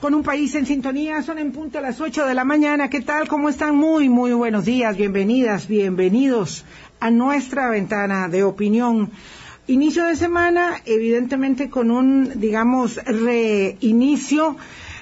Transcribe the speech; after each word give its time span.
Con 0.00 0.14
un 0.14 0.22
país 0.22 0.54
en 0.54 0.66
sintonía, 0.66 1.20
son 1.22 1.40
en 1.40 1.50
punto 1.50 1.78
a 1.78 1.80
las 1.80 2.00
8 2.00 2.24
de 2.24 2.34
la 2.34 2.44
mañana. 2.44 2.88
¿Qué 2.88 3.00
tal? 3.00 3.26
¿Cómo 3.26 3.48
están? 3.48 3.74
Muy, 3.74 4.08
muy 4.08 4.32
buenos 4.34 4.64
días. 4.64 4.96
Bienvenidas, 4.96 5.66
bienvenidos 5.66 6.64
a 7.00 7.10
nuestra 7.10 7.68
ventana 7.68 8.28
de 8.28 8.44
opinión. 8.44 9.10
Inicio 9.66 10.04
de 10.04 10.14
semana, 10.14 10.80
evidentemente 10.84 11.68
con 11.68 11.90
un, 11.90 12.38
digamos, 12.38 13.00
reinicio 13.04 14.56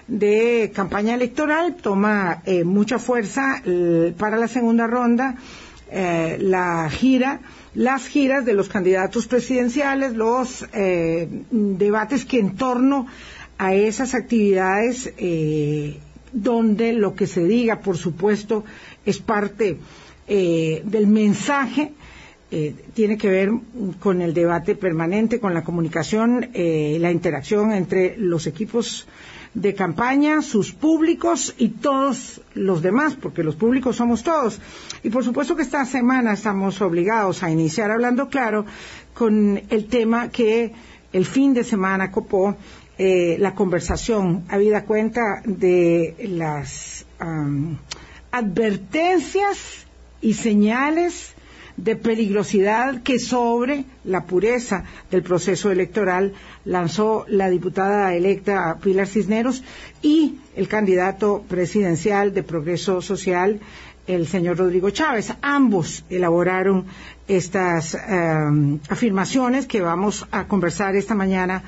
de 0.09 0.73
campaña 0.75 1.13
electoral. 1.15 1.75
Toma 1.75 2.41
eh, 2.47 2.65
mucha 2.65 2.99
fuerza 2.99 3.61
eh, 3.67 4.15
para 4.17 4.39
la 4.39 4.49
segunda 4.49 4.87
ronda 4.87 5.37
eh, 5.95 6.39
la 6.41 6.91
gira 6.91 7.41
las 7.75 8.07
giras 8.07 8.45
de 8.45 8.55
los 8.55 8.69
candidatos 8.69 9.27
presidenciales, 9.27 10.15
los 10.15 10.65
eh, 10.73 11.29
debates 11.51 12.25
que 12.25 12.39
en 12.39 12.57
torno 12.57 13.07
a 13.59 13.75
esas 13.75 14.15
actividades 14.15 15.13
eh, 15.19 15.99
donde 16.33 16.93
lo 16.93 17.15
que 17.15 17.27
se 17.27 17.45
diga, 17.45 17.81
por 17.81 17.97
supuesto, 17.97 18.65
es 19.05 19.19
parte 19.19 19.79
eh, 20.27 20.83
del 20.85 21.07
mensaje, 21.07 21.93
tiene 22.95 23.19
que 23.19 23.29
ver 23.29 23.51
con 23.99 24.23
el 24.23 24.33
debate 24.33 24.77
permanente, 24.77 25.41
con 25.41 25.55
la 25.55 25.65
comunicación, 25.65 26.51
la 26.55 27.11
interacción 27.11 27.73
entre 27.73 28.17
los 28.17 28.47
equipos 28.47 29.09
de 29.55 29.75
campaña, 29.75 30.43
sus 30.43 30.73
públicos 30.73 31.55
y 31.59 31.69
todos 31.69 32.41
los 32.55 32.83
demás, 32.83 33.15
porque 33.15 33.45
los 33.45 33.55
públicos 33.55 33.97
somos 33.97 34.23
todos. 34.23 34.61
Y 35.03 35.11
por 35.11 35.25
supuesto 35.25 35.55
que 35.57 35.63
esta 35.63 35.85
semana 35.85 36.33
estamos 36.33 36.81
obligados 36.83 37.43
a 37.43 37.51
iniciar 37.51 37.91
hablando 37.91 38.29
claro 38.29 38.67
con 39.15 39.63
el 39.71 39.87
tema 39.87 40.29
que 40.29 40.73
el 41.13 41.25
fin 41.25 41.55
de 41.55 41.63
semana 41.63 42.11
copó 42.11 42.57
eh, 42.99 43.37
la 43.39 43.55
conversación, 43.55 44.45
habida 44.49 44.85
cuenta 44.85 45.43
de 45.45 46.17
las 46.29 47.07
advertencias 48.31 49.87
y 50.21 50.35
señales 50.35 51.34
de 51.77 51.97
peligrosidad 51.97 53.03
que 53.03 53.19
sobre 53.19 53.85
la 54.05 54.25
pureza 54.25 54.85
del 55.11 55.23
proceso 55.23 55.71
electoral 55.71 56.33
lanzó 56.65 57.25
la 57.29 57.51
diputada 57.51 58.15
electa 58.15 58.79
Pilar 58.83 59.07
Cisneros 59.07 59.63
y 60.03 60.39
el 60.57 60.69
candidato 60.69 61.45
presidencial 61.49 62.33
de 62.33 62.43
Progreso 62.43 63.03
Social, 63.03 63.61
el 64.07 64.27
señor 64.27 64.59
Rodrigo 64.59 64.91
Chávez. 64.91 65.33
Ambos 65.41 66.05
elaboraron 66.11 66.85
estas 67.27 67.95
eh, 67.95 67.99
afirmaciones 68.89 69.67
que 69.67 69.81
vamos 69.81 70.27
a 70.31 70.47
conversar 70.47 70.95
esta 70.95 71.15
mañana 71.15 71.63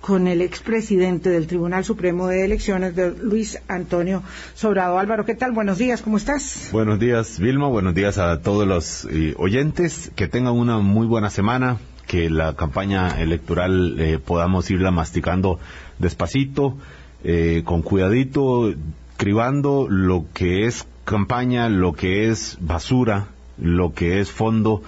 con 0.00 0.26
el 0.26 0.40
expresidente 0.40 1.30
del 1.30 1.46
Tribunal 1.46 1.84
Supremo 1.84 2.26
de 2.26 2.44
Elecciones, 2.44 2.96
de 2.96 3.10
Luis 3.10 3.58
Antonio 3.68 4.22
Sobrado. 4.54 4.98
Álvaro, 4.98 5.24
¿qué 5.24 5.34
tal? 5.34 5.52
Buenos 5.52 5.78
días, 5.78 6.02
¿cómo 6.02 6.16
estás? 6.16 6.70
Buenos 6.72 6.98
días, 6.98 7.38
Vilma. 7.38 7.68
Buenos 7.68 7.94
días 7.94 8.18
a 8.18 8.40
todos 8.40 8.66
los 8.66 9.06
eh, 9.10 9.34
oyentes. 9.36 10.10
Que 10.16 10.28
tengan 10.28 10.54
una 10.54 10.78
muy 10.78 11.06
buena 11.06 11.30
semana, 11.30 11.78
que 12.06 12.30
la 12.30 12.56
campaña 12.56 13.20
electoral 13.20 13.96
eh, 14.00 14.18
podamos 14.18 14.70
irla 14.70 14.90
masticando 14.90 15.58
despacito, 15.98 16.76
eh, 17.22 17.62
con 17.64 17.82
cuidadito, 17.82 18.72
cribando 19.16 19.86
lo 19.88 20.24
que 20.32 20.66
es 20.66 20.86
campaña, 21.04 21.68
lo 21.68 21.92
que 21.92 22.30
es 22.30 22.56
basura, 22.60 23.28
lo 23.58 23.92
que 23.92 24.20
es 24.20 24.30
fondo 24.30 24.82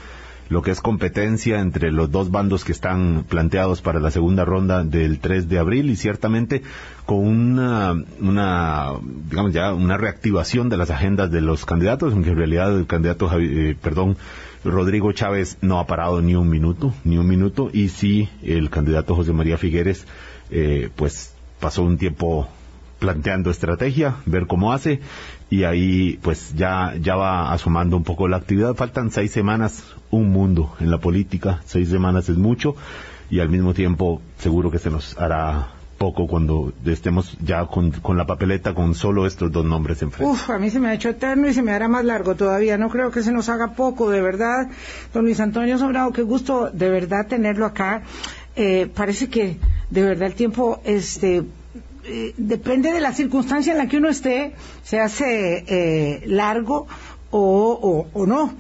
lo 0.53 0.62
que 0.62 0.70
es 0.70 0.81
competencia 0.81 1.61
entre 1.61 1.91
los 1.91 2.11
dos 2.11 2.31
bandos 2.31 2.64
que 2.64 2.72
están 2.72 3.25
planteados 3.28 3.81
para 3.81 4.00
la 4.00 4.11
segunda 4.11 4.45
ronda 4.45 4.84
del 4.84 5.19
3 5.19 5.48
de 5.48 5.59
abril 5.59 5.91
y 5.91 5.97
ciertamente 5.97 6.62
con 7.06 7.19
una, 7.19 7.94
una 8.20 8.92
digamos 9.31 9.53
ya, 9.53 9.72
una 9.72 9.97
reactivación 9.97 10.69
de 10.69 10.77
las 10.77 10.91
agendas 10.91 11.31
de 11.31 11.41
los 11.41 11.64
candidatos, 11.64 12.12
aunque 12.12 12.31
en 12.31 12.36
realidad 12.36 12.77
el 12.77 12.86
candidato, 12.86 13.31
eh, 13.41 13.76
perdón, 13.81 14.16
Rodrigo 14.65 15.10
Chávez 15.12 15.56
no 15.62 15.81
ha 15.81 15.87
parado 15.87 16.21
ni 16.21 16.34
un 16.34 16.49
minuto, 16.49 16.94
ni 17.03 17.16
un 17.16 17.26
minuto, 17.26 17.71
y 17.72 17.88
sí 17.88 18.28
el 18.43 18.71
candidato 18.71 19.16
José 19.16 19.32
María 19.32 19.59
Figueres, 19.59 20.06
eh, 20.50 20.91
pues 20.94 21.34
pasó 21.59 21.82
un 21.82 21.97
tiempo 21.97 22.49
planteando 23.02 23.50
estrategia, 23.50 24.14
ver 24.26 24.46
cómo 24.46 24.72
hace, 24.72 25.00
y 25.50 25.64
ahí 25.64 26.20
pues 26.22 26.54
ya, 26.54 26.94
ya 27.00 27.16
va 27.16 27.52
asomando 27.52 27.96
un 27.96 28.04
poco 28.04 28.28
la 28.28 28.36
actividad. 28.36 28.76
Faltan 28.76 29.10
seis 29.10 29.32
semanas, 29.32 29.82
un 30.12 30.30
mundo 30.30 30.76
en 30.78 30.88
la 30.88 30.98
política, 30.98 31.60
seis 31.64 31.88
semanas 31.88 32.28
es 32.28 32.36
mucho, 32.36 32.76
y 33.28 33.40
al 33.40 33.48
mismo 33.48 33.74
tiempo 33.74 34.22
seguro 34.38 34.70
que 34.70 34.78
se 34.78 34.88
nos 34.88 35.18
hará 35.18 35.72
poco 35.98 36.28
cuando 36.28 36.72
estemos 36.86 37.36
ya 37.40 37.66
con, 37.66 37.92
la 38.16 38.24
papeleta 38.24 38.72
con 38.72 38.94
solo 38.94 39.26
estos 39.26 39.50
dos 39.50 39.64
nombres 39.64 40.00
enfrente. 40.02 40.32
Uf, 40.32 40.48
a 40.50 40.60
mí 40.60 40.70
se 40.70 40.78
me 40.78 40.88
ha 40.88 40.94
hecho 40.94 41.08
eterno 41.08 41.48
y 41.48 41.54
se 41.54 41.62
me 41.62 41.72
hará 41.72 41.88
más 41.88 42.04
largo 42.04 42.36
todavía. 42.36 42.78
No 42.78 42.88
creo 42.88 43.10
que 43.10 43.22
se 43.22 43.32
nos 43.32 43.48
haga 43.48 43.74
poco, 43.74 44.10
de 44.10 44.22
verdad. 44.22 44.69
Don 45.12 45.24
Luis 45.24 45.40
Antonio 45.40 45.76
Sobrado, 45.76 46.12
qué 46.12 46.22
gusto 46.22 46.70
de 46.72 46.88
verdad 46.88 47.26
tenerlo 47.26 47.66
acá. 47.66 48.02
Eh, 48.54 48.88
parece 48.94 49.28
que 49.28 49.58
de 49.90 50.02
verdad 50.02 50.28
el 50.28 50.34
tiempo 50.34 50.80
este 50.84 51.42
eh, 52.04 52.34
depende 52.36 52.92
de 52.92 53.00
la 53.00 53.12
circunstancia 53.12 53.72
en 53.72 53.78
la 53.78 53.86
que 53.86 53.98
uno 53.98 54.08
esté, 54.08 54.54
se 54.82 54.98
hace 54.98 55.64
eh, 55.66 56.22
largo 56.26 56.86
o, 57.30 58.08
o, 58.12 58.26
no. 58.26 58.54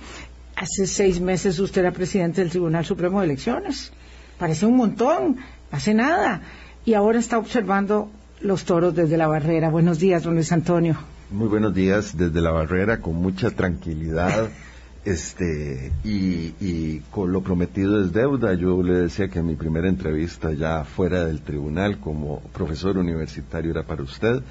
Hace 0.56 0.86
seis 0.86 1.20
meses 1.20 1.58
usted 1.58 1.80
era 1.82 1.92
presidente 1.92 2.40
del 2.40 2.50
Tribunal 2.50 2.84
Supremo 2.84 3.20
de 3.20 3.26
Elecciones. 3.26 3.92
Parece 4.38 4.66
un 4.66 4.76
montón, 4.76 5.38
hace 5.70 5.94
nada. 5.94 6.42
Y 6.84 6.94
ahora 6.94 7.18
está 7.18 7.38
observando 7.38 8.10
los 8.40 8.64
toros 8.64 8.94
desde 8.94 9.16
la 9.16 9.26
barrera. 9.26 9.70
Buenos 9.70 9.98
días, 9.98 10.22
don 10.22 10.34
Luis 10.34 10.52
Antonio. 10.52 10.96
Muy 11.30 11.48
buenos 11.48 11.74
días 11.74 12.16
desde 12.16 12.40
la 12.40 12.50
barrera, 12.50 13.00
con 13.00 13.16
mucha 13.16 13.50
tranquilidad. 13.50 14.50
Este, 15.04 15.90
y, 16.04 17.00
con 17.10 17.32
lo 17.32 17.42
prometido 17.42 18.04
es 18.04 18.12
deuda. 18.12 18.54
Yo 18.54 18.82
le 18.82 18.94
decía 18.94 19.28
que 19.28 19.42
mi 19.42 19.56
primera 19.56 19.88
entrevista 19.88 20.52
ya 20.52 20.84
fuera 20.84 21.24
del 21.24 21.40
tribunal 21.40 21.98
como 21.98 22.40
profesor 22.52 22.98
universitario 22.98 23.72
era 23.72 23.82
para 23.82 24.02
usted 24.02 24.42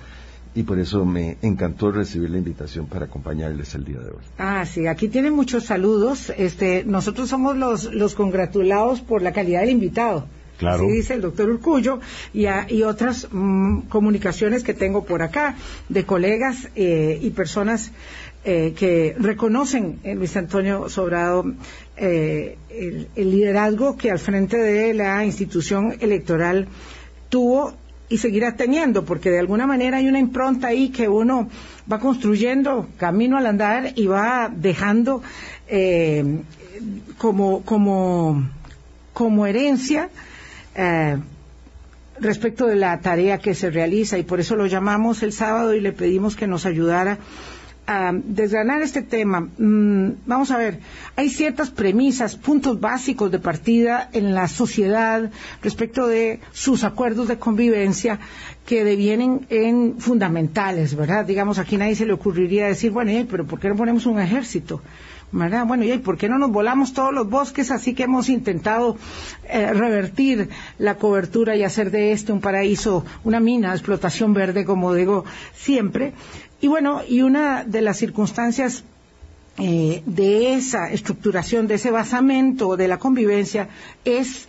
y 0.53 0.63
por 0.63 0.79
eso 0.79 1.05
me 1.05 1.37
encantó 1.41 1.91
recibir 1.91 2.29
la 2.29 2.37
invitación 2.37 2.87
para 2.87 3.05
acompañarles 3.05 3.73
el 3.75 3.85
día 3.85 3.99
de 3.99 4.09
hoy. 4.09 4.23
Ah, 4.37 4.65
sí, 4.65 4.85
aquí 4.87 5.07
tienen 5.07 5.33
muchos 5.33 5.63
saludos. 5.65 6.31
Este, 6.37 6.83
nosotros 6.83 7.29
somos 7.29 7.55
los, 7.55 7.85
los 7.85 8.15
congratulados 8.15 8.99
por 8.99 9.21
la 9.21 9.31
calidad 9.31 9.61
del 9.61 9.69
invitado. 9.69 10.27
Claro. 10.57 10.83
Así 10.83 10.91
dice 10.91 11.13
el 11.15 11.21
doctor 11.21 11.49
Urcullo 11.49 12.01
y, 12.33 12.45
y 12.69 12.83
otras 12.83 13.27
mm, 13.31 13.87
comunicaciones 13.89 14.63
que 14.63 14.75
tengo 14.75 15.05
por 15.05 15.23
acá 15.23 15.55
de 15.89 16.03
colegas 16.05 16.67
eh, 16.75 17.17
y 17.19 17.31
personas 17.31 17.91
eh, 18.43 18.73
que 18.75 19.15
reconocen 19.19 19.99
en 20.03 20.17
Luis 20.17 20.35
Antonio 20.35 20.89
Sobrado 20.89 21.45
eh, 21.95 22.57
el, 22.71 23.07
liderazgo 23.15 23.95
que 23.95 24.09
al 24.09 24.17
frente 24.17 24.57
de 24.57 24.95
la 24.95 25.23
institución 25.23 25.95
electoral 25.99 26.67
tuvo 27.29 27.75
y 28.09 28.17
seguirá 28.17 28.55
teniendo, 28.55 29.05
porque 29.05 29.29
de 29.29 29.37
alguna 29.37 29.67
manera 29.67 29.97
hay 29.97 30.07
una 30.07 30.17
impronta 30.17 30.69
ahí 30.69 30.89
que 30.89 31.07
uno 31.07 31.49
va 31.91 31.99
construyendo 31.99 32.89
camino 32.97 33.37
al 33.37 33.45
andar 33.45 33.93
y 33.95 34.07
va 34.07 34.51
dejando 34.51 35.21
eh, 35.67 36.39
como, 37.19 37.61
como, 37.61 38.49
como 39.13 39.45
herencia 39.45 40.09
respecto 42.19 42.65
de 42.65 42.75
la 42.75 42.99
tarea 43.01 43.37
que 43.37 43.53
se 43.53 43.69
realiza. 43.69 44.17
Y 44.17 44.23
por 44.23 44.39
eso 44.39 44.55
lo 44.55 44.65
llamamos 44.65 45.21
el 45.21 45.31
sábado 45.31 45.75
y 45.75 45.79
le 45.79 45.91
pedimos 45.91 46.35
que 46.35 46.47
nos 46.47 46.65
ayudara 46.65 47.19
a 47.91 48.11
desgranar 48.13 48.81
este 48.81 49.01
tema, 49.01 49.41
mm, 49.41 50.23
vamos 50.25 50.51
a 50.51 50.57
ver, 50.57 50.79
hay 51.15 51.29
ciertas 51.29 51.69
premisas, 51.69 52.35
puntos 52.35 52.79
básicos 52.79 53.31
de 53.31 53.39
partida 53.39 54.09
en 54.13 54.33
la 54.33 54.47
sociedad 54.47 55.31
respecto 55.61 56.07
de 56.07 56.39
sus 56.51 56.83
acuerdos 56.83 57.27
de 57.27 57.37
convivencia 57.37 58.19
que 58.65 58.83
devienen 58.83 59.45
en 59.49 59.99
fundamentales, 59.99 60.95
¿verdad? 60.95 61.25
Digamos, 61.25 61.57
aquí 61.57 61.77
nadie 61.77 61.95
se 61.95 62.05
le 62.05 62.13
ocurriría 62.13 62.67
decir, 62.67 62.91
bueno, 62.91 63.11
pero 63.29 63.45
¿por 63.45 63.59
qué 63.59 63.69
no 63.69 63.75
ponemos 63.75 64.05
un 64.05 64.19
ejército? 64.19 64.81
¿verdad? 65.31 65.65
Bueno, 65.65 65.85
¿y 65.85 65.97
por 65.97 66.17
qué 66.17 66.27
no 66.27 66.37
nos 66.37 66.51
volamos 66.51 66.93
todos 66.93 67.13
los 67.13 67.29
bosques? 67.29 67.71
Así 67.71 67.93
que 67.93 68.03
hemos 68.03 68.29
intentado 68.29 68.97
eh, 69.49 69.73
revertir 69.73 70.49
la 70.77 70.95
cobertura 70.95 71.55
y 71.55 71.63
hacer 71.63 71.89
de 71.91 72.11
este 72.11 72.33
un 72.33 72.41
paraíso, 72.41 73.05
una 73.23 73.39
mina 73.39 73.69
de 73.69 73.75
explotación 73.75 74.33
verde, 74.33 74.65
como 74.65 74.93
digo 74.93 75.23
siempre. 75.53 76.13
Y 76.61 76.67
bueno, 76.67 77.01
y 77.07 77.23
una 77.23 77.63
de 77.63 77.81
las 77.81 77.97
circunstancias 77.97 78.83
eh, 79.57 80.03
de 80.05 80.53
esa 80.53 80.91
estructuración, 80.91 81.67
de 81.67 81.75
ese 81.75 81.91
basamento 81.91 82.77
de 82.77 82.87
la 82.87 82.99
convivencia, 82.99 83.67
es 84.05 84.45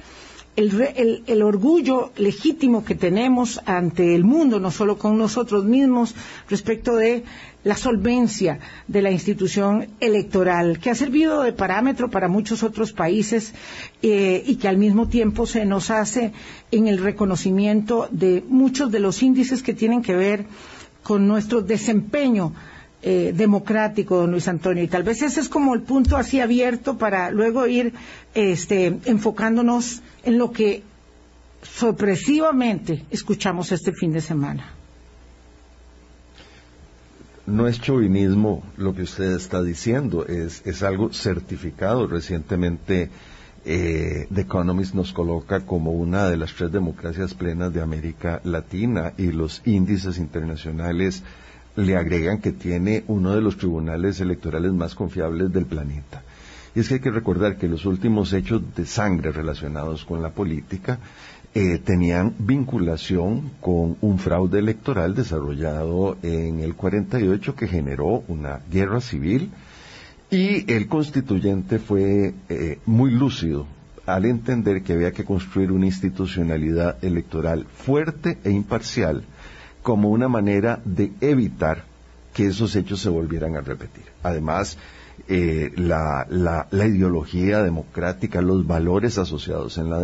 el, 0.54 1.22
el, 1.26 1.42
orgullo 1.42 2.12
legítimo 2.18 2.84
que 2.84 2.94
tenemos 2.94 3.60
ante 3.64 4.14
el 4.14 4.24
mundo, 4.24 4.60
no 4.60 4.70
solo 4.70 4.98
con 4.98 5.16
nosotros 5.16 5.64
mismos, 5.64 6.14
respecto 6.50 6.96
de 6.96 7.24
la 7.64 7.76
solvencia 7.76 8.58
de 8.88 9.00
la 9.00 9.10
institución 9.10 9.88
electoral, 10.00 10.78
que 10.78 10.90
ha 10.90 10.94
servido 10.94 11.42
de 11.42 11.54
parámetro 11.54 12.10
para 12.10 12.28
muchos 12.28 12.62
otros 12.62 12.92
países 12.92 13.54
eh, 14.02 14.42
y 14.46 14.56
que 14.56 14.68
al 14.68 14.76
mismo 14.76 15.08
tiempo 15.08 15.46
se 15.46 15.64
nos 15.64 15.90
hace 15.90 16.32
en 16.70 16.88
el 16.88 16.98
reconocimiento 16.98 18.08
de 18.10 18.44
muchos 18.46 18.90
de 18.90 19.00
los 19.00 19.22
índices 19.22 19.62
que 19.62 19.72
tienen 19.72 20.02
que 20.02 20.14
ver 20.14 20.44
con 21.02 21.26
nuestro 21.26 21.62
desempeño 21.62 22.52
eh, 23.02 23.32
democrático, 23.34 24.16
don 24.16 24.30
Luis 24.30 24.48
Antonio. 24.48 24.84
Y 24.84 24.88
tal 24.88 25.02
vez 25.02 25.22
ese 25.22 25.40
es 25.40 25.48
como 25.48 25.74
el 25.74 25.82
punto 25.82 26.16
así 26.16 26.40
abierto 26.40 26.98
para 26.98 27.30
luego 27.30 27.66
ir 27.66 27.94
este, 28.34 28.98
enfocándonos 29.04 30.02
en 30.24 30.38
lo 30.38 30.52
que 30.52 30.82
sorpresivamente 31.62 33.04
escuchamos 33.10 33.72
este 33.72 33.92
fin 33.92 34.12
de 34.12 34.20
semana 34.20 34.72
no 37.46 37.66
es 37.66 37.80
chauvinismo 37.80 38.62
lo 38.76 38.94
que 38.94 39.02
usted 39.02 39.32
está 39.32 39.62
diciendo, 39.62 40.26
es, 40.26 40.62
es 40.64 40.82
algo 40.82 41.12
certificado. 41.12 42.06
Recientemente 42.06 43.10
eh, 43.64 44.26
The 44.32 44.42
Economist 44.42 44.94
nos 44.94 45.12
coloca 45.12 45.60
como 45.60 45.92
una 45.92 46.28
de 46.28 46.36
las 46.36 46.54
tres 46.54 46.72
democracias 46.72 47.34
plenas 47.34 47.72
de 47.72 47.80
América 47.80 48.40
Latina 48.44 49.12
y 49.16 49.32
los 49.32 49.62
índices 49.64 50.18
internacionales 50.18 51.22
le 51.76 51.96
agregan 51.96 52.40
que 52.40 52.52
tiene 52.52 53.04
uno 53.06 53.34
de 53.34 53.40
los 53.40 53.56
tribunales 53.56 54.20
electorales 54.20 54.72
más 54.72 54.94
confiables 54.94 55.52
del 55.52 55.66
planeta. 55.66 56.22
Y 56.74 56.80
es 56.80 56.88
que 56.88 56.94
hay 56.94 57.00
que 57.00 57.10
recordar 57.10 57.56
que 57.56 57.68
los 57.68 57.84
últimos 57.84 58.32
hechos 58.32 58.62
de 58.74 58.86
sangre 58.86 59.30
relacionados 59.30 60.04
con 60.04 60.22
la 60.22 60.30
política 60.30 60.98
eh, 61.54 61.78
tenían 61.78 62.34
vinculación 62.38 63.50
con 63.60 63.96
un 64.00 64.18
fraude 64.18 64.58
electoral 64.58 65.14
desarrollado 65.14 66.16
en 66.22 66.60
el 66.60 66.74
48 66.74 67.54
que 67.54 67.68
generó 67.68 68.24
una 68.28 68.60
guerra 68.70 69.02
civil 69.02 69.50
y 70.32 70.64
el 70.72 70.88
constituyente 70.88 71.78
fue 71.78 72.34
eh, 72.48 72.78
muy 72.86 73.10
lúcido 73.10 73.66
al 74.06 74.24
entender 74.24 74.82
que 74.82 74.94
había 74.94 75.12
que 75.12 75.26
construir 75.26 75.70
una 75.70 75.86
institucionalidad 75.86 77.04
electoral 77.04 77.66
fuerte 77.66 78.38
e 78.42 78.50
imparcial 78.50 79.24
como 79.82 80.08
una 80.08 80.28
manera 80.28 80.80
de 80.86 81.12
evitar 81.20 81.84
que 82.32 82.46
esos 82.46 82.74
hechos 82.76 83.00
se 83.00 83.10
volvieran 83.10 83.56
a 83.56 83.60
repetir. 83.60 84.04
Además, 84.22 84.78
eh, 85.28 85.70
la, 85.76 86.26
ideología 86.72 87.62
democrática, 87.62 88.40
los 88.40 88.66
valores 88.66 89.18
asociados 89.18 89.76
en 89.76 89.90
la 89.90 89.98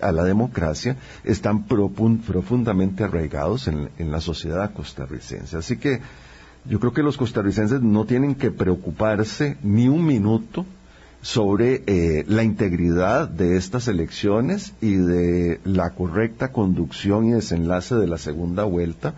a 0.00 0.12
la 0.12 0.24
democracia 0.24 0.96
están 1.24 1.64
profundamente 1.66 3.02
arraigados 3.02 3.66
en, 3.66 3.90
la 3.98 4.20
sociedad 4.20 4.72
costarricense. 4.72 5.56
Así 5.56 5.76
que 5.76 6.00
yo 6.66 6.80
creo 6.80 6.92
que 6.92 7.02
los 7.02 7.16
costarricenses 7.16 7.82
no 7.82 8.04
tienen 8.04 8.34
que 8.34 8.50
preocuparse 8.50 9.56
ni 9.62 9.88
un 9.88 10.04
minuto 10.04 10.64
sobre 11.20 11.82
eh, 11.86 12.24
la 12.28 12.42
integridad 12.42 13.28
de 13.28 13.56
estas 13.56 13.88
elecciones 13.88 14.74
y 14.80 14.94
de 14.94 15.60
la 15.64 15.90
correcta 15.90 16.52
conducción 16.52 17.26
y 17.26 17.32
desenlace 17.32 17.94
de 17.94 18.06
la 18.06 18.18
segunda 18.18 18.64
vuelta, 18.64 19.14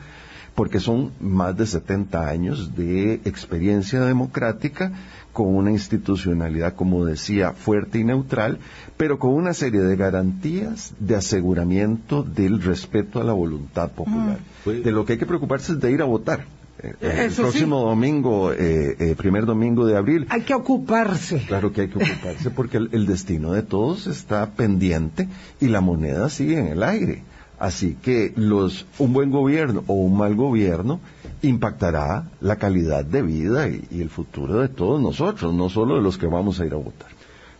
porque 0.54 0.78
son 0.78 1.12
más 1.20 1.56
de 1.56 1.66
70 1.66 2.28
años 2.28 2.76
de 2.76 3.14
experiencia 3.24 4.00
democrática 4.00 4.92
con 5.32 5.54
una 5.54 5.70
institucionalidad, 5.70 6.74
como 6.74 7.04
decía, 7.04 7.52
fuerte 7.52 7.98
y 7.98 8.04
neutral, 8.04 8.58
pero 8.96 9.18
con 9.18 9.34
una 9.34 9.52
serie 9.52 9.80
de 9.80 9.96
garantías 9.96 10.94
de 10.98 11.16
aseguramiento 11.16 12.22
del 12.22 12.62
respeto 12.62 13.20
a 13.20 13.24
la 13.24 13.32
voluntad 13.32 13.90
popular. 13.90 14.38
Mm. 14.64 14.82
De 14.82 14.92
lo 14.92 15.04
que 15.04 15.14
hay 15.14 15.18
que 15.18 15.26
preocuparse 15.26 15.72
es 15.72 15.80
de 15.80 15.92
ir 15.92 16.02
a 16.02 16.06
votar. 16.06 16.55
Eh, 16.82 16.94
el 17.00 17.32
próximo 17.32 17.80
domingo, 17.80 18.52
eh, 18.52 18.96
eh, 18.98 19.14
primer 19.16 19.46
domingo 19.46 19.86
de 19.86 19.96
abril. 19.96 20.26
Hay 20.28 20.42
que 20.42 20.54
ocuparse. 20.54 21.42
Claro 21.46 21.72
que 21.72 21.82
hay 21.82 21.88
que 21.88 21.98
ocuparse 21.98 22.50
porque 22.50 22.76
el 22.76 23.06
destino 23.06 23.52
de 23.52 23.62
todos 23.62 24.06
está 24.06 24.50
pendiente 24.50 25.28
y 25.60 25.68
la 25.68 25.80
moneda 25.80 26.28
sigue 26.28 26.58
en 26.58 26.66
el 26.68 26.82
aire. 26.82 27.22
Así 27.58 27.96
que 28.02 28.32
los, 28.36 28.86
un 28.98 29.12
buen 29.12 29.30
gobierno 29.30 29.82
o 29.86 29.94
un 29.94 30.18
mal 30.18 30.34
gobierno 30.34 31.00
impactará 31.42 32.28
la 32.40 32.56
calidad 32.56 33.04
de 33.04 33.22
vida 33.22 33.68
y, 33.68 34.00
el 34.00 34.10
futuro 34.10 34.60
de 34.60 34.68
todos 34.68 35.00
nosotros, 35.00 35.54
no 35.54 35.68
solo 35.70 35.96
de 35.96 36.02
los 36.02 36.18
que 36.18 36.26
vamos 36.26 36.60
a 36.60 36.66
ir 36.66 36.74
a 36.74 36.76
votar. 36.76 37.08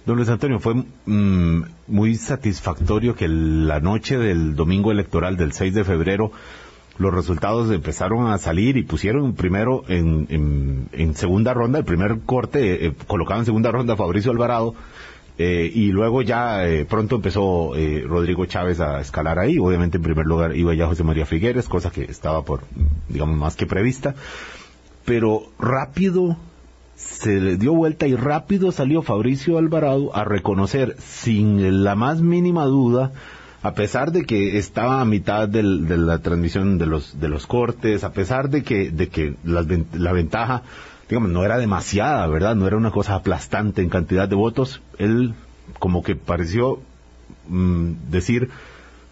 Don 0.05 0.17
Luis 0.17 0.29
Antonio, 0.29 0.61
fue 0.61 0.75
mm, 1.07 1.63
muy 1.89 2.15
satisfactorio 2.15 3.15
que 3.17 3.27
la 3.27 3.81
noche 3.81 4.19
del 4.19 4.55
domingo 4.55 4.93
electoral 4.93 5.37
del 5.37 5.53
6 5.53 5.75
de 5.75 5.85
febrero 5.85 6.31
los 6.99 7.13
resultados 7.13 7.71
empezaron 7.71 8.29
a 8.29 8.39
salir 8.39 8.77
y 8.77 8.83
pusieron 8.83 9.35
primero 9.35 9.85
en, 9.89 10.89
segunda 11.15 11.55
ronda, 11.55 11.79
el 11.79 11.85
primer 11.85 12.21
corte, 12.25 12.87
eh, 12.87 12.95
colocado 13.07 13.41
en 13.41 13.47
segunda 13.47 13.71
ronda 13.71 13.95
a 13.95 13.97
Fabricio 13.97 14.31
Alvarado, 14.31 14.75
eh, 15.39 15.71
y 15.73 15.93
luego 15.93 16.23
ya 16.23 16.67
eh, 16.67 16.87
pronto 16.87 17.17
empezó 17.17 17.77
eh, 17.77 18.05
Rodrigo 18.07 18.47
Chávez 18.47 18.81
a 18.81 19.01
escalar 19.01 19.39
ahí. 19.39 19.59
Obviamente 19.59 19.99
en 19.99 20.03
primer 20.03 20.27
lugar 20.27 20.57
iba 20.57 20.75
ya 20.75 20.87
José 20.87 21.05
María 21.05 21.27
Figueres, 21.27 21.69
cosa 21.69 21.91
que 21.91 22.05
estaba 22.05 22.43
por, 22.43 22.63
digamos, 23.09 23.37
más 23.37 23.55
que 23.55 23.67
prevista. 23.67 24.15
Pero 25.05 25.51
rápido 25.59 26.37
se 26.97 27.39
le 27.39 27.57
dio 27.59 27.75
vuelta 27.75 28.07
y 28.07 28.17
rápido 28.17 28.73
salió 28.73 29.03
Fabricio 29.03 29.59
Alvarado 29.59 30.17
a 30.17 30.25
reconocer 30.25 30.97
sin 30.99 31.85
la 31.85 31.95
más 31.95 32.23
mínima 32.23 32.65
duda 32.65 33.13
a 33.63 33.75
pesar 33.75 34.13
de 34.13 34.25
que 34.25 34.59
estaba 34.59 35.01
a 35.01 35.05
mitad 35.05 35.49
de 35.49 35.63
la 35.63 36.19
transmisión 36.19 36.79
de 36.79 36.87
los 36.87 37.19
de 37.21 37.29
los 37.29 37.47
cortes, 37.47 38.05
a 38.05 38.13
pesar 38.13 38.51
de 38.51 38.63
que 38.63 38.91
de 38.91 39.09
que 39.09 39.35
la 39.45 40.13
ventaja 40.13 40.63
digamos, 41.09 41.31
no 41.31 41.45
era 41.45 41.59
demasiada, 41.59 42.27
¿verdad? 42.27 42.57
No 42.57 42.67
era 42.67 42.77
una 42.77 42.91
cosa 42.91 43.15
aplastante 43.15 43.83
en 43.83 43.89
cantidad 43.89 44.29
de 44.29 44.37
votos. 44.37 44.83
Él 44.99 45.35
como 45.79 46.03
que 46.03 46.17
pareció 46.17 46.81
mm, 47.49 47.93
decir, 48.11 48.51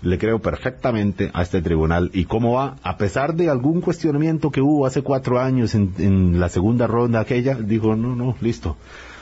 le 0.02 0.18
creo 0.18 0.40
perfectamente 0.40 1.30
a 1.32 1.42
este 1.42 1.62
tribunal. 1.62 2.10
¿Y 2.12 2.24
cómo 2.24 2.54
va? 2.54 2.76
A 2.82 2.96
pesar 2.96 3.34
de 3.34 3.48
algún 3.48 3.80
cuestionamiento 3.80 4.50
que 4.50 4.60
hubo 4.60 4.86
hace 4.86 5.02
cuatro 5.02 5.40
años 5.40 5.74
en, 5.74 6.40
la 6.40 6.48
segunda 6.48 6.86
ronda 6.86 7.20
aquella, 7.20 7.54
dijo, 7.54 7.96
no, 7.96 8.14
no, 8.14 8.36
listo. 8.40 8.76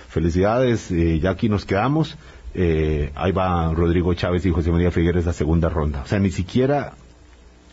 Felicidades, 0.09 0.91
eh, 0.91 1.21
ya 1.21 1.31
aquí 1.31 1.49
nos 1.49 1.65
quedamos. 1.65 2.17
Eh, 2.55 3.11
ahí 3.15 3.33
va 3.33 3.73
Rodrigo 3.73 4.13
Chávez 4.15 4.45
y 4.45 4.51
José 4.51 4.71
María 4.71 4.91
Figueres 4.91 5.27
la 5.27 5.33
segunda 5.33 5.69
ronda. 5.69 6.03
O 6.03 6.07
sea, 6.07 6.19
ni 6.19 6.31
siquiera 6.31 6.93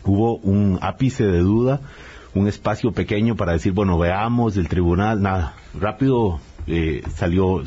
hubo 0.04 0.36
un 0.36 0.78
ápice 0.80 1.24
de 1.24 1.40
duda 1.40 1.80
un 2.34 2.48
espacio 2.48 2.92
pequeño 2.92 3.36
para 3.36 3.52
decir, 3.52 3.72
bueno, 3.72 3.98
veamos 3.98 4.56
el 4.56 4.68
tribunal, 4.68 5.20
nada. 5.22 5.54
Rápido 5.78 6.40
eh, 6.66 7.02
salió, 7.14 7.62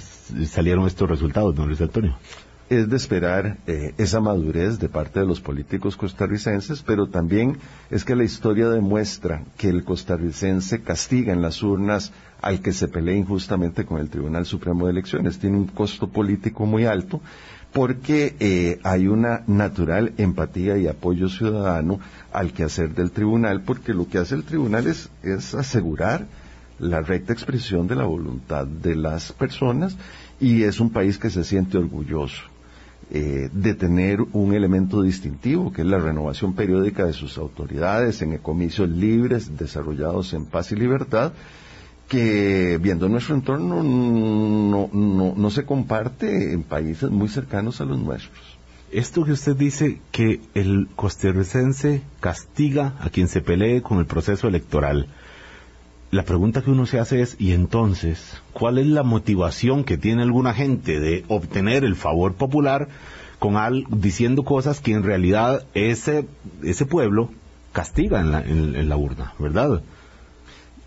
salieron 0.46 0.88
estos 0.88 1.10
resultados, 1.10 1.56
don 1.56 1.68
Luis 1.68 1.82
Antonio. 1.82 2.16
Es 2.74 2.90
de 2.90 2.98
esperar 2.98 3.58
eh, 3.68 3.94
esa 4.00 4.20
madurez 4.20 4.80
de 4.80 4.90
parte 4.90 5.20
de 5.20 5.28
los 5.28 5.40
políticos 5.40 5.96
costarricenses, 5.96 6.82
pero 6.82 7.06
también 7.06 7.60
es 7.92 8.04
que 8.04 8.16
la 8.16 8.24
historia 8.24 8.68
demuestra 8.68 9.44
que 9.58 9.70
el 9.70 9.84
costarricense 9.84 10.82
castiga 10.82 11.34
en 11.34 11.44
las 11.44 11.62
urnas 11.62 12.12
al 12.42 12.62
que 12.64 12.74
se 12.74 12.88
pelea 12.88 13.16
injustamente 13.16 13.86
con 13.86 14.00
el 14.00 14.10
Tribunal 14.10 14.48
Supremo 14.48 14.86
de 14.86 14.92
Elecciones. 14.94 15.38
Tiene 15.38 15.58
un 15.58 15.68
costo 15.68 16.08
político 16.08 16.66
muy 16.66 16.86
alto, 16.86 17.22
porque 17.74 18.36
eh, 18.40 18.80
hay 18.82 19.08
una 19.08 19.44
natural 19.46 20.14
empatía 20.18 20.76
y 20.76 20.88
apoyo 20.88 21.30
ciudadano 21.30 22.00
al 22.32 22.54
quehacer 22.54 22.96
del 22.96 23.12
tribunal, 23.12 23.62
porque 23.62 23.94
lo 23.94 24.08
que 24.08 24.18
hace 24.18 24.34
el 24.34 24.46
tribunal 24.46 24.88
es, 24.88 25.12
asegurar 25.54 26.26
la 26.80 27.02
recta 27.02 27.34
expresión 27.34 27.86
de 27.86 27.98
la 27.98 28.06
voluntad 28.06 28.66
de 28.66 28.96
las 28.96 29.32
personas 29.32 29.96
y 30.40 30.64
es 30.64 30.80
un 30.80 30.90
país 30.90 31.20
que 31.20 31.30
se 31.30 31.44
siente 31.44 31.78
orgulloso 31.78 32.53
eh, 33.16 33.50
de 33.54 33.76
tener 33.76 34.22
un 34.34 34.56
elemento 34.56 35.04
distintivo, 35.04 35.72
que 35.72 35.84
es 35.84 35.88
la 35.88 36.00
renovación 36.00 36.56
periódica 36.56 37.06
de 37.06 37.14
sus 37.14 37.38
autoridades 37.38 38.24
en 38.24 38.36
comicios 38.40 38.90
libres, 38.90 39.56
desarrollados 39.56 40.34
en 40.34 40.48
paz 40.48 40.72
y 40.72 40.76
libertad, 40.76 41.32
que 42.08 42.80
viendo 42.82 43.08
nuestro 43.08 43.36
entorno 43.36 43.84
no, 43.84 44.90
no, 44.92 45.34
no, 45.38 45.50
se 45.52 45.64
comparte 45.64 46.54
en 46.54 46.64
países 46.64 47.12
muy 47.12 47.28
cercanos 47.28 47.82
a 47.82 47.86
los 47.86 48.00
nuestros. 48.00 48.58
Esto 48.92 49.24
que 49.24 49.34
usted 49.34 49.56
dice 49.56 50.02
que 50.12 50.42
el 50.56 50.88
costarricense 50.96 52.02
castiga 52.20 52.96
a 53.00 53.12
quien 53.12 53.28
se 53.28 53.42
pelee 53.42 53.84
con 53.84 54.00
el 54.00 54.08
proceso 54.08 54.48
electoral. 54.48 55.08
La 56.14 56.26
pregunta 56.26 56.62
que 56.62 56.70
uno 56.70 56.86
se 56.86 57.00
hace 57.00 57.24
es, 57.24 57.36
¿y 57.40 57.54
entonces 57.54 58.40
cuál 58.52 58.78
es 58.78 58.86
la 58.86 59.02
motivación 59.02 59.84
que 59.84 59.98
tiene 59.98 60.22
alguna 60.22 60.54
gente 60.54 61.00
de 61.00 61.26
obtener 61.28 61.84
el 61.84 61.96
favor 61.96 62.36
popular 62.36 62.88
con 63.40 63.58
al, 63.58 63.86
diciendo 63.90 64.44
cosas 64.44 64.80
que 64.80 64.94
en 64.94 65.02
realidad 65.02 65.66
ese, 65.74 66.28
ese 66.62 66.86
pueblo 66.86 67.32
castiga 67.72 68.22
en 68.22 68.32
la, 68.32 68.44
en 68.44 68.88
la 68.88 68.96
urna, 68.96 69.34
¿verdad? 69.40 69.82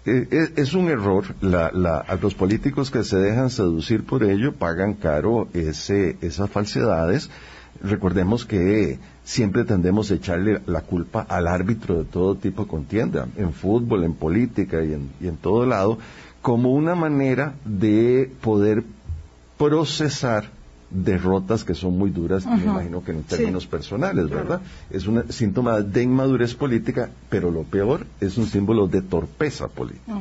Eh, 0.04 0.28
eh, 0.30 0.52
es 0.54 0.75
un 0.75 0.88
error. 0.88 1.25
a 1.42 2.18
los 2.23 2.35
políticos 2.35 2.92
que 2.92 3.02
se 3.02 3.16
dejan 3.16 3.50
seducir 3.50 4.04
por 4.04 4.23
ello 4.23 4.54
pagan 4.54 4.95
caro 4.95 5.49
ese, 5.54 6.18
esas 6.21 6.49
falsedades. 6.49 7.30
Recordemos 7.83 8.45
que 8.45 8.99
siempre 9.25 9.64
tendemos 9.64 10.11
a 10.11 10.14
echarle 10.14 10.61
la 10.66 10.83
culpa 10.83 11.26
al 11.28 11.47
árbitro 11.47 11.99
de 11.99 12.04
todo 12.04 12.35
tipo 12.37 12.62
de 12.62 12.68
contienda, 12.68 13.28
en 13.37 13.52
fútbol, 13.52 14.04
en 14.04 14.14
política 14.14 14.83
y 14.85 14.92
en, 14.92 15.11
y 15.21 15.28
en 15.28 15.37
todo 15.37 15.66
lado, 15.66 15.99
como 16.42 16.73
una 16.73 16.95
manera 16.95 17.54
de 17.64 18.30
poder 18.40 18.85
procesar 19.59 20.56
derrotas 20.90 21.64
que 21.64 21.75
son 21.75 21.99
muy 21.99 22.11
duras, 22.11 22.47
me 22.47 22.62
imagino 22.62 23.02
que 23.02 23.12
en 23.12 23.23
términos 23.25 23.66
personales, 23.66 24.31
¿verdad? 24.31 24.61
Es 24.90 25.07
un 25.07 25.31
síntoma 25.33 25.81
de 25.81 26.02
inmadurez 26.02 26.55
política, 26.55 27.11
pero 27.28 27.50
lo 27.50 27.64
peor 27.64 28.07
es 28.21 28.38
un 28.38 28.47
símbolo 28.47 28.87
de 28.87 29.02
torpeza 29.02 29.69
política. 29.69 30.21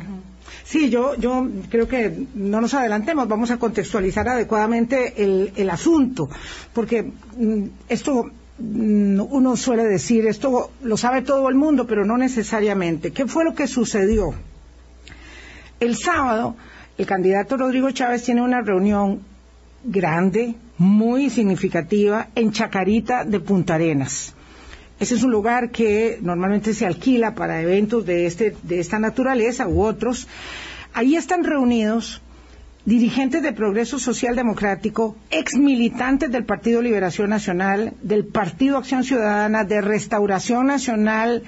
Sí, 0.63 0.89
yo, 0.89 1.15
yo 1.15 1.47
creo 1.69 1.87
que 1.87 2.25
no 2.33 2.61
nos 2.61 2.73
adelantemos, 2.73 3.27
vamos 3.27 3.51
a 3.51 3.57
contextualizar 3.57 4.27
adecuadamente 4.27 5.23
el, 5.23 5.51
el 5.55 5.69
asunto, 5.69 6.29
porque 6.73 7.11
mm, 7.37 7.63
esto 7.89 8.25
mm, 8.57 9.19
uno 9.29 9.55
suele 9.55 9.83
decir, 9.83 10.25
esto 10.25 10.71
lo 10.83 10.97
sabe 10.97 11.21
todo 11.21 11.49
el 11.49 11.55
mundo, 11.55 11.85
pero 11.85 12.05
no 12.05 12.17
necesariamente. 12.17 13.11
¿Qué 13.11 13.27
fue 13.27 13.43
lo 13.43 13.53
que 13.53 13.67
sucedió? 13.67 14.33
El 15.79 15.95
sábado, 15.95 16.55
el 16.97 17.05
candidato 17.05 17.57
Rodrigo 17.57 17.91
Chávez 17.91 18.23
tiene 18.23 18.41
una 18.41 18.61
reunión 18.61 19.19
grande, 19.85 20.55
muy 20.77 21.29
significativa, 21.29 22.29
en 22.35 22.51
Chacarita 22.51 23.23
de 23.23 23.39
Punta 23.39 23.75
Arenas. 23.75 24.33
Ese 24.99 25.15
es 25.15 25.23
un 25.23 25.31
lugar 25.31 25.71
que 25.71 26.19
normalmente 26.21 26.73
se 26.73 26.85
alquila 26.85 27.35
para 27.35 27.61
eventos 27.61 28.05
de, 28.05 28.25
este, 28.25 28.55
de 28.63 28.79
esta 28.79 28.97
naturaleza 28.97 29.67
u 29.67 29.81
otros. 29.81 30.27
Ahí 30.93 31.15
están 31.15 31.43
reunidos 31.43 32.21
dirigentes 32.85 33.41
de 33.41 33.51
Progreso 33.51 33.99
Social 33.99 34.35
Democrático, 34.35 35.17
ex 35.31 35.55
militantes 35.55 36.31
del 36.31 36.45
Partido 36.45 36.81
Liberación 36.81 37.29
Nacional, 37.29 37.93
del 38.01 38.25
Partido 38.25 38.77
Acción 38.77 39.03
Ciudadana, 39.03 39.63
de 39.63 39.81
Restauración 39.81 40.67
Nacional, 40.67 41.43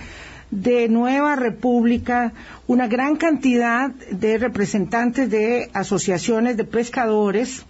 de 0.52 0.90
Nueva 0.90 1.36
República, 1.36 2.34
una 2.68 2.88
gran 2.88 3.18
cantidad 3.18 3.92
de 3.92 4.38
representantes 4.38 5.30
de 5.30 5.70
asociaciones 5.74 6.58
de 6.58 6.64
pescadores, 6.64 7.66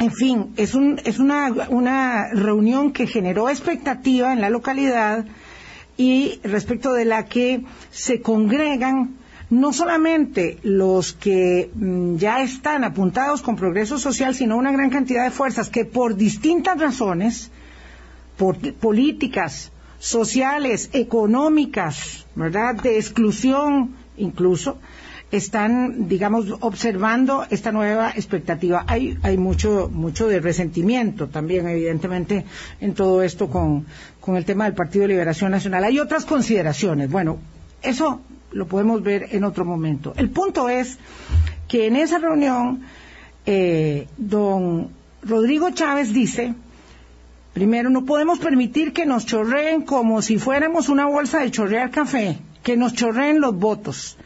en 0.00 0.12
fin, 0.12 0.54
es, 0.56 0.74
una, 0.74 2.30
reunión 2.32 2.92
que 2.92 3.06
generó 3.06 3.50
expectativa 3.50 4.32
en 4.32 4.40
la 4.40 4.48
localidad 4.48 5.26
y 5.98 6.40
respecto 6.42 6.94
de 6.94 7.04
la 7.04 7.26
que 7.26 7.64
se 7.90 8.22
congregan 8.22 9.16
no 9.50 9.74
solamente 9.74 10.58
los 10.62 11.12
que 11.12 11.70
mm, 11.74 12.16
ya 12.16 12.40
están 12.40 12.84
apuntados 12.84 13.42
con 13.42 13.56
progreso 13.56 13.98
social, 13.98 14.34
sino 14.34 14.56
una 14.56 14.72
gran 14.72 14.88
cantidad 14.88 15.24
de 15.24 15.30
fuerzas 15.30 15.68
que 15.68 15.84
por 15.84 16.16
distintas 16.16 16.78
razones, 16.78 17.50
por 18.38 18.56
políticas, 18.74 19.70
sociales, 19.98 20.88
económicas, 20.94 22.24
¿verdad?, 22.34 22.76
de 22.76 22.96
exclusión 22.96 23.96
incluso, 24.16 24.78
están, 25.30 26.08
digamos, 26.08 26.46
observando 26.60 27.46
esta 27.50 27.70
nueva 27.70 28.10
expectativa. 28.10 28.84
Hay, 28.86 29.16
hay 29.22 29.36
mucho, 29.36 29.88
mucho 29.92 30.26
de 30.26 30.40
resentimiento 30.40 31.28
también, 31.28 31.68
evidentemente, 31.68 32.44
en 32.80 32.94
todo 32.94 33.22
esto 33.22 33.48
con, 33.48 33.86
con 34.20 34.36
el 34.36 34.44
tema 34.44 34.64
del 34.64 34.74
Partido 34.74 35.02
de 35.02 35.08
Liberación 35.08 35.52
Nacional. 35.52 35.84
Hay 35.84 36.00
otras 36.00 36.24
consideraciones. 36.24 37.10
Bueno, 37.10 37.38
eso 37.82 38.20
lo 38.50 38.66
podemos 38.66 39.02
ver 39.02 39.28
en 39.30 39.44
otro 39.44 39.64
momento. 39.64 40.14
El 40.16 40.30
punto 40.30 40.68
es 40.68 40.98
que 41.68 41.86
en 41.86 41.94
esa 41.94 42.18
reunión, 42.18 42.82
eh, 43.46 44.08
don 44.16 44.90
Rodrigo 45.22 45.70
Chávez 45.70 46.12
dice, 46.12 46.54
primero, 47.52 47.88
no 47.88 48.04
podemos 48.04 48.40
permitir 48.40 48.92
que 48.92 49.06
nos 49.06 49.26
chorreen 49.26 49.82
como 49.82 50.22
si 50.22 50.38
fuéramos 50.38 50.88
una 50.88 51.06
bolsa 51.06 51.38
de 51.38 51.52
chorrear 51.52 51.92
café, 51.92 52.38
que 52.64 52.76
nos 52.76 52.94
chorreen 52.94 53.40
los 53.40 53.56
votos 53.56 54.16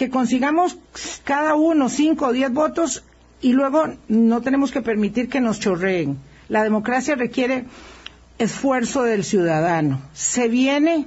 que 0.00 0.08
consigamos 0.08 0.78
cada 1.24 1.54
uno 1.56 1.90
cinco 1.90 2.28
o 2.28 2.32
diez 2.32 2.50
votos 2.50 3.04
y 3.42 3.52
luego 3.52 3.80
no 4.08 4.40
tenemos 4.40 4.72
que 4.72 4.80
permitir 4.80 5.28
que 5.28 5.42
nos 5.42 5.60
chorreen. 5.60 6.16
La 6.48 6.62
democracia 6.62 7.16
requiere 7.16 7.66
esfuerzo 8.38 9.02
del 9.02 9.24
ciudadano. 9.24 10.00
Se 10.14 10.48
viene 10.48 11.04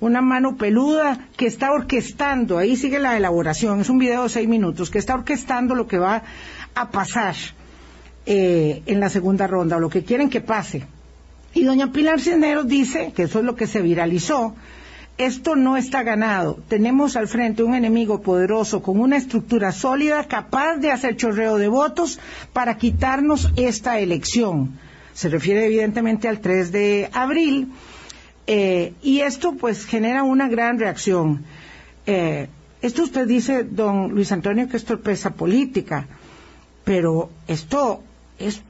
una 0.00 0.22
mano 0.22 0.56
peluda 0.56 1.28
que 1.36 1.46
está 1.46 1.72
orquestando, 1.72 2.56
ahí 2.56 2.74
sigue 2.74 2.98
la 2.98 3.18
elaboración, 3.18 3.82
es 3.82 3.90
un 3.90 3.98
video 3.98 4.22
de 4.22 4.30
seis 4.30 4.48
minutos, 4.48 4.88
que 4.88 4.98
está 4.98 5.14
orquestando 5.14 5.74
lo 5.74 5.86
que 5.86 5.98
va 5.98 6.22
a 6.74 6.90
pasar 6.90 7.36
eh, 8.24 8.82
en 8.86 8.98
la 8.98 9.10
segunda 9.10 9.46
ronda, 9.46 9.76
o 9.76 9.80
lo 9.80 9.90
que 9.90 10.04
quieren 10.04 10.30
que 10.30 10.40
pase. 10.40 10.86
Y 11.52 11.64
doña 11.64 11.92
Pilar 11.92 12.18
Cisneros 12.18 12.66
dice, 12.66 13.12
que 13.14 13.24
eso 13.24 13.40
es 13.40 13.44
lo 13.44 13.56
que 13.56 13.66
se 13.66 13.82
viralizó, 13.82 14.56
esto 15.18 15.56
no 15.56 15.76
está 15.76 16.02
ganado. 16.02 16.58
Tenemos 16.68 17.16
al 17.16 17.28
frente 17.28 17.62
un 17.62 17.74
enemigo 17.74 18.22
poderoso 18.22 18.82
con 18.82 18.98
una 19.00 19.16
estructura 19.16 19.72
sólida 19.72 20.24
capaz 20.24 20.76
de 20.76 20.90
hacer 20.90 21.16
chorreo 21.16 21.58
de 21.58 21.68
votos 21.68 22.18
para 22.52 22.76
quitarnos 22.78 23.50
esta 23.56 23.98
elección. 23.98 24.78
Se 25.14 25.28
refiere 25.28 25.66
evidentemente 25.66 26.28
al 26.28 26.40
3 26.40 26.72
de 26.72 27.10
abril 27.12 27.72
eh, 28.46 28.94
y 29.02 29.20
esto 29.20 29.52
pues 29.52 29.84
genera 29.84 30.22
una 30.22 30.48
gran 30.48 30.78
reacción. 30.78 31.44
Eh, 32.06 32.48
esto 32.80 33.04
usted 33.04 33.26
dice, 33.28 33.64
don 33.64 34.10
Luis 34.10 34.32
Antonio, 34.32 34.68
que 34.68 34.76
es 34.76 34.84
torpeza 34.84 35.30
política, 35.30 36.08
pero 36.84 37.30
esto 37.46 38.02
es 38.38 38.62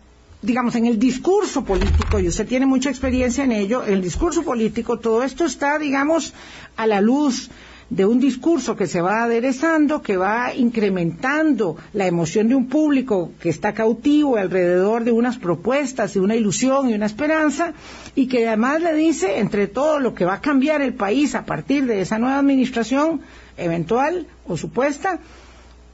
digamos, 0.43 0.75
en 0.75 0.87
el 0.87 0.99
discurso 0.99 1.65
político, 1.65 2.19
y 2.19 2.29
usted 2.29 2.47
tiene 2.47 2.67
mucha 2.67 2.91
experiencia 2.91 3.45
en 3.45 3.53
ello, 3.53 3.85
el 3.85 4.03
discurso 4.03 4.43
político, 4.43 4.99
todo 4.99 5.23
esto 5.23 5.45
está, 5.45 5.79
digamos, 5.79 6.35
a 6.77 6.87
la 6.87 7.01
luz 7.01 7.49
de 7.91 8.07
un 8.07 8.19
discurso 8.21 8.75
que 8.75 8.87
se 8.87 9.03
va 9.03 9.23
aderezando, 9.23 10.01
que 10.01 10.17
va 10.17 10.55
incrementando 10.55 11.77
la 11.93 12.07
emoción 12.07 12.49
de 12.49 12.55
un 12.55 12.67
público 12.67 13.33
que 13.39 13.51
está 13.51 13.75
cautivo 13.75 14.37
alrededor 14.37 15.05
de 15.05 15.13
unas 15.13 15.37
propuestas, 15.37 16.15
de 16.15 16.21
una 16.21 16.35
ilusión 16.35 16.89
y 16.89 16.95
una 16.95 17.07
esperanza, 17.07 17.75
y 18.15 18.29
que 18.29 18.49
además 18.49 18.81
le 18.81 18.95
dice, 18.95 19.39
entre 19.39 19.67
todo 19.67 20.01
lo 20.01 20.15
que 20.15 20.25
va 20.25 20.35
a 20.35 20.41
cambiar 20.41 20.81
el 20.81 20.95
país 20.95 21.35
a 21.35 21.45
partir 21.45 21.85
de 21.87 22.01
esa 22.01 22.19
nueva 22.19 22.39
administración 22.39 23.21
eventual 23.59 24.27
o 24.47 24.57
supuesta, 24.57 25.21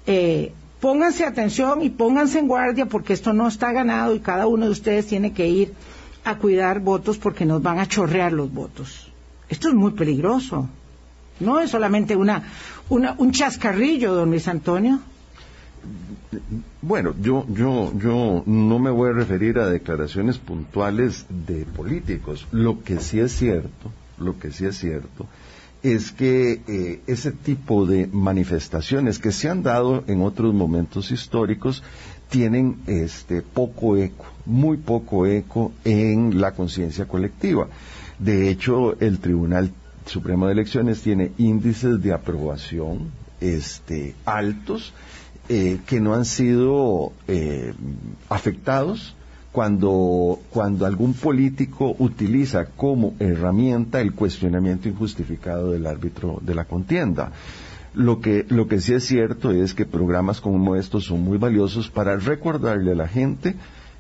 eh, 0.07 0.53
pónganse 0.81 1.25
atención 1.25 1.83
y 1.83 1.91
pónganse 1.91 2.39
en 2.39 2.49
guardia 2.49 2.87
porque 2.87 3.13
esto 3.13 3.33
no 3.33 3.49
está 3.49 3.73
ganado 3.73 4.15
y 4.15 4.21
cada 4.21 4.47
uno 4.47 4.67
de 4.67 4.71
ustedes 4.71 5.07
tiene 5.07 5.33
que 5.33 5.49
ir 5.49 5.75
a 6.25 6.37
cuidar 6.37 6.81
votos 6.81 7.19
porque 7.19 7.45
nos 7.45 7.63
van 7.63 7.79
a 7.79 7.87
chorrear 7.87 8.33
los 8.33 8.53
votos. 8.53 9.11
Esto 9.49 9.69
es 9.69 9.75
muy 9.75 9.93
peligroso. 9.93 10.69
No 11.41 11.61
es 11.61 11.71
solamente 11.71 12.17
una, 12.17 12.43
un 12.89 13.33
chascarrillo, 13.33 14.15
don 14.15 14.31
Luis 14.31 14.49
Antonio. 14.49 15.01
Bueno, 16.83 17.15
yo, 17.21 17.47
yo, 17.49 17.93
yo 17.97 18.43
no 18.45 18.79
me 18.79 18.91
voy 18.91 19.11
a 19.11 19.13
referir 19.13 19.59
a 19.59 19.71
declaraciones 19.71 20.39
puntuales 20.39 21.27
de 21.29 21.65
políticos. 21.65 22.47
Lo 22.51 22.83
que 22.83 23.01
sí 23.01 23.21
es 23.21 23.33
cierto, 23.33 23.91
lo 24.19 24.39
que 24.39 24.53
sí 24.53 24.67
es 24.67 24.79
cierto, 24.79 25.27
es 25.83 26.13
que 26.13 26.61
eh, 26.67 27.01
ese 27.07 27.33
tipo 27.33 27.87
de 27.87 28.07
manifestaciones 28.07 29.19
que 29.19 29.33
se 29.33 29.49
han 29.49 29.63
dado 29.63 30.05
en 30.07 30.23
otros 30.23 30.53
momentos 30.55 31.11
históricos 31.11 31.83
tienen 32.29 32.79
este 32.87 33.43
poco 33.43 33.97
eco, 33.97 34.27
muy 34.45 34.77
poco 34.77 35.27
eco 35.27 35.73
en 35.85 36.41
la 36.41 36.53
conciencia 36.53 37.07
colectiva. 37.07 37.69
De 38.19 38.51
hecho, 38.51 38.99
el 39.01 39.19
Tribunal 39.19 39.73
Supremo 40.05 40.47
de 40.47 40.53
Elecciones 40.53 41.03
tiene 41.03 41.33
índices 41.39 42.03
de 42.03 42.13
aprobación 42.13 43.13
este, 43.41 44.15
altos 44.25 44.93
eh, 45.49 45.79
que 45.87 46.01
no 46.01 46.15
han 46.15 46.25
sido 46.25 47.13
eh, 47.29 47.73
afectados 48.29 49.15
cuando, 49.53 50.41
cuando 50.51 50.87
algún 50.87 51.15
político 51.15 51.97
utiliza 51.99 52.67
como 52.67 53.15
herramienta 53.19 54.01
el 54.01 54.15
cuestionamiento 54.15 54.89
injustificado 54.89 55.73
del 55.73 55.87
árbitro 55.87 56.39
de 56.43 56.55
la 56.55 56.65
contienda. 56.65 57.33
Lo 57.95 58.21
que, 58.21 58.45
lo 58.49 58.69
que 58.69 58.81
sí 58.81 58.93
es 58.95 59.05
cierto 59.05 59.51
es 59.51 59.75
que 59.75 59.87
programas 59.87 60.41
como 60.41 60.77
estos 60.77 61.05
son 61.05 61.23
muy 61.23 61.39
valiosos 61.39 61.89
para 61.89 62.17
recordarle 62.17 62.93
a 62.93 62.97
la 62.97 63.09
gente 63.09 63.57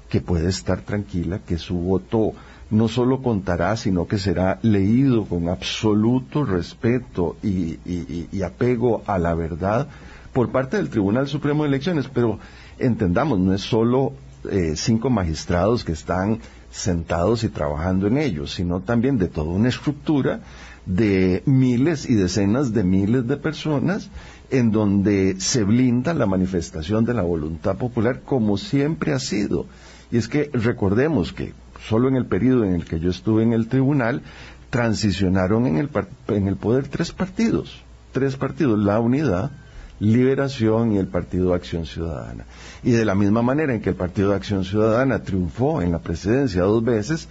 que 0.08 0.20
puede 0.20 0.48
estar 0.48 0.82
tranquila, 0.82 1.40
que 1.40 1.58
su 1.58 1.76
voto 1.76 2.32
no 2.70 2.88
solo 2.88 3.22
contará, 3.22 3.76
sino 3.76 4.06
que 4.06 4.18
será 4.18 4.58
leído 4.62 5.24
con 5.24 5.48
absoluto 5.48 6.44
respeto 6.44 7.36
y, 7.42 7.78
y, 7.86 8.42
apego 8.42 9.02
a 9.06 9.18
la 9.18 9.34
verdad 9.34 9.88
por 10.32 10.50
parte 10.50 10.76
del 10.76 10.90
Tribunal 10.90 11.28
Supremo 11.28 11.62
de 11.62 11.70
Elecciones. 11.70 12.08
Pero 12.12 12.38
entendamos, 12.78 13.38
no 13.38 13.54
es 13.54 13.62
solo 13.62 14.12
eh, 14.50 14.74
cinco 14.76 15.10
magistrados 15.10 15.84
que 15.84 15.92
están 15.92 16.40
sentados 16.70 17.44
y 17.44 17.48
trabajando 17.48 18.06
en 18.06 18.18
ello, 18.18 18.46
sino 18.46 18.80
también 18.80 19.18
de 19.18 19.28
toda 19.28 19.50
una 19.50 19.68
estructura 19.68 20.40
de 20.86 21.42
miles 21.46 22.08
y 22.08 22.14
decenas 22.14 22.72
de 22.72 22.84
miles 22.84 23.26
de 23.26 23.36
personas 23.36 24.10
en 24.50 24.70
donde 24.70 25.36
se 25.38 25.64
blinda 25.64 26.14
la 26.14 26.26
manifestación 26.26 27.04
de 27.04 27.14
la 27.14 27.22
voluntad 27.22 27.76
popular 27.76 28.22
como 28.24 28.56
siempre 28.56 29.12
ha 29.12 29.18
sido. 29.18 29.66
Y 30.10 30.16
es 30.16 30.28
que 30.28 30.50
recordemos 30.52 31.32
que 31.32 31.52
solo 31.86 32.08
en 32.08 32.16
el 32.16 32.26
periodo 32.26 32.64
en 32.64 32.74
el 32.74 32.84
que 32.84 33.00
yo 33.00 33.10
estuve 33.10 33.42
en 33.42 33.52
el 33.52 33.68
tribunal, 33.68 34.22
transicionaron 34.70 35.66
en 35.66 35.76
el, 35.76 35.90
en 36.28 36.48
el 36.48 36.56
poder 36.56 36.88
tres 36.88 37.12
partidos, 37.12 37.82
tres 38.12 38.36
partidos, 38.36 38.78
la 38.78 39.00
unidad, 39.00 39.50
Liberación 40.00 40.92
y 40.92 40.98
el 40.98 41.08
Partido 41.08 41.54
Acción 41.54 41.86
Ciudadana. 41.86 42.44
Y 42.82 42.92
de 42.92 43.04
la 43.04 43.14
misma 43.14 43.42
manera 43.42 43.74
en 43.74 43.80
que 43.80 43.90
el 43.90 43.96
Partido 43.96 44.34
Acción 44.34 44.64
Ciudadana 44.64 45.22
triunfó 45.22 45.82
en 45.82 45.92
la 45.92 45.98
presidencia 45.98 46.62
dos 46.62 46.84
veces, 46.84 47.28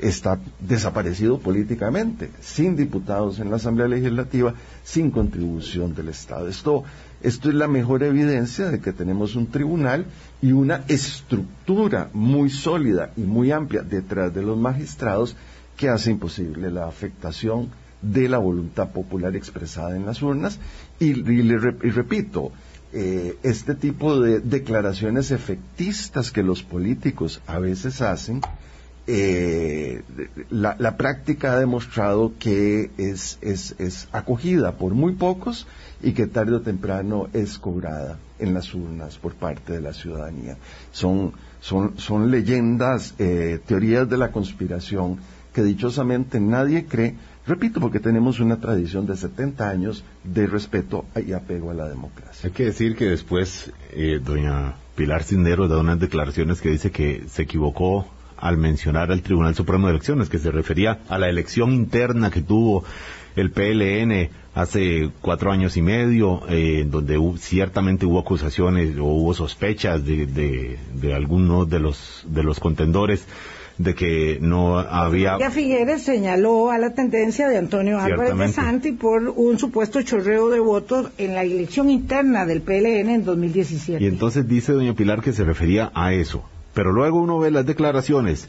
está 0.00 0.38
desaparecido 0.60 1.38
políticamente, 1.38 2.30
sin 2.40 2.76
diputados 2.76 3.38
en 3.38 3.50
la 3.50 3.56
Asamblea 3.56 3.88
Legislativa, 3.88 4.54
sin 4.82 5.10
contribución 5.10 5.94
del 5.94 6.08
Estado. 6.08 6.48
Esto, 6.48 6.84
esto 7.22 7.48
es 7.48 7.54
la 7.54 7.68
mejor 7.68 8.02
evidencia 8.02 8.70
de 8.70 8.80
que 8.80 8.92
tenemos 8.92 9.36
un 9.36 9.46
tribunal 9.46 10.06
y 10.40 10.52
una 10.52 10.84
estructura 10.88 12.08
muy 12.12 12.50
sólida 12.50 13.12
y 13.16 13.22
muy 13.22 13.52
amplia 13.52 13.82
detrás 13.82 14.34
de 14.34 14.42
los 14.42 14.56
magistrados 14.58 15.36
que 15.76 15.88
hace 15.88 16.10
imposible 16.10 16.70
la 16.70 16.86
afectación 16.86 17.70
de 18.02 18.28
la 18.28 18.38
voluntad 18.38 18.90
popular 18.90 19.36
expresada 19.36 19.96
en 19.96 20.06
las 20.06 20.22
urnas. 20.22 20.58
Y, 20.98 21.14
repito, 21.14 22.52
eh, 22.92 23.36
este 23.42 23.74
tipo 23.74 24.20
de 24.20 24.40
declaraciones 24.40 25.30
efectistas 25.30 26.32
que 26.32 26.42
los 26.42 26.62
políticos 26.62 27.40
a 27.46 27.58
veces 27.58 28.02
hacen, 28.02 28.40
eh, 29.06 30.02
la, 30.50 30.96
práctica 30.96 31.54
ha 31.54 31.58
demostrado 31.58 32.32
que 32.38 32.90
es, 32.96 33.38
es, 33.40 34.08
acogida 34.12 34.72
por 34.72 34.94
muy 34.94 35.14
pocos 35.14 35.66
y 36.02 36.12
que 36.12 36.26
tarde 36.26 36.56
o 36.56 36.60
temprano 36.60 37.28
es 37.32 37.58
cobrada 37.58 38.18
en 38.38 38.54
las 38.54 38.72
urnas 38.72 39.18
por 39.18 39.34
parte 39.34 39.72
de 39.72 39.80
la 39.80 39.92
ciudadanía. 39.92 40.58
Son, 40.92 41.32
son, 41.60 41.98
son 41.98 42.30
leyendas, 42.30 43.14
eh, 43.18 43.58
teorías 43.66 44.08
de 44.08 44.16
la 44.16 44.30
conspiración 44.30 45.18
que 45.52 45.62
dichosamente 45.62 46.38
nadie 46.38 46.84
cree, 46.86 47.16
repito, 47.46 47.80
porque 47.80 48.00
tenemos 48.00 48.40
una 48.40 48.60
tradición 48.60 49.06
de 49.06 49.16
70 49.16 49.68
años 49.68 50.04
de 50.24 50.46
respeto 50.46 51.04
y 51.26 51.32
apego 51.32 51.70
a 51.70 51.74
la 51.74 51.88
democracia. 51.88 52.48
Hay 52.48 52.52
que 52.52 52.64
decir 52.64 52.96
que 52.96 53.06
después 53.06 53.72
eh, 53.92 54.20
doña 54.22 54.74
Pilar 54.94 55.22
Cisneros 55.22 55.68
da 55.70 55.78
unas 55.78 55.98
declaraciones 55.98 56.60
que 56.60 56.70
dice 56.70 56.90
que 56.90 57.24
se 57.28 57.42
equivocó 57.42 58.06
al 58.36 58.56
mencionar 58.56 59.12
al 59.12 59.22
Tribunal 59.22 59.54
Supremo 59.54 59.86
de 59.86 59.92
Elecciones, 59.92 60.28
que 60.28 60.38
se 60.38 60.50
refería 60.50 61.00
a 61.08 61.18
la 61.18 61.28
elección 61.28 61.72
interna 61.72 62.30
que 62.30 62.40
tuvo 62.40 62.84
el 63.36 63.50
PLN 63.50 64.30
hace 64.54 65.10
cuatro 65.20 65.52
años 65.52 65.76
y 65.76 65.82
medio, 65.82 66.42
eh, 66.48 66.84
donde 66.88 67.18
ciertamente 67.38 68.06
hubo 68.06 68.18
acusaciones 68.18 68.96
o 68.98 69.04
hubo 69.04 69.34
sospechas 69.34 70.04
de, 70.04 70.26
de, 70.26 70.78
de 70.94 71.14
algunos 71.14 71.68
de 71.68 71.80
los, 71.80 72.24
de 72.28 72.42
los 72.42 72.58
contendores 72.58 73.24
de 73.82 73.94
que 73.94 74.38
no 74.42 74.78
había... 74.78 75.38
Ya 75.38 75.50
Figueres 75.50 76.02
señaló 76.02 76.70
a 76.70 76.78
la 76.78 76.92
tendencia 76.92 77.48
de 77.48 77.56
Antonio 77.56 77.98
Álvarez 77.98 78.36
de 78.36 78.48
Santi 78.48 78.92
por 78.92 79.28
un 79.28 79.58
supuesto 79.58 80.02
chorreo 80.02 80.50
de 80.50 80.60
votos 80.60 81.10
en 81.16 81.34
la 81.34 81.44
elección 81.44 81.88
interna 81.88 82.44
del 82.44 82.60
PLN 82.60 83.08
en 83.08 83.24
2017. 83.24 84.04
Y 84.04 84.06
entonces 84.06 84.46
dice 84.46 84.72
doña 84.72 84.94
Pilar 84.94 85.22
que 85.22 85.32
se 85.32 85.44
refería 85.44 85.90
a 85.94 86.12
eso. 86.12 86.44
Pero 86.74 86.92
luego 86.92 87.20
uno 87.20 87.38
ve 87.38 87.50
las 87.50 87.64
declaraciones 87.64 88.48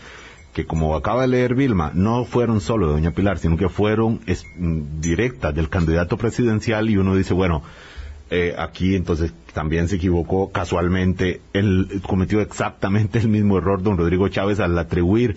que 0.53 0.65
como 0.65 0.97
acaba 0.97 1.21
de 1.21 1.29
leer 1.29 1.55
Vilma, 1.55 1.91
no 1.93 2.25
fueron 2.25 2.59
solo 2.59 2.87
de 2.87 2.93
doña 2.93 3.11
Pilar, 3.11 3.37
sino 3.37 3.55
que 3.55 3.69
fueron 3.69 4.19
mm, 4.57 4.99
directas 4.99 5.55
del 5.55 5.69
candidato 5.69 6.17
presidencial 6.17 6.89
y 6.89 6.97
uno 6.97 7.15
dice, 7.15 7.33
bueno, 7.33 7.63
eh, 8.31 8.55
aquí 8.57 8.95
entonces 8.95 9.33
también 9.53 9.89
se 9.89 9.97
equivocó 9.97 10.51
casualmente, 10.51 11.41
él 11.51 12.01
cometió 12.07 12.39
exactamente 12.39 13.19
el 13.19 13.27
mismo 13.27 13.57
error 13.57 13.83
don 13.83 13.97
Rodrigo 13.97 14.29
Chávez 14.29 14.61
al 14.61 14.79
atribuir 14.79 15.35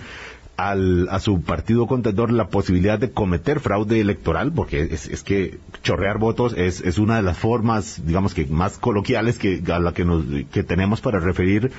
al, 0.57 1.09
a 1.11 1.19
su 1.19 1.43
partido 1.43 1.89
contendor 1.89 2.33
la 2.33 2.47
posibilidad 2.47 2.97
de 2.97 3.11
cometer 3.11 3.59
fraude 3.59 4.01
electoral, 4.01 4.53
porque 4.53 4.83
es, 4.83 5.25
que 5.25 5.59
chorrear 5.83 6.19
votos 6.19 6.55
es, 6.57 6.81
es, 6.83 6.99
una 6.99 7.17
de 7.17 7.23
las 7.23 7.37
formas, 7.37 8.01
digamos 8.07 8.35
que 8.35 8.47
más 8.47 8.79
coloquiales 8.79 9.39
que, 9.39 9.61
a 9.73 9.81
la 9.81 9.93
que, 9.93 10.05
nos, 10.05 10.25
que 10.53 10.63
tenemos 10.63 11.01
para 11.01 11.19
referir 11.19 11.73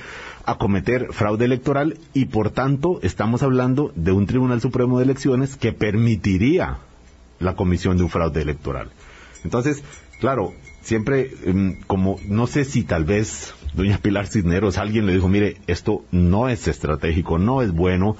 a 0.44 0.58
cometer 0.58 1.08
fraude 1.12 1.46
electoral 1.46 1.96
y 2.12 2.26
por 2.26 2.50
tanto 2.50 3.00
estamos 3.02 3.42
hablando 3.42 3.90
de 3.94 4.12
un 4.12 4.26
Tribunal 4.26 4.60
Supremo 4.60 4.98
de 4.98 5.04
Elecciones 5.04 5.56
que 5.56 5.72
permitiría 5.72 6.76
la 7.38 7.54
comisión 7.56 7.96
de 7.96 8.02
un 8.02 8.10
fraude 8.10 8.42
electoral. 8.42 8.90
Entonces, 9.44 9.82
claro, 10.20 10.52
siempre 10.86 11.32
em, 11.44 11.80
como 11.88 12.20
no 12.28 12.46
sé 12.46 12.64
si 12.64 12.84
tal 12.84 13.04
vez 13.04 13.54
doña 13.74 13.98
Pilar 13.98 14.28
Cisneros 14.28 14.78
alguien 14.78 15.04
le 15.04 15.14
dijo, 15.14 15.28
mire, 15.28 15.56
esto 15.66 16.04
no 16.12 16.48
es 16.48 16.68
estratégico, 16.68 17.38
no 17.38 17.60
es 17.60 17.72
bueno, 17.72 18.16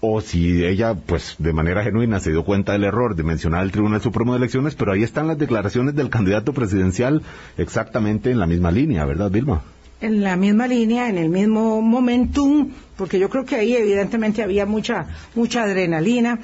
o 0.00 0.20
si 0.20 0.64
ella, 0.64 0.94
pues, 0.94 1.34
de 1.38 1.52
manera 1.52 1.82
genuina 1.82 2.20
se 2.20 2.30
dio 2.30 2.44
cuenta 2.44 2.72
del 2.72 2.84
error 2.84 3.16
de 3.16 3.24
mencionar 3.24 3.64
el 3.64 3.72
Tribunal 3.72 4.00
Supremo 4.00 4.32
de 4.32 4.38
Elecciones, 4.38 4.76
pero 4.76 4.92
ahí 4.92 5.02
están 5.02 5.26
las 5.26 5.38
declaraciones 5.38 5.96
del 5.96 6.08
candidato 6.08 6.52
presidencial 6.52 7.22
exactamente 7.58 8.30
en 8.30 8.38
la 8.38 8.46
misma 8.46 8.70
línea, 8.70 9.04
¿verdad, 9.04 9.30
Vilma? 9.30 9.62
En 10.04 10.22
la 10.22 10.36
misma 10.36 10.66
línea, 10.66 11.08
en 11.08 11.18
el 11.18 11.28
mismo 11.28 11.80
momentum, 11.80 12.70
porque 12.96 13.18
yo 13.18 13.28
creo 13.30 13.44
que 13.44 13.56
ahí 13.56 13.74
evidentemente 13.74 14.42
había 14.42 14.66
mucha, 14.66 15.06
mucha 15.34 15.62
adrenalina. 15.62 16.40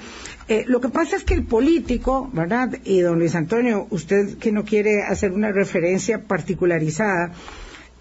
Eh, 0.49 0.65
lo 0.67 0.81
que 0.81 0.89
pasa 0.89 1.17
es 1.17 1.25
que 1.25 1.35
el 1.35 1.45
político, 1.45 2.31
¿verdad? 2.33 2.79
Y 2.85 3.01
don 3.01 3.19
Luis 3.19 3.35
Antonio, 3.35 3.87
usted 3.91 4.39
que 4.39 4.51
no 4.51 4.65
quiere 4.65 5.03
hacer 5.03 5.33
una 5.33 5.53
referencia 5.53 6.25
particularizada, 6.25 7.33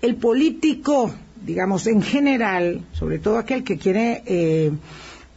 el 0.01 0.15
político, 0.15 1.13
digamos, 1.45 1.87
en 1.87 2.01
general, 2.01 2.85
sobre 2.93 3.19
todo 3.19 3.37
aquel 3.37 3.63
que 3.63 3.77
quiere 3.77 4.23
eh, 4.25 4.71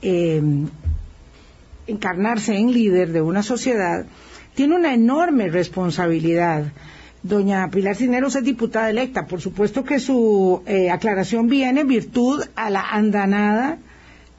Em, 0.02 0.66
encarnarse 1.86 2.56
en 2.56 2.72
líder 2.72 3.12
de 3.12 3.22
una 3.22 3.44
sociedad, 3.44 4.04
tiene 4.54 4.74
una 4.74 4.94
enorme 4.94 5.48
responsabilidad. 5.48 6.72
Doña 7.22 7.70
Pilar 7.70 7.96
Cineros 7.96 8.34
es 8.36 8.44
diputada 8.44 8.90
electa. 8.90 9.26
Por 9.26 9.40
supuesto 9.40 9.84
que 9.84 10.00
su 10.00 10.62
eh, 10.66 10.90
aclaración 10.90 11.48
viene 11.48 11.82
en 11.82 11.88
virtud 11.88 12.42
a 12.56 12.70
la 12.70 12.82
andanada 12.82 13.78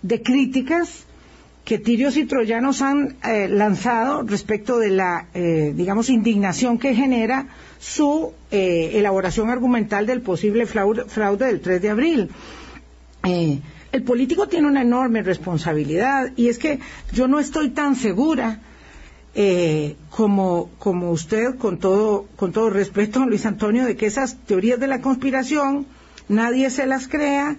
de 0.01 0.21
críticas 0.21 1.05
que 1.63 1.79
tirios 1.79 2.17
y 2.17 2.25
troyanos 2.25 2.81
han 2.81 3.15
eh, 3.23 3.47
lanzado 3.47 4.23
respecto 4.23 4.79
de 4.79 4.89
la, 4.89 5.27
eh, 5.33 5.73
digamos, 5.73 6.09
indignación 6.09 6.77
que 6.77 6.93
genera 6.93 7.47
su 7.79 8.33
elaboración 8.51 9.49
argumental 9.49 10.05
del 10.05 10.21
posible 10.21 10.65
fraude, 10.65 11.05
fraude 11.05 11.47
del 11.47 11.59
3 11.59 11.81
de 11.81 11.89
abril 11.89 12.29
el 13.93 14.01
político 14.01 14.47
tiene 14.47 14.67
una 14.67 14.81
enorme 14.81 15.21
responsabilidad 15.21 16.31
y 16.35 16.47
es 16.49 16.57
que 16.57 16.79
yo 17.13 17.27
no 17.27 17.39
estoy 17.39 17.69
tan 17.69 17.95
segura 17.95 18.59
eh, 19.35 19.95
como, 20.09 20.69
como 20.79 21.11
usted, 21.11 21.57
con 21.57 21.79
todo, 21.79 22.25
con 22.35 22.51
todo 22.51 22.69
respeto, 22.69 23.25
Luis 23.25 23.45
Antonio, 23.45 23.85
de 23.85 23.95
que 23.95 24.05
esas 24.05 24.37
teorías 24.45 24.79
de 24.79 24.87
la 24.87 25.01
conspiración 25.01 25.87
nadie 26.27 26.69
se 26.69 26.85
las 26.85 27.07
crea 27.07 27.57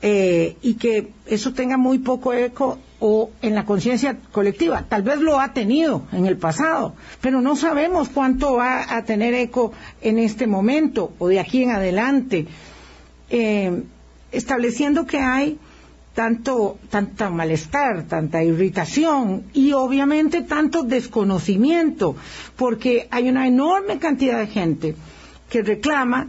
eh, 0.00 0.56
y 0.62 0.74
que 0.74 1.12
eso 1.26 1.52
tenga 1.52 1.76
muy 1.76 1.98
poco 1.98 2.32
eco 2.32 2.78
o 2.98 3.30
en 3.42 3.54
la 3.54 3.64
conciencia 3.64 4.18
colectiva. 4.32 4.86
Tal 4.88 5.02
vez 5.02 5.18
lo 5.18 5.38
ha 5.38 5.52
tenido 5.52 6.06
en 6.12 6.26
el 6.26 6.36
pasado, 6.38 6.94
pero 7.20 7.40
no 7.40 7.56
sabemos 7.56 8.08
cuánto 8.08 8.54
va 8.54 8.96
a 8.96 9.04
tener 9.04 9.34
eco 9.34 9.72
en 10.00 10.18
este 10.18 10.46
momento 10.46 11.12
o 11.18 11.28
de 11.28 11.40
aquí 11.40 11.62
en 11.62 11.70
adelante. 11.70 12.46
Eh, 13.30 13.82
estableciendo 14.32 15.06
que 15.06 15.18
hay 15.18 15.58
tanto, 16.14 16.78
tanta 16.90 17.30
malestar, 17.30 18.04
tanta 18.04 18.42
irritación 18.42 19.44
y 19.52 19.72
obviamente 19.72 20.42
tanto 20.42 20.82
desconocimiento, 20.82 22.16
porque 22.56 23.08
hay 23.10 23.28
una 23.28 23.46
enorme 23.46 23.98
cantidad 23.98 24.38
de 24.38 24.46
gente 24.46 24.94
que 25.48 25.62
reclama 25.62 26.28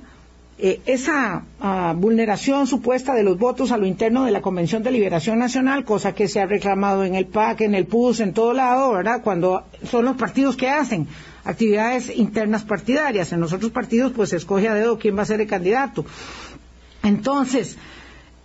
eh, 0.59 0.81
esa 0.85 1.43
ah, 1.59 1.93
vulneración 1.97 2.67
supuesta 2.67 3.13
de 3.13 3.23
los 3.23 3.37
votos 3.37 3.71
a 3.71 3.77
lo 3.77 3.87
interno 3.87 4.23
de 4.23 4.31
la 4.31 4.41
Convención 4.41 4.83
de 4.83 4.91
Liberación 4.91 5.39
Nacional, 5.39 5.83
cosa 5.83 6.13
que 6.13 6.27
se 6.27 6.39
ha 6.39 6.45
reclamado 6.45 7.03
en 7.03 7.15
el 7.15 7.25
PAC, 7.25 7.61
en 7.61 7.75
el 7.75 7.85
PUS, 7.85 8.19
en 8.19 8.33
todo 8.33 8.53
lado, 8.53 8.93
¿verdad? 8.93 9.21
Cuando 9.23 9.63
son 9.83 10.05
los 10.05 10.15
partidos 10.15 10.55
que 10.55 10.69
hacen 10.69 11.07
actividades 11.43 12.15
internas 12.15 12.63
partidarias. 12.63 13.31
En 13.33 13.39
los 13.39 13.51
otros 13.51 13.71
partidos, 13.71 14.13
pues 14.15 14.29
se 14.29 14.37
escoge 14.37 14.69
a 14.69 14.73
dedo 14.73 14.99
quién 14.99 15.17
va 15.17 15.23
a 15.23 15.25
ser 15.25 15.41
el 15.41 15.47
candidato. 15.47 16.05
Entonces, 17.01 17.77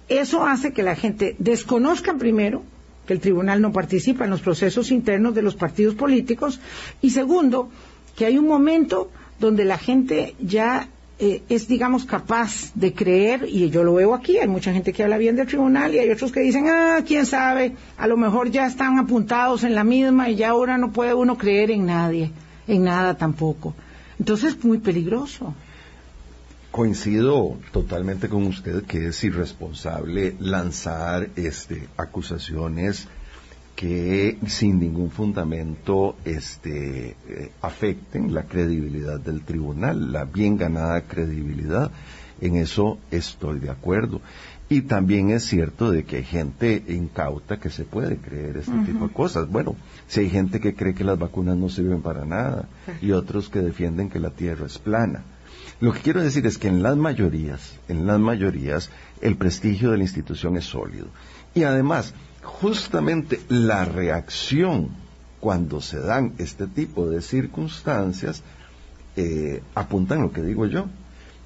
eso 0.09 0.47
hace 0.47 0.73
que 0.73 0.83
la 0.83 0.97
gente 0.97 1.37
desconozca 1.39 2.15
primero 2.15 2.63
que 3.07 3.15
el 3.15 3.21
tribunal 3.21 3.63
no 3.63 3.73
participa 3.73 4.25
en 4.25 4.31
los 4.31 4.43
procesos 4.43 4.91
internos 4.91 5.35
de 5.35 5.43
los 5.43 5.55
partidos 5.55 5.95
políticos 5.95 6.61
y 7.01 7.11
segundo, 7.11 7.71
que 8.17 8.27
hay 8.27 8.37
un 8.37 8.47
momento 8.47 9.11
donde 9.41 9.65
la 9.65 9.79
gente 9.79 10.35
ya 10.41 10.89
eh, 11.19 11.43
es, 11.49 11.67
digamos, 11.67 12.05
capaz 12.05 12.71
de 12.75 12.93
creer, 12.93 13.47
y 13.49 13.71
yo 13.71 13.83
lo 13.83 13.95
veo 13.95 14.15
aquí, 14.15 14.39
hay 14.39 14.47
mucha 14.47 14.73
gente 14.73 14.93
que 14.93 15.03
habla 15.03 15.19
bien 15.19 15.37
del 15.37 15.47
tribunal 15.47 15.95
y 15.95 15.99
hay 15.99 16.11
otros 16.11 16.31
que 16.31 16.41
dicen, 16.41 16.69
ah, 16.69 17.01
quién 17.05 17.27
sabe, 17.27 17.73
a 17.97 18.07
lo 18.07 18.17
mejor 18.17 18.51
ya 18.51 18.67
están 18.67 18.99
apuntados 18.99 19.65
en 19.65 19.75
la 19.75 19.85
misma 19.85 20.31
y 20.31 20.37
ya 20.37 20.51
ahora 20.51 20.79
no 20.79 20.93
puede 20.93 21.15
uno 21.15 21.37
creer 21.37 21.71
en 21.71 21.87
nadie, 21.87 22.31
en 22.67 22.85
nada 22.85 23.17
tampoco. 23.17 23.75
Entonces 24.19 24.55
es 24.55 24.65
muy 24.65 24.79
peligroso 24.79 25.55
coincido 26.79 27.57
totalmente 27.73 28.29
con 28.29 28.47
usted 28.47 28.85
que 28.85 29.09
es 29.09 29.25
irresponsable 29.25 30.37
lanzar 30.39 31.29
este, 31.35 31.89
acusaciones 31.97 33.09
que 33.75 34.39
sin 34.47 34.79
ningún 34.79 35.11
fundamento 35.11 36.15
este, 36.25 37.17
eh, 37.27 37.51
afecten 37.63 38.33
la 38.33 38.45
credibilidad 38.45 39.19
del 39.19 39.43
tribunal, 39.43 40.13
la 40.13 40.25
bien 40.25 40.57
ganada 40.57 41.01
credibilidad. 41.01 41.91
En 42.41 42.55
eso 42.55 42.99
estoy 43.11 43.59
de 43.59 43.71
acuerdo. 43.71 44.21
Y 44.69 44.83
también 44.83 45.31
es 45.31 45.47
cierto 45.47 45.91
de 45.91 46.05
que 46.05 46.19
hay 46.19 46.25
gente 46.25 46.85
incauta 46.87 47.59
que 47.59 47.71
se 47.71 47.83
puede 47.83 48.19
creer 48.19 48.59
este 48.59 48.79
tipo 48.87 49.09
de 49.09 49.13
cosas. 49.13 49.51
Bueno, 49.51 49.75
si 50.07 50.21
hay 50.21 50.31
gente 50.31 50.61
que 50.61 50.77
cree 50.77 50.95
que 50.95 51.03
las 51.03 51.19
vacunas 51.19 51.57
no 51.57 51.71
sirven 51.71 52.03
para 52.03 52.25
nada 52.25 52.69
y 53.03 53.11
otros 53.11 53.49
que 53.49 53.63
defienden 53.63 54.11
que 54.11 54.21
la 54.21 54.31
Tierra 54.31 54.67
es 54.67 54.79
plana. 54.79 55.25
Lo 55.81 55.93
que 55.93 56.01
quiero 56.01 56.23
decir 56.23 56.45
es 56.47 56.59
que 56.59 56.67
en 56.67 56.83
las 56.83 56.97
mayorías, 56.97 57.77
en 57.89 58.07
las 58.07 58.19
mayorías, 58.19 58.91
el 59.21 59.37
prestigio 59.37 59.93
de 59.93 59.99
la 59.99 60.03
institución 60.03 60.57
es 60.57 60.65
sólido. 60.65 61.07
Y 61.55 61.63
además, 61.63 62.15
justamente 62.43 63.41
la 63.49 63.85
reacción 63.85 64.89
cuando 65.39 65.81
se 65.81 66.01
dan 66.01 66.35
este 66.39 66.67
tipo 66.67 67.09
de 67.09 67.23
circunstancias 67.23 68.43
eh, 69.17 69.63
apuntan 69.77 70.23
lo 70.23 70.33
que 70.33 70.43
digo 70.43 70.67
yo 70.67 70.87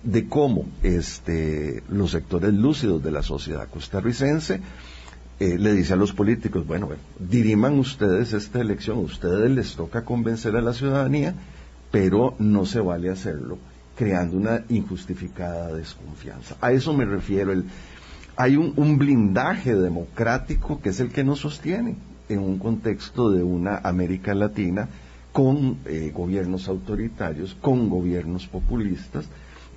de 0.03 0.27
cómo 0.29 0.66
este, 0.83 1.83
los 1.90 2.11
sectores 2.11 2.55
lúcidos 2.55 3.03
de 3.03 3.12
la 3.12 3.23
sociedad 3.23 3.68
costarricense 3.68 4.61
eh, 5.40 5.59
le 5.59 5.75
dice 5.75 5.92
a 5.92 5.97
los 5.97 6.12
políticos, 6.12 6.66
bueno, 6.66 6.88
diriman 7.18 7.79
ustedes 7.79 8.33
esta 8.33 8.61
elección, 8.61 8.99
a 8.99 9.01
ustedes 9.01 9.51
les 9.51 9.77
toca 9.77 10.05
convencer 10.05 10.57
a 10.57 10.62
la 10.62 10.73
ciudadanía, 10.73 11.35
pero 11.90 12.35
no 12.38 12.64
se 12.64 12.81
vale 12.81 13.11
hacerlo 13.11 13.59
creando 13.96 14.37
una 14.37 14.64
injustificada 14.68 15.74
desconfianza. 15.74 16.57
A 16.61 16.72
eso 16.72 16.92
me 16.92 17.05
refiero, 17.05 17.52
el, 17.52 17.64
hay 18.37 18.57
un, 18.57 18.98
blindaje 18.98 19.74
democrático 19.74 20.81
que 20.81 20.90
es 20.90 21.00
el 21.00 21.11
que 21.11 21.24
nos 21.24 21.40
sostiene 21.40 21.96
en 22.28 22.38
un 22.38 22.59
contexto 22.59 23.31
de 23.31 23.42
una 23.42 23.78
América 23.78 24.35
Latina 24.35 24.88
con 25.33 25.78
eh, 25.87 26.12
gobiernos 26.14 26.68
autoritarios, 26.68 27.57
con 27.61 27.88
gobiernos 27.88 28.46
populistas, 28.46 29.26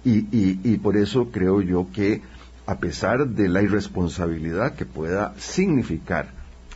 y, 0.04 0.78
por 0.78 0.98
eso 0.98 1.32
creo 1.32 1.62
yo 1.62 1.88
que 1.92 2.22
a 2.68 2.78
pesar 2.78 3.28
de 3.28 3.50
la 3.50 3.64
irresponsabilidad 3.64 4.76
que 4.76 4.86
pueda 4.86 5.34
significar 5.40 6.28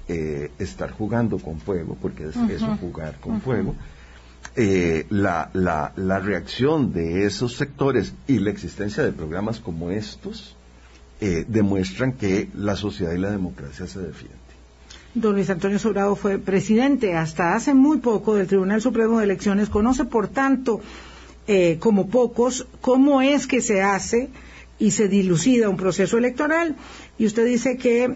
eh, 0.08 0.52
estar 0.58 0.92
jugando 0.92 1.38
con 1.38 1.60
fuego, 1.60 1.96
porque 2.02 2.26
es 2.26 2.36
eso 2.36 2.76
jugar 2.78 3.20
con 3.20 3.40
fuego, 3.40 3.76
eh, 4.56 5.06
la, 5.10 5.50
la, 5.54 5.94
la 5.96 6.20
reacción 6.20 6.92
de 6.92 7.26
esos 7.26 7.56
sectores 7.56 8.14
y 8.28 8.40
la 8.40 8.50
existencia 8.50 9.04
de 9.04 9.12
programas 9.12 9.60
como 9.60 9.92
estos 9.92 10.56
eh, 11.22 11.46
demuestran 11.48 12.14
que 12.14 12.50
la 12.56 12.76
sociedad 12.76 13.14
y 13.14 13.18
la 13.18 13.32
democracia 13.32 13.88
se 13.88 14.00
defienden. 14.00 14.40
Don 15.14 15.34
Luis 15.34 15.50
Antonio 15.50 15.80
Sobrado 15.80 16.16
fue 16.16 16.38
presidente 16.38 17.16
hasta 17.16 17.56
hace 17.56 17.74
muy 17.74 17.98
poco 17.98 18.36
del 18.36 18.48
Tribunal 18.48 18.82
Supremo 18.82 19.18
de 19.18 19.26
Elecciones, 19.26 19.70
conoce 19.70 20.06
por 20.06 20.28
tanto, 20.28 20.82
eh, 21.48 21.78
como 21.80 22.10
pocos, 22.10 22.68
cómo 22.80 23.22
es 23.22 23.48
que 23.48 23.60
se 23.62 23.82
hace 23.82 24.30
y 24.78 24.92
se 24.92 25.08
dilucida 25.08 25.68
un 25.68 25.78
proceso 25.78 26.18
electoral. 26.18 26.76
Y 27.18 27.26
usted 27.26 27.46
dice 27.46 27.78
que 27.78 28.16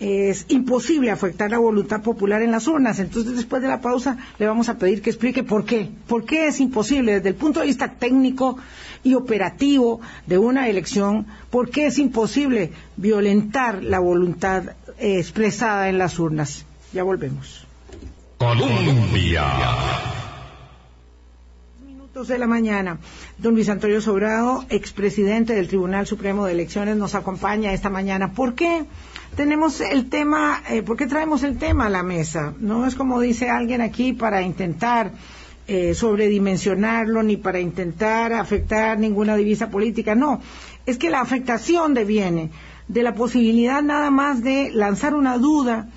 es 0.00 0.46
imposible 0.48 1.10
afectar 1.10 1.50
la 1.50 1.58
voluntad 1.58 2.00
popular 2.00 2.40
en 2.42 2.50
las 2.50 2.66
urnas. 2.66 2.98
Entonces, 2.98 3.36
después 3.36 3.60
de 3.60 3.68
la 3.68 3.82
pausa, 3.82 4.16
le 4.38 4.46
vamos 4.46 4.70
a 4.70 4.78
pedir 4.78 5.02
que 5.02 5.10
explique 5.10 5.44
por 5.44 5.66
qué. 5.66 5.90
¿Por 6.08 6.24
qué 6.24 6.48
es 6.48 6.58
imposible 6.58 7.14
desde 7.14 7.28
el 7.28 7.34
punto 7.34 7.60
de 7.60 7.66
vista 7.66 7.92
técnico 7.92 8.56
y 9.04 9.14
operativo 9.14 10.00
de 10.26 10.38
una 10.38 10.68
elección? 10.68 11.26
¿Por 11.50 11.68
qué 11.70 11.86
es 11.86 11.98
imposible 11.98 12.72
violentar 12.96 13.84
la 13.84 13.98
voluntad 13.98 14.70
eh, 14.98 15.18
expresada 15.18 15.90
en 15.90 15.98
las 15.98 16.18
urnas? 16.18 16.64
Ya 16.94 17.02
volvemos. 17.02 17.66
Colombia 18.38 19.44
minutos 22.10 22.26
de 22.26 22.38
la 22.38 22.46
mañana. 22.46 22.98
Don 23.38 23.54
Luis 23.54 23.68
Antonio 23.68 24.00
Sobrado, 24.00 24.64
expresidente 24.68 25.54
del 25.54 25.68
Tribunal 25.68 26.06
Supremo 26.08 26.44
de 26.44 26.52
Elecciones, 26.52 26.96
nos 26.96 27.14
acompaña 27.14 27.72
esta 27.72 27.88
mañana. 27.88 28.32
¿Por 28.32 28.54
qué? 28.54 28.84
Tenemos 29.36 29.80
el 29.80 30.08
tema, 30.08 30.62
eh, 30.68 30.82
¿por 30.82 30.96
qué 30.96 31.06
traemos 31.06 31.42
el 31.42 31.58
tema 31.58 31.86
a 31.86 31.90
la 31.90 32.02
mesa? 32.02 32.54
No 32.58 32.86
es 32.86 32.94
como 32.94 33.20
dice 33.20 33.50
alguien 33.50 33.80
aquí 33.80 34.12
para 34.12 34.42
intentar 34.42 35.12
eh, 35.66 35.94
sobredimensionarlo 35.94 37.22
ni 37.22 37.36
para 37.36 37.60
intentar 37.60 38.32
afectar 38.32 38.98
ninguna 38.98 39.36
divisa 39.36 39.70
política, 39.70 40.14
no, 40.14 40.40
es 40.84 40.98
que 40.98 41.10
la 41.10 41.20
afectación 41.20 41.94
deviene 41.94 42.50
de 42.88 43.04
la 43.04 43.14
posibilidad 43.14 43.82
nada 43.82 44.10
más 44.10 44.42
de 44.42 44.72
lanzar 44.72 45.14
una 45.14 45.38
duda 45.38 45.88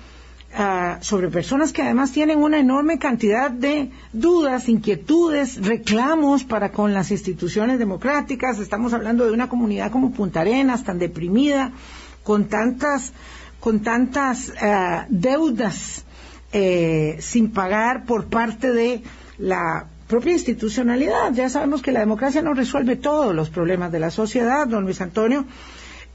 ah, 0.54 0.98
sobre 1.00 1.28
personas 1.28 1.72
que 1.72 1.82
además 1.82 2.12
tienen 2.12 2.38
una 2.38 2.60
enorme 2.60 3.00
cantidad 3.00 3.50
de 3.50 3.90
dudas, 4.12 4.68
inquietudes, 4.68 5.66
reclamos 5.66 6.44
para 6.44 6.70
con 6.70 6.94
las 6.94 7.10
instituciones 7.10 7.80
democráticas. 7.80 8.60
Estamos 8.60 8.92
hablando 8.92 9.24
de 9.26 9.32
una 9.32 9.48
comunidad 9.48 9.90
como 9.90 10.12
Punta 10.12 10.42
Arenas, 10.42 10.84
tan 10.84 11.00
deprimida, 11.00 11.72
con 12.24 12.46
tantas, 12.46 13.12
con 13.60 13.80
tantas 13.80 14.52
eh, 14.60 15.06
deudas 15.08 16.04
eh, 16.52 17.18
sin 17.20 17.52
pagar 17.52 18.04
por 18.04 18.26
parte 18.26 18.72
de 18.72 19.02
la 19.38 19.86
propia 20.08 20.32
institucionalidad. 20.32 21.32
Ya 21.32 21.48
sabemos 21.48 21.82
que 21.82 21.92
la 21.92 22.00
democracia 22.00 22.42
no 22.42 22.54
resuelve 22.54 22.96
todos 22.96 23.34
los 23.34 23.50
problemas 23.50 23.92
de 23.92 24.00
la 24.00 24.10
sociedad, 24.10 24.66
don 24.66 24.84
Luis 24.84 25.00
Antonio. 25.00 25.44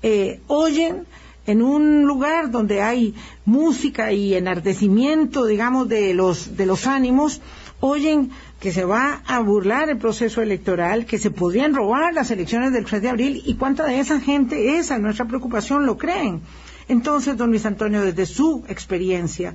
Eh, 0.02 0.42
oyen 0.48 1.06
en 1.46 1.62
un 1.62 2.04
lugar 2.04 2.52
donde 2.52 2.82
hay 2.82 3.16
música 3.46 4.12
y 4.12 4.36
enardecimiento, 4.36 5.46
digamos, 5.46 5.90
de 5.90 6.14
los, 6.14 6.56
de 6.56 6.66
los 6.66 6.86
ánimos, 6.86 7.42
oyen 7.80 8.32
que 8.60 8.72
se 8.72 8.84
va 8.84 9.22
a 9.26 9.40
burlar 9.40 9.90
el 9.90 9.98
proceso 9.98 10.42
electoral, 10.42 11.06
que 11.06 11.18
se 11.18 11.32
podrían 11.32 11.74
robar 11.74 12.14
las 12.14 12.32
elecciones 12.32 12.74
del 12.74 12.86
3 12.86 13.02
de 13.02 13.10
abril 13.10 13.42
y 13.46 13.56
cuánta 13.56 13.86
de 13.86 14.00
esa 14.00 14.20
gente, 14.20 14.78
esa 14.78 14.98
nuestra 15.00 15.26
preocupación, 15.26 15.86
lo 15.86 15.98
creen. 15.98 16.42
Entonces, 16.88 17.38
don 17.38 17.52
Luis 17.52 17.66
Antonio, 17.66 18.02
desde 18.02 18.26
su 18.26 18.64
experiencia, 18.68 19.54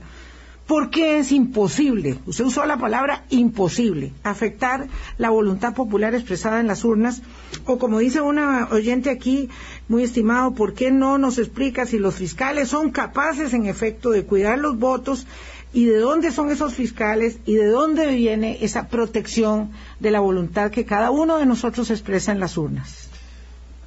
¿por 0.66 0.88
qué 0.88 1.18
es 1.18 1.32
imposible, 1.32 2.18
usted 2.26 2.44
usó 2.44 2.64
la 2.64 2.78
palabra 2.78 3.24
imposible, 3.28 4.12
afectar 4.22 4.87
la 5.18 5.30
voluntad 5.30 5.74
popular 5.74 6.14
expresada 6.14 6.60
en 6.60 6.68
las 6.68 6.84
urnas? 6.84 7.22
O 7.66 7.78
como 7.78 7.98
dice 7.98 8.20
una 8.20 8.68
oyente 8.70 9.10
aquí, 9.10 9.50
muy 9.88 10.04
estimado, 10.04 10.54
¿por 10.54 10.72
qué 10.72 10.90
no 10.90 11.18
nos 11.18 11.38
explica 11.38 11.84
si 11.84 11.98
los 11.98 12.14
fiscales 12.14 12.68
son 12.68 12.90
capaces 12.90 13.52
en 13.52 13.66
efecto 13.66 14.10
de 14.10 14.24
cuidar 14.24 14.58
los 14.58 14.78
votos 14.78 15.26
y 15.74 15.87
de 15.87 15.98
dónde 15.98 16.30
son 16.30 16.50
esos 16.50 16.72
fiscales 16.72 17.38
y 17.44 17.56
de 17.56 17.66
dónde 17.66 18.06
viene 18.14 18.58
esa 18.64 18.88
protección 18.88 19.72
de 19.98 20.12
la 20.12 20.20
voluntad 20.20 20.70
que 20.70 20.84
cada 20.84 21.10
uno 21.10 21.37
de 21.37 21.46
nosotros 21.46 21.90
expresa 21.90 22.30
en 22.30 22.38
las 22.38 22.56
urnas. 22.56 23.08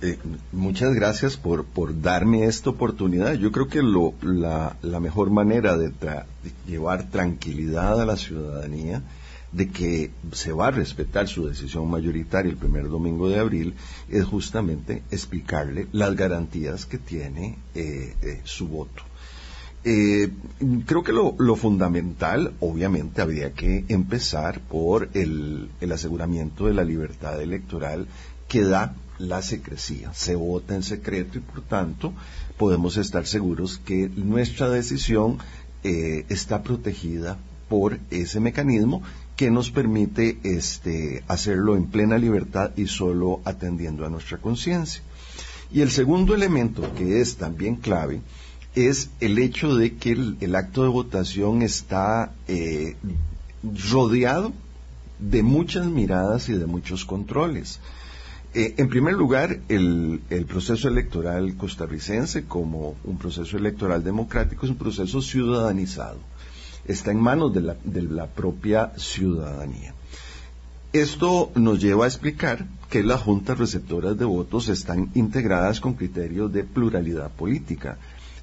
Eh, 0.01 0.19
muchas 0.51 0.93
gracias 0.93 1.37
por, 1.37 1.65
darme 2.01 2.45
esta 2.45 2.69
oportunidad. 2.69 3.33
Yo 3.33 3.51
creo 3.51 3.67
que 3.67 3.81
lo, 3.81 4.13
la, 4.21 4.75
la 4.81 4.99
mejor 4.99 5.31
manera 5.31 5.77
de, 5.77 5.91
llevar 6.67 7.09
tranquilidad 7.09 7.99
a 7.99 8.05
la 8.05 8.17
ciudadanía 8.17 9.01
de 9.53 9.69
que 9.69 10.11
se 10.33 10.51
va 10.51 10.67
a 10.67 10.71
respetar 10.71 11.29
su 11.29 11.47
decisión 11.47 11.89
mayoritaria 11.89 12.51
el 12.51 12.57
primer 12.57 12.89
domingo 12.89 13.29
de 13.29 13.39
abril 13.39 13.75
es 14.09 14.25
justamente 14.25 15.03
explicarle 15.09 15.87
las 15.93 16.15
garantías 16.17 16.85
que 16.85 16.97
tiene 16.97 17.57
eh, 17.73 18.13
eh, 18.21 18.41
su 18.43 18.67
voto. 18.67 19.03
Eh, 19.83 20.31
creo 20.85 21.03
que 21.03 21.13
lo, 21.13 21.55
fundamental, 21.55 22.53
obviamente, 22.59 23.21
habría 23.21 23.53
que 23.53 23.85
empezar 23.87 24.59
por 24.59 25.09
el, 25.13 25.69
aseguramiento 25.91 26.67
de 26.67 26.73
la 26.73 26.83
libertad 26.83 27.41
electoral 27.41 28.07
que 28.47 28.63
da 28.63 28.95
la 29.17 29.41
secrecía. 29.41 30.13
Se 30.13 30.35
vota 30.35 30.75
en 30.75 30.83
secreto 30.83 31.37
y, 31.37 31.41
por 31.41 31.61
tanto, 31.61 32.13
podemos 32.57 32.97
estar 32.97 33.25
seguros 33.25 33.77
que 33.77 34.09
nuestra 34.09 34.69
decisión 34.69 35.37
eh, 35.83 36.25
está 36.29 36.63
protegida 36.63 37.37
por 37.69 37.99
ese 38.11 38.39
mecanismo 38.39 39.03
que 39.35 39.51
nos 39.51 39.69
permite 39.69 40.39
este, 40.43 41.23
hacerlo 41.27 41.75
en 41.75 41.85
plena 41.87 42.17
libertad 42.17 42.71
y 42.75 42.87
solo 42.87 43.41
atendiendo 43.45 44.05
a 44.05 44.09
nuestra 44.09 44.39
conciencia. 44.39 45.01
Y 45.71 45.81
el 45.81 45.91
segundo 45.91 46.33
elemento, 46.33 46.93
que 46.95 47.21
es 47.21 47.35
también 47.35 47.75
clave, 47.75 48.21
es 48.77 49.09
el 49.19 49.39
hecho 49.39 49.75
de 49.75 49.95
que 49.95 50.11
el, 50.11 50.55
acto 50.55 50.83
de 50.83 50.89
votación 50.89 51.63
está 51.63 52.33
eh, 52.47 52.95
rodeado 53.91 54.53
de 55.19 55.41
muchas 55.41 55.87
miradas 55.87 56.47
y 56.49 56.53
de 56.53 56.67
muchos 56.67 57.03
controles. 57.03 57.79
Eh, 58.53 58.75
en 58.77 58.87
primer 58.87 59.15
lugar, 59.15 59.59
el, 59.67 60.21
proceso 60.47 60.87
electoral 60.87 61.55
costarricense, 61.57 62.45
como 62.45 62.95
un 63.03 63.17
proceso 63.17 63.57
electoral 63.57 64.03
democrático, 64.03 64.65
es 64.65 64.71
un 64.71 64.77
proceso 64.77 65.21
ciudadanizado. 65.21 66.19
Está 66.85 67.11
en 67.11 67.19
manos 67.19 67.53
de 67.53 68.01
la 68.03 68.27
propia 68.27 68.93
ciudadanía. 68.95 69.93
Esto 70.93 71.51
nos 71.55 71.81
lleva 71.81 72.05
a 72.05 72.07
explicar 72.07 72.65
que 72.89 73.03
las 73.03 73.21
juntas 73.21 73.57
receptoras 73.57 74.17
de 74.17 74.23
votos 74.23 74.69
están 74.69 75.11
integradas 75.15 75.81
con 75.81 75.95
criterios 75.95 76.51
de 76.53 76.63
pluralidad 76.63 77.29
política. 77.31 77.97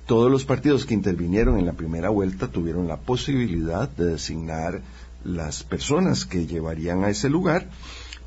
Todos 0.07 0.31
los 0.31 0.45
partidos 0.45 0.85
que 0.85 0.95
intervinieron 0.95 1.59
en 1.59 1.67
la 1.67 1.73
primera 1.73 2.11
vuelta 2.11 2.49
tuvieron 2.49 2.88
la 2.88 2.99
posibilidad 2.99 3.88
de 3.88 4.05
designar 4.05 4.83
las 5.25 5.62
personas 5.62 6.27
que 6.27 6.47
llevarían 6.47 7.05
a 7.05 7.11
ese 7.11 7.31
lugar 7.31 7.69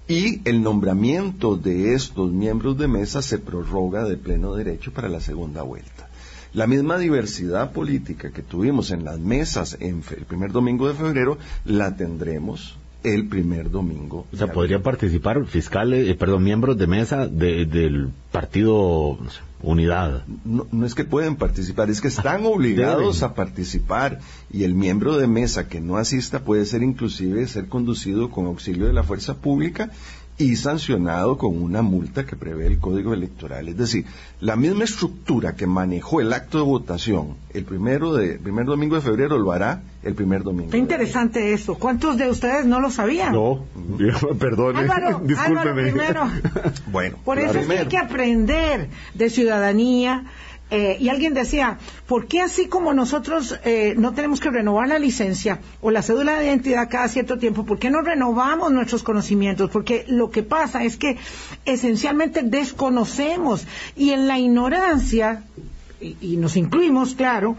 y 0.08 0.42
el 0.50 0.64
nombramiento 0.64 1.56
de 1.56 1.94
estos 1.94 2.32
miembros 2.32 2.78
de 2.78 2.88
mesa 2.88 3.22
se 3.22 3.38
prorroga 3.38 4.06
de 4.06 4.18
pleno 4.18 4.56
derecho 4.56 4.92
para 4.92 5.10
la 5.10 5.20
segunda 5.20 5.62
vuelta. 5.62 6.08
La 6.54 6.66
misma 6.66 6.98
diversidad 6.98 7.74
política 7.74 8.32
que 8.32 8.42
tuvimos 8.42 8.92
en 8.92 9.04
las 9.04 9.20
mesas 9.20 9.78
en 9.80 10.02
el 10.18 10.26
primer 10.26 10.52
domingo 10.52 10.88
de 10.88 10.96
febrero 10.96 11.38
la 11.66 11.96
tendremos 11.96 12.78
el 13.04 13.28
primer 13.28 13.70
domingo. 13.70 14.26
O 14.34 14.36
sea, 14.36 14.48
podrían 14.52 14.82
participar 14.82 15.46
fiscales, 15.46 16.08
eh, 16.08 16.16
perdón, 16.16 16.44
miembros 16.44 16.78
de 16.78 16.88
mesa 16.88 17.28
del 17.28 18.10
partido 18.32 19.20
Unidad. 19.62 20.24
No, 20.46 20.68
no, 20.72 20.86
es 20.86 20.94
que 20.94 21.04
pueden 21.04 21.36
participar, 21.36 21.90
es 21.90 22.00
que 22.00 22.10
están 22.10 22.46
obligados 22.46 23.24
a 23.24 23.34
participar 23.34 24.20
y 24.52 24.64
el 24.64 24.76
miembro 24.76 25.18
de 25.18 25.28
mesa 25.28 25.68
que 25.68 25.82
no 25.82 25.98
asista 25.98 26.42
puede 26.42 26.66
ser 26.66 26.84
inclusive 26.84 27.48
ser 27.48 27.68
conducido 27.68 28.30
con 28.30 28.46
auxilio 28.46 28.86
de 28.86 28.94
la 28.94 29.04
fuerza 29.04 29.38
pública 29.38 29.90
y 30.38 30.56
sancionado 30.56 31.38
con 31.38 31.62
una 31.62 31.82
multa 31.82 32.26
que 32.26 32.36
prevé 32.36 32.68
el 32.68 32.80
Código 32.80 33.14
Electoral. 33.14 33.68
Es 33.70 33.78
decir, 33.78 34.06
la 34.40 34.56
misma 34.56 34.84
estructura 34.84 35.56
que 35.56 35.66
manejó 35.66 36.22
el 36.22 36.32
acto 36.32 36.60
de 36.60 36.64
votación 36.64 37.36
el 37.54 37.66
primero 37.66 38.14
de 38.14 38.38
primer 38.38 38.66
domingo 38.66 38.96
de 38.96 39.02
febrero 39.02 39.38
lo 39.40 39.52
hará 39.52 39.82
el 40.04 40.14
primer 40.14 40.44
domingo. 40.44 40.70
Qué 40.70 40.78
interesante 40.78 41.54
eso. 41.54 41.76
¿Cuántos 41.76 42.18
de 42.18 42.30
ustedes 42.30 42.66
no 42.66 42.80
lo 42.80 42.92
sabían? 42.92 43.34
No, 43.34 43.66
perdone, 44.40 44.80
Álvaro, 44.80 45.20
discúlpeme. 45.24 45.92
bueno, 46.92 47.18
por 47.26 47.40
eso 47.40 47.58
es 47.58 47.68
que 47.68 47.80
hay 47.80 47.88
que 47.88 47.98
aprender 47.98 48.90
de 49.16 49.30
ciudadanía 49.30 50.26
eh, 50.70 50.98
y 51.00 51.10
alguien 51.10 51.34
decía, 51.34 51.78
¿por 52.08 52.28
qué 52.28 52.42
así 52.42 52.68
como 52.68 52.94
nosotros 52.94 53.58
eh, 53.64 53.96
no 53.98 54.14
tenemos 54.14 54.42
que 54.42 54.50
renovar 54.50 54.90
la 54.90 55.00
licencia 55.00 55.60
o 55.82 55.92
la 55.92 56.02
cédula 56.02 56.40
de 56.40 56.48
identidad 56.48 56.90
cada 56.90 57.08
cierto 57.08 57.38
tiempo, 57.38 57.66
¿por 57.66 57.80
qué 57.80 57.90
no 57.90 58.02
renovamos 58.02 58.72
nuestros 58.72 59.04
conocimientos? 59.04 59.70
Porque 59.70 60.06
lo 60.10 60.30
que 60.30 60.44
pasa 60.44 60.84
es 60.84 60.98
que 60.98 61.18
esencialmente 61.66 62.42
desconocemos 62.44 63.66
y 63.96 64.12
en 64.12 64.28
la 64.28 64.40
ignorancia, 64.40 65.44
y 66.00 66.38
nos 66.38 66.58
incluimos, 66.58 67.16
claro, 67.16 67.56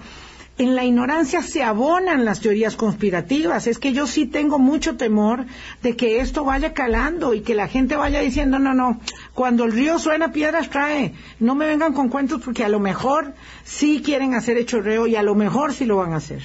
en 0.59 0.75
la 0.75 0.85
ignorancia 0.85 1.41
se 1.41 1.63
abonan 1.63 2.25
las 2.25 2.41
teorías 2.41 2.77
conspirativas. 2.77 3.67
Es 3.67 3.79
que 3.79 3.93
yo 3.93 4.07
sí 4.07 4.27
tengo 4.27 4.59
mucho 4.59 4.97
temor 4.97 5.47
de 5.83 5.97
que 5.97 6.21
esto 6.21 6.45
vaya 6.45 6.75
calando 6.75 7.33
y 7.33 7.41
que 7.41 7.55
la 7.55 7.69
gente 7.69 7.97
vaya 7.97 8.21
diciendo, 8.21 8.59
no, 8.59 8.75
no, 8.75 9.01
cuando 9.35 9.65
el 9.65 9.73
río 9.73 9.99
suena, 9.99 10.33
piedras 10.33 10.69
trae. 10.69 11.15
No 11.39 11.55
me 11.55 11.67
vengan 11.67 11.93
con 11.93 12.09
cuentos 12.09 12.43
porque 12.45 12.65
a 12.65 12.69
lo 12.69 12.81
mejor 12.81 13.35
sí 13.65 14.03
quieren 14.05 14.35
hacer 14.35 14.59
hechorreo 14.59 15.07
y 15.07 15.15
a 15.15 15.23
lo 15.23 15.37
mejor 15.37 15.73
sí 15.73 15.85
lo 15.85 15.97
van 15.97 16.13
a 16.13 16.17
hacer. 16.17 16.43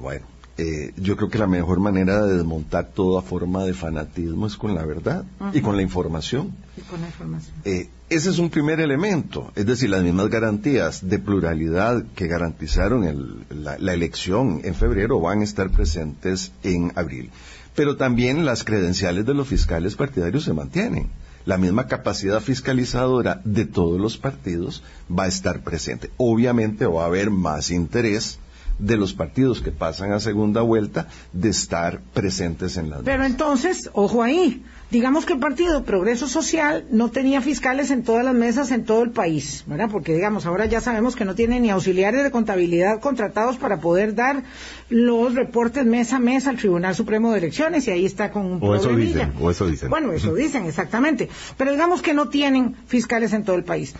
Bueno, 0.00 0.26
eh, 0.56 0.92
yo 0.96 1.16
creo 1.16 1.28
que 1.30 1.38
la 1.38 1.48
mejor 1.48 1.80
manera 1.80 2.24
de 2.24 2.36
desmontar 2.36 2.86
toda 2.94 3.22
forma 3.22 3.64
de 3.64 3.74
fanatismo 3.74 4.46
es 4.46 4.56
con 4.56 4.74
la 4.74 4.84
verdad 4.84 5.24
y 5.52 5.60
con 5.60 5.76
la 5.76 5.82
información. 5.82 6.54
Y 6.76 6.82
con 6.82 7.00
la 7.00 7.08
información. 7.08 7.54
Eh, 7.64 7.88
ese 8.08 8.30
es 8.30 8.38
un 8.38 8.50
primer 8.50 8.78
elemento, 8.78 9.50
es 9.56 9.66
decir, 9.66 9.90
las 9.90 10.04
mismas 10.04 10.28
garantías 10.28 11.08
de 11.08 11.18
pluralidad 11.18 12.04
que 12.14 12.28
garantizaron 12.28 13.44
la, 13.50 13.74
elección 13.92 14.60
en 14.62 14.76
febrero 14.76 15.20
van 15.20 15.40
a 15.40 15.44
estar 15.44 15.70
presentes 15.70 16.52
en 16.62 16.92
abril. 16.94 17.30
Pero 17.74 17.96
también 17.96 18.44
las 18.44 18.62
credenciales 18.62 19.26
de 19.26 19.34
los 19.34 19.48
fiscales 19.48 19.96
partidarios 19.96 20.44
se 20.44 20.52
mantienen. 20.52 21.08
La 21.46 21.58
misma 21.58 21.88
capacidad 21.88 22.40
fiscalizadora 22.40 23.40
de 23.44 23.64
todos 23.64 24.00
los 24.00 24.18
partidos 24.18 24.84
va 25.10 25.24
a 25.24 25.28
estar 25.28 25.62
presente. 25.62 26.10
Obviamente 26.16 26.86
va 26.86 27.02
a 27.02 27.06
haber 27.06 27.30
más 27.30 27.72
interés 27.72 28.38
de 28.78 28.96
los 28.96 29.12
partidos 29.12 29.60
que 29.60 29.70
pasan 29.70 30.12
a 30.12 30.20
segunda 30.20 30.62
vuelta 30.62 31.08
de 31.32 31.48
estar 31.48 32.00
presentes 32.12 32.76
en 32.76 32.90
las 32.90 33.02
Pero 33.02 33.24
entonces, 33.24 33.90
ojo 33.92 34.22
ahí, 34.22 34.64
digamos 34.90 35.26
que 35.26 35.34
el 35.34 35.38
Partido 35.38 35.84
Progreso 35.84 36.28
Social 36.28 36.84
no 36.90 37.10
tenía 37.10 37.40
fiscales 37.40 37.90
en 37.90 38.02
todas 38.02 38.24
las 38.24 38.34
mesas 38.34 38.70
en 38.70 38.84
todo 38.84 39.02
el 39.02 39.10
país, 39.10 39.64
¿verdad? 39.66 39.88
Porque 39.90 40.14
digamos, 40.14 40.46
ahora 40.46 40.66
ya 40.66 40.80
sabemos 40.80 41.16
que 41.16 41.24
no 41.24 41.34
tiene 41.34 41.60
ni 41.60 41.70
auxiliares 41.70 42.22
de 42.22 42.30
contabilidad 42.30 43.00
contratados 43.00 43.56
para 43.56 43.80
poder 43.80 44.14
dar 44.14 44.42
los 44.88 45.34
reportes 45.34 45.86
mes 45.86 46.12
a 46.12 46.18
mes 46.18 46.46
al 46.46 46.56
Tribunal 46.56 46.94
Supremo 46.94 47.32
de 47.32 47.38
Elecciones 47.38 47.86
y 47.86 47.90
ahí 47.90 48.04
está 48.04 48.30
con 48.30 48.46
un 48.46 48.58
o 48.62 48.74
eso 48.74 48.94
dicen, 48.94 49.32
o 49.40 49.50
eso 49.50 49.66
dicen. 49.66 49.90
Bueno, 49.90 50.12
eso 50.12 50.34
dicen, 50.34 50.66
exactamente. 50.66 51.28
Pero 51.56 51.72
digamos 51.72 52.02
que 52.02 52.14
no 52.14 52.28
tienen 52.28 52.76
fiscales 52.86 53.32
en 53.32 53.44
todo 53.44 53.56
el 53.56 53.64
país. 53.64 53.94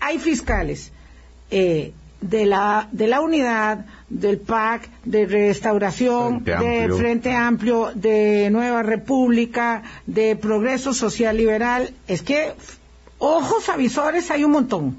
Hay 0.00 0.18
fiscales 0.18 0.92
eh, 1.50 1.92
de 2.20 2.46
la, 2.46 2.88
de 2.92 3.08
la 3.08 3.20
unidad, 3.20 3.84
del 4.12 4.38
PAC, 4.38 4.90
de 5.04 5.26
restauración, 5.26 6.44
de 6.44 6.88
Frente 6.96 7.32
Amplio, 7.32 7.92
de 7.94 8.50
Nueva 8.50 8.82
República, 8.82 9.82
de 10.06 10.36
Progreso 10.36 10.92
Social 10.92 11.36
Liberal. 11.36 11.94
Es 12.06 12.22
que 12.22 12.52
ojos 13.18 13.68
avisores 13.68 14.30
hay 14.30 14.44
un 14.44 14.52
montón. 14.52 14.96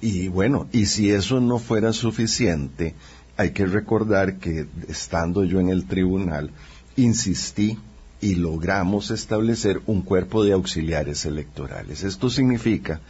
Y 0.00 0.28
bueno, 0.28 0.68
y 0.72 0.86
si 0.86 1.10
eso 1.10 1.40
no 1.40 1.58
fuera 1.58 1.92
suficiente, 1.92 2.94
hay 3.36 3.50
que 3.50 3.66
recordar 3.66 4.36
que 4.36 4.66
estando 4.88 5.44
yo 5.44 5.60
en 5.60 5.68
el 5.68 5.86
tribunal, 5.86 6.50
insistí 6.96 7.78
y 8.20 8.34
logramos 8.34 9.10
establecer 9.10 9.80
un 9.86 10.02
cuerpo 10.02 10.44
de 10.44 10.52
auxiliares 10.52 11.24
electorales. 11.24 12.04
Esto 12.04 12.28
significa 12.28 13.00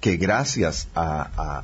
que 0.00 0.16
gracias 0.16 0.88
a, 0.94 1.62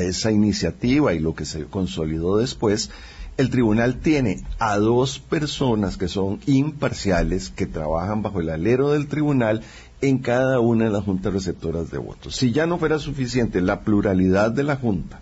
esa 0.00 0.32
iniciativa 0.32 1.12
y 1.12 1.18
lo 1.18 1.34
que 1.34 1.44
se 1.44 1.64
consolidó 1.64 2.38
después, 2.38 2.90
el 3.36 3.50
tribunal 3.50 3.98
tiene 4.00 4.44
a 4.58 4.78
dos 4.78 5.18
personas 5.18 5.96
que 5.96 6.08
son 6.08 6.40
imparciales, 6.46 7.50
que 7.50 7.66
trabajan 7.66 8.22
bajo 8.22 8.40
el 8.40 8.50
alero 8.50 8.92
del 8.92 9.08
tribunal 9.08 9.62
en 10.00 10.18
cada 10.18 10.60
una 10.60 10.84
de 10.84 10.90
las 10.90 11.04
juntas 11.04 11.32
receptoras 11.32 11.90
de 11.90 11.98
votos. 11.98 12.36
Si 12.36 12.52
ya 12.52 12.66
no 12.66 12.78
fuera 12.78 12.98
suficiente 12.98 13.60
la 13.60 13.80
pluralidad 13.80 14.50
de 14.50 14.62
la 14.62 14.76
junta, 14.76 15.20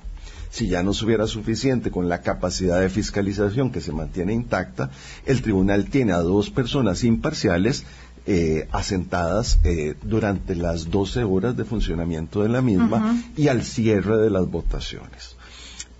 si 0.50 0.68
ya 0.68 0.82
no 0.82 0.92
fuera 0.92 1.26
suficiente 1.26 1.90
con 1.90 2.10
la 2.10 2.20
capacidad 2.20 2.78
de 2.78 2.90
fiscalización 2.90 3.72
que 3.72 3.80
se 3.80 3.92
mantiene 3.92 4.34
intacta, 4.34 4.90
el 5.24 5.40
tribunal 5.40 5.86
tiene 5.86 6.12
a 6.12 6.18
dos 6.18 6.50
personas 6.50 7.04
imparciales 7.04 7.84
eh, 8.24 8.68
asentadas 8.70 9.58
eh, 9.64 9.94
durante 10.02 10.54
las 10.54 10.90
12 10.90 11.24
horas 11.24 11.56
de 11.56 11.64
funcionamiento 11.64 12.42
de 12.42 12.48
la 12.48 12.62
misma 12.62 13.20
y 13.36 13.48
al 13.48 13.64
cierre 13.64 14.16
de 14.18 14.30
las 14.30 14.48
votaciones. 14.48 15.36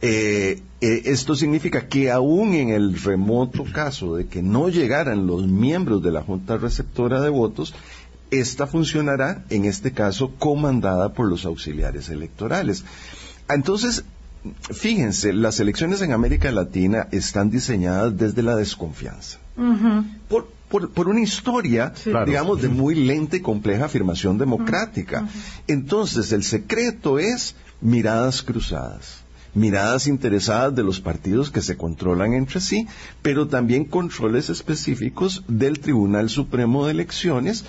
Eh, 0.01 0.63
esto 0.81 1.35
significa 1.35 1.89
que 1.89 2.11
aún 2.11 2.55
en 2.55 2.69
el 2.69 3.01
remoto 3.01 3.65
caso 3.73 4.17
de 4.17 4.27
que 4.27 4.43
no 4.43 4.69
llegaran 4.69 5.27
los 5.27 5.49
miembros 5.49 6.03
de 6.03 6.13
la 6.13 6.23
Junta 6.23 6.57
Receptora 6.57 7.21
de 7.21 7.29
Votos, 7.29 7.75
esta 8.31 8.67
funcionará, 8.67 9.45
en 9.51 9.65
este 9.65 9.91
caso, 9.91 10.33
comandada 10.39 11.13
por 11.13 11.29
los 11.29 11.45
auxiliares 11.45 12.09
electorales. 12.09 12.85
Entonces, 13.49 14.05
fíjense, 14.71 15.33
las 15.33 15.61
elecciones 15.61 16.03
en 16.03 16.13
América 16.13 16.51
Latina 16.51 17.09
están 17.11 17.51
diseñadas 17.51 18.17
desde 18.17 18.43
la 18.43 18.55
desconfianza. 18.55 19.39
por, 20.29 20.52
por, 20.73 21.09
una 21.09 21.21
historia, 21.21 21.93
digamos, 22.27 22.63
de 22.63 22.69
muy 22.69 22.95
lenta 22.95 23.37
y 23.37 23.41
compleja 23.41 23.85
afirmación 23.85 24.39
democrática. 24.39 25.29
Entonces, 25.67 26.33
el 26.33 26.43
secreto 26.43 27.19
es 27.19 27.55
miradas 27.81 28.43
cruzadas 28.43 29.23
miradas 29.55 30.07
interesadas 30.07 30.75
de 30.75 30.83
los 30.83 31.01
partidos 31.01 31.51
que 31.51 31.61
se 31.61 31.77
controlan 31.77 32.33
entre 32.33 32.59
sí, 32.59 32.87
pero 33.21 33.49
también 33.49 33.85
controles 33.85 34.49
específicos 34.49 35.45
del 35.47 35.79
Tribunal 35.79 36.31
Supremo 36.31 36.87
de 36.87 36.93
Elecciones 36.93 37.67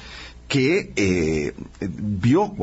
que 0.48 0.94
eh, 0.96 1.54
vio, 1.82 2.54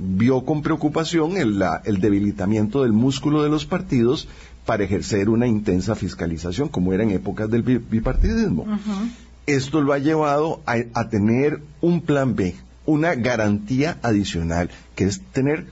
vio 0.00 0.44
con 0.44 0.62
preocupación 0.62 1.36
el, 1.36 2.00
debilitamiento 2.00 2.82
del 2.82 2.92
músculo 2.92 3.44
de 3.44 3.50
los 3.50 3.66
partidos 3.66 4.26
para 4.66 4.82
ejercer 4.82 5.28
una 5.28 5.46
intensa 5.46 5.94
fiscalización, 5.94 6.68
como 6.68 6.92
era 6.92 7.04
en 7.04 7.12
épocas 7.12 7.48
del 7.48 7.62
bipartidismo 7.62 8.66
esto 9.46 9.80
lo 9.80 9.92
ha 9.92 9.98
llevado 9.98 10.60
a, 10.66 11.08
tener 11.08 11.62
un 11.80 12.02
plan 12.02 12.34
B, 12.36 12.54
una 12.86 13.14
garantía 13.14 13.98
adicional, 14.02 14.70
que 14.94 15.04
es 15.04 15.20
tener 15.32 15.66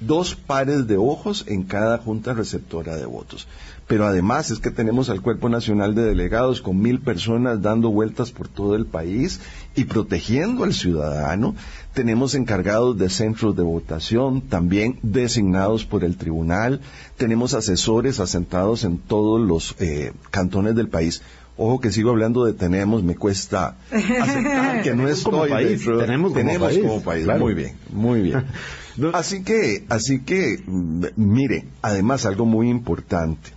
dos 0.00 0.34
pares 0.34 0.86
de 0.86 0.96
ojos 0.96 1.44
en 1.48 1.62
cada 1.62 1.98
junta 1.98 2.34
receptora 2.34 2.96
de 2.96 3.06
votos. 3.06 3.46
pero 3.86 4.04
además 4.04 4.50
es 4.50 4.58
que 4.58 4.72
tenemos 4.72 5.10
al 5.10 5.22
Cuerpo 5.22 5.48
Nacional 5.48 5.94
de 5.94 6.02
Delegados 6.02 6.60
con 6.60 6.80
mil 6.80 7.00
personas 7.00 7.62
dando 7.62 7.90
vueltas 7.90 8.32
por 8.32 8.48
todo 8.48 8.74
el 8.74 8.84
país 8.84 9.40
y 9.76 9.84
protegiendo 9.84 10.64
al 10.64 10.74
ciudadano. 10.74 11.54
Tenemos 11.94 12.34
encargados 12.34 12.98
de 12.98 13.08
centros 13.08 13.54
de 13.54 13.62
votación, 13.62 14.40
también 14.40 14.98
designados 15.02 15.84
por 15.84 16.02
el 16.02 16.16
tribunal. 16.16 16.80
Tenemos 17.16 17.54
asesores 17.54 18.18
asentados 18.18 18.82
en 18.82 18.98
todos 18.98 19.40
los 19.40 19.76
eh, 19.78 20.12
cantones 20.32 20.74
del 20.74 20.88
país. 20.88 21.22
Ojo 21.58 21.80
que 21.80 21.90
sigo 21.90 22.10
hablando 22.10 22.44
de 22.44 22.52
tenemos, 22.52 23.02
me 23.02 23.16
cuesta 23.16 23.76
aceptar 23.90 24.82
que 24.82 24.94
no 24.94 25.08
estoy 25.08 25.32
como 25.32 25.46
país, 25.48 25.84
tenemos 25.84 26.78
como 26.78 27.02
país, 27.02 27.26
muy 27.38 27.54
bien, 27.54 27.76
muy 27.90 28.20
bien. 28.20 28.44
así 29.14 29.42
que, 29.42 29.86
así 29.88 30.20
que, 30.20 30.62
mm, 30.66 31.04
mire, 31.16 31.64
además 31.80 32.26
algo 32.26 32.44
muy 32.44 32.68
importante, 32.68 33.52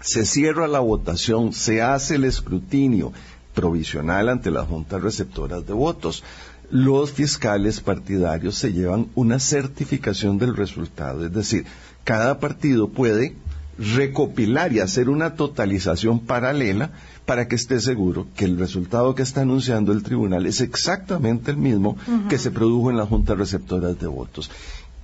se 0.00 0.24
cierra 0.24 0.66
la 0.66 0.80
votación, 0.80 1.52
se 1.52 1.82
hace 1.82 2.14
el 2.14 2.24
escrutinio 2.24 3.12
provisional 3.54 4.30
ante 4.30 4.50
las 4.50 4.66
juntas 4.66 5.02
receptoras 5.02 5.66
de 5.66 5.74
votos. 5.74 6.24
Los 6.70 7.12
fiscales 7.12 7.80
partidarios 7.80 8.54
se 8.54 8.72
llevan 8.72 9.08
una 9.14 9.40
certificación 9.40 10.38
del 10.38 10.56
resultado, 10.56 11.26
es 11.26 11.32
decir, 11.32 11.66
cada 12.04 12.38
partido 12.38 12.88
puede 12.88 13.34
recopilar 13.80 14.72
y 14.74 14.80
hacer 14.80 15.08
una 15.08 15.34
totalización 15.34 16.20
paralela 16.20 16.90
para 17.24 17.48
que 17.48 17.56
esté 17.56 17.80
seguro 17.80 18.28
que 18.36 18.44
el 18.44 18.58
resultado 18.58 19.14
que 19.14 19.22
está 19.22 19.40
anunciando 19.40 19.92
el 19.92 20.02
tribunal 20.02 20.44
es 20.44 20.60
exactamente 20.60 21.50
el 21.50 21.56
mismo 21.56 21.96
que 22.28 22.36
se 22.36 22.50
produjo 22.50 22.90
en 22.90 22.98
las 22.98 23.08
juntas 23.08 23.38
receptoras 23.38 23.98
de 23.98 24.06
votos. 24.06 24.50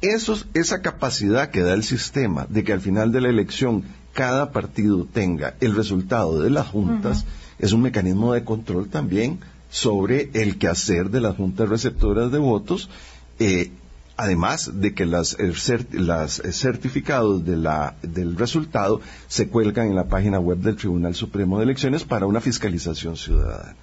esa 0.02 0.82
capacidad 0.82 1.50
que 1.50 1.62
da 1.62 1.72
el 1.72 1.84
sistema 1.84 2.46
de 2.50 2.64
que 2.64 2.74
al 2.74 2.80
final 2.80 3.12
de 3.12 3.22
la 3.22 3.30
elección 3.30 3.84
cada 4.12 4.52
partido 4.52 5.06
tenga 5.06 5.54
el 5.60 5.74
resultado 5.74 6.42
de 6.42 6.50
las 6.50 6.66
juntas 6.66 7.24
es 7.58 7.72
un 7.72 7.80
mecanismo 7.80 8.34
de 8.34 8.44
control 8.44 8.88
también 8.88 9.40
sobre 9.70 10.30
el 10.34 10.58
quehacer 10.58 11.08
de 11.10 11.22
las 11.22 11.36
juntas 11.36 11.70
receptoras 11.70 12.30
de 12.30 12.38
votos 12.38 12.90
eh, 13.38 13.70
además 14.16 14.70
de 14.80 14.94
que 14.94 15.06
las, 15.06 15.34
eh, 15.38 15.52
eh, 15.52 16.52
certificados 16.52 17.44
del 17.44 18.36
resultado 18.36 19.00
se 19.28 19.48
cuelgan 19.48 19.88
en 19.88 19.94
la 19.94 20.08
página 20.08 20.38
web 20.38 20.58
del 20.58 20.76
Tribunal 20.76 21.14
Supremo 21.14 21.58
de 21.58 21.64
Elecciones 21.64 22.04
para 22.04 22.26
una 22.26 22.40
fiscalización 22.40 23.16
ciudadana. 23.16 23.76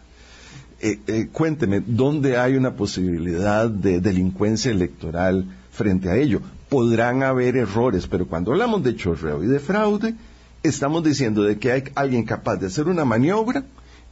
Eh, 0.85 1.29
cuénteme, 1.31 1.81
¿dónde 1.85 2.37
hay 2.37 2.57
una 2.57 2.75
posibilidad 2.75 3.69
de 3.69 4.01
delincuencia 4.01 4.69
electoral 4.69 5.45
frente 5.71 6.09
a 6.09 6.17
ello? 6.17 6.41
Podrán 6.67 7.23
haber 7.23 7.55
errores, 7.55 8.07
pero 8.07 8.27
cuando 8.27 8.51
hablamos 8.51 8.83
de 8.83 8.95
chorreo 8.95 9.43
y 9.43 9.47
de 9.47 9.59
fraude, 9.59 10.15
estamos 10.61 11.03
diciendo 11.03 11.43
de 11.43 11.57
que 11.57 11.71
hay 11.71 11.83
alguien 11.95 12.25
capaz 12.25 12.57
de 12.57 12.67
hacer 12.67 12.87
una 12.87 13.05
maniobra 13.05 13.63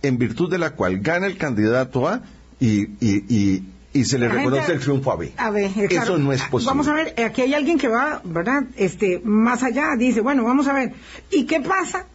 en 0.02 0.18
virtud 0.18 0.50
de 0.50 0.60
la 0.60 0.70
cual 0.72 1.00
gana 1.00 1.28
el 1.28 1.38
candidato 1.38 2.08
A 2.08 2.22
y 2.60 2.84
y 3.02 3.64
se 3.93 4.17
le 4.17 4.30
reconoce 4.30 4.71
el 4.71 4.80
triunfo 4.80 5.12
a 5.12 5.17
B. 5.17 5.34
A 5.38 5.49
B 5.49 5.69
Eso 5.89 6.17
no 6.17 6.32
es 6.32 6.41
posible. 6.43 6.69
Vamos 6.69 6.88
a 6.88 6.93
ver, 6.93 7.13
aquí 7.23 7.41
hay 7.41 7.54
alguien 7.54 7.77
que 7.77 7.88
va, 7.88 8.21
¿verdad? 8.23 8.63
Este, 8.77 9.19
más 9.23 9.63
allá, 9.63 9.95
dice, 9.97 10.21
bueno, 10.21 10.43
vamos 10.43 10.67
a 10.67 10.73
ver, 10.73 10.93
¿y 11.30 11.43
qué 11.45 11.60
pasa? 11.60 12.06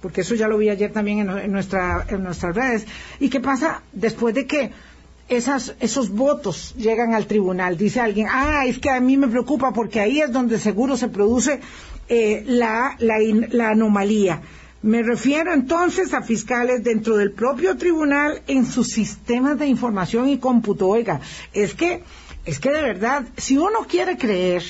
Porque 0.00 0.22
eso 0.22 0.34
ya 0.34 0.48
lo 0.48 0.58
vi 0.58 0.68
ayer 0.68 0.92
también 0.92 1.20
en, 1.20 1.52
nuestra, 1.52 2.04
en 2.08 2.22
nuestras 2.24 2.54
redes. 2.54 2.86
¿Y 3.20 3.30
qué 3.30 3.40
pasa 3.40 3.82
después 3.92 4.34
de 4.34 4.46
que 4.46 4.72
esas, 5.28 5.74
esos 5.80 6.10
votos 6.10 6.74
llegan 6.76 7.14
al 7.14 7.26
tribunal? 7.26 7.78
Dice 7.78 8.00
alguien, 8.00 8.26
ah, 8.30 8.64
es 8.66 8.78
que 8.78 8.90
a 8.90 9.00
mí 9.00 9.16
me 9.16 9.28
preocupa 9.28 9.72
porque 9.72 10.00
ahí 10.00 10.20
es 10.20 10.32
donde 10.32 10.58
seguro 10.58 10.96
se 10.96 11.08
produce 11.08 11.60
eh, 12.08 12.42
la, 12.46 12.96
la, 12.98 13.14
la 13.50 13.70
anomalía. 13.70 14.42
Me 14.82 15.04
refiero 15.04 15.52
entonces 15.52 16.12
a 16.12 16.22
fiscales 16.22 16.82
dentro 16.82 17.16
del 17.16 17.30
propio 17.30 17.76
tribunal 17.76 18.42
en 18.48 18.66
sus 18.66 18.88
sistemas 18.88 19.56
de 19.56 19.68
información 19.68 20.28
y 20.28 20.38
cómputo. 20.38 20.88
Oiga, 20.88 21.20
es 21.52 21.74
que, 21.74 22.02
es 22.44 22.58
que 22.58 22.70
de 22.70 22.82
verdad, 22.82 23.24
si 23.36 23.56
uno 23.56 23.86
quiere 23.88 24.18
creer, 24.18 24.64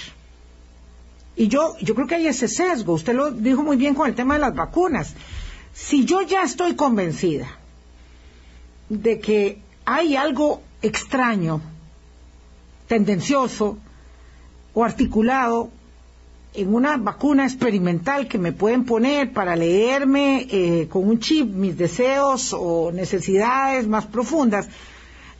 y 1.34 1.48
yo, 1.48 1.76
yo 1.80 1.94
creo 1.94 2.06
que 2.06 2.16
hay 2.16 2.26
ese 2.26 2.46
sesgo, 2.46 2.92
usted 2.92 3.14
lo 3.14 3.30
dijo 3.30 3.62
muy 3.62 3.78
bien 3.78 3.94
con 3.94 4.06
el 4.06 4.14
tema 4.14 4.34
de 4.34 4.40
las 4.40 4.54
vacunas. 4.54 5.14
Si 5.72 6.04
yo 6.04 6.20
ya 6.20 6.42
estoy 6.42 6.74
convencida 6.74 7.48
de 8.90 9.18
que 9.18 9.62
hay 9.86 10.14
algo 10.16 10.62
extraño, 10.82 11.62
tendencioso 12.86 13.78
o 14.74 14.84
articulado 14.84 15.70
en 16.54 16.74
una 16.74 16.96
vacuna 16.96 17.44
experimental 17.44 18.28
que 18.28 18.38
me 18.38 18.52
pueden 18.52 18.84
poner 18.84 19.32
para 19.32 19.56
leerme 19.56 20.46
eh, 20.50 20.88
con 20.90 21.08
un 21.08 21.18
chip 21.18 21.50
mis 21.50 21.76
deseos 21.76 22.52
o 22.52 22.92
necesidades 22.92 23.88
más 23.88 24.06
profundas, 24.06 24.68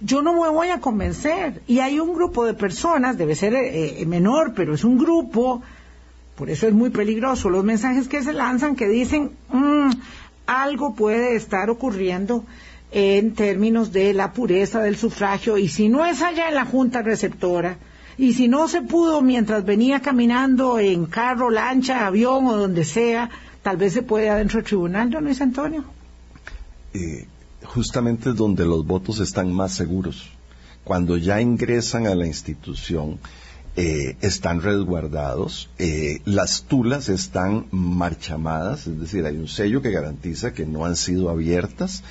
yo 0.01 0.23
no 0.23 0.33
me 0.33 0.49
voy 0.49 0.69
a 0.69 0.81
convencer. 0.81 1.63
Y 1.67 1.81
hay 1.81 2.01
un 2.01 2.15
grupo 2.15 2.45
de 2.45 2.55
personas, 2.55 3.19
debe 3.19 3.35
ser 3.35 3.55
eh, 3.55 4.05
menor, 4.07 4.55
pero 4.55 4.75
es 4.75 4.85
un 4.85 4.99
grupo, 4.99 5.63
por 6.35 6.51
eso 6.51 6.67
es 6.67 6.73
muy 6.73 6.91
peligroso 6.91 7.51
los 7.51 7.63
mensajes 7.63 8.09
que 8.09 8.23
se 8.23 8.33
lanzan 8.33 8.75
que 8.75 8.89
dicen, 8.89 9.33
mm, 9.51 9.91
algo 10.47 10.95
puede 10.95 11.37
estar 11.37 11.71
ocurriendo 11.71 12.45
en 12.91 13.35
términos 13.35 13.93
de 13.93 14.13
la 14.13 14.33
pureza 14.33 14.81
del 14.81 14.97
sufragio 14.97 15.57
y 15.57 15.69
si 15.69 15.89
no 15.89 16.05
es 16.05 16.21
allá 16.23 16.49
en 16.49 16.55
la 16.55 16.67
junta 16.67 17.03
receptora, 17.03 17.77
y 18.19 18.35
si 18.35 18.49
no 18.49 18.69
se 18.69 18.83
pudo 18.83 19.23
mientras 19.23 19.65
venía 19.65 20.01
caminando 20.01 20.79
en 20.79 21.07
carro, 21.07 21.51
lancha, 21.51 22.07
avión 22.07 22.47
o 22.47 22.57
donde 22.57 22.85
sea, 22.85 23.31
tal 23.63 23.77
vez 23.77 23.93
se 23.95 24.03
puede 24.03 24.31
adentro 24.31 24.59
del 24.59 24.67
tribunal, 24.67 25.11
don 25.11 25.25
Luis 25.25 25.41
Antonio. 25.41 25.85
Eh, 26.95 27.27
justamente 27.65 28.33
donde 28.33 28.65
los 28.65 28.87
votos 28.87 29.21
están 29.21 29.53
más 29.53 29.73
seguros. 29.73 30.29
Cuando 30.85 31.17
ya 31.17 31.41
ingresan 31.41 32.07
a 32.07 32.15
la 32.15 32.27
institución, 32.27 33.19
eh, 33.75 34.17
están 34.21 34.61
resguardados, 34.61 35.71
eh, 35.79 36.21
las 36.27 36.65
tulas 36.65 37.09
están 37.09 37.67
marchamadas, 37.71 38.87
es 38.87 39.01
decir, 39.01 39.25
hay 39.25 39.37
un 39.39 39.49
sello 39.49 39.81
que 39.81 39.91
garantiza 39.91 40.53
que 40.53 40.67
no 40.67 40.85
han 40.85 40.97
sido 40.97 41.31
abiertas. 41.31 42.03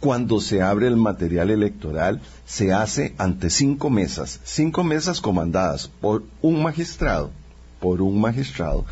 Cuando 0.00 0.40
se 0.40 0.62
abre 0.62 0.86
el 0.86 0.96
material 0.96 1.50
electoral, 1.50 2.20
se 2.44 2.72
hace 2.72 3.14
ante 3.18 3.50
cinco 3.50 3.90
mesas, 3.90 4.40
cinco 4.44 4.84
mesas 4.84 5.20
comandadas 5.20 5.88
por 5.88 6.22
un 6.42 6.62
magistrado, 6.62 7.30
por 7.80 8.02
un 8.02 8.20
magistrado, 8.20 8.84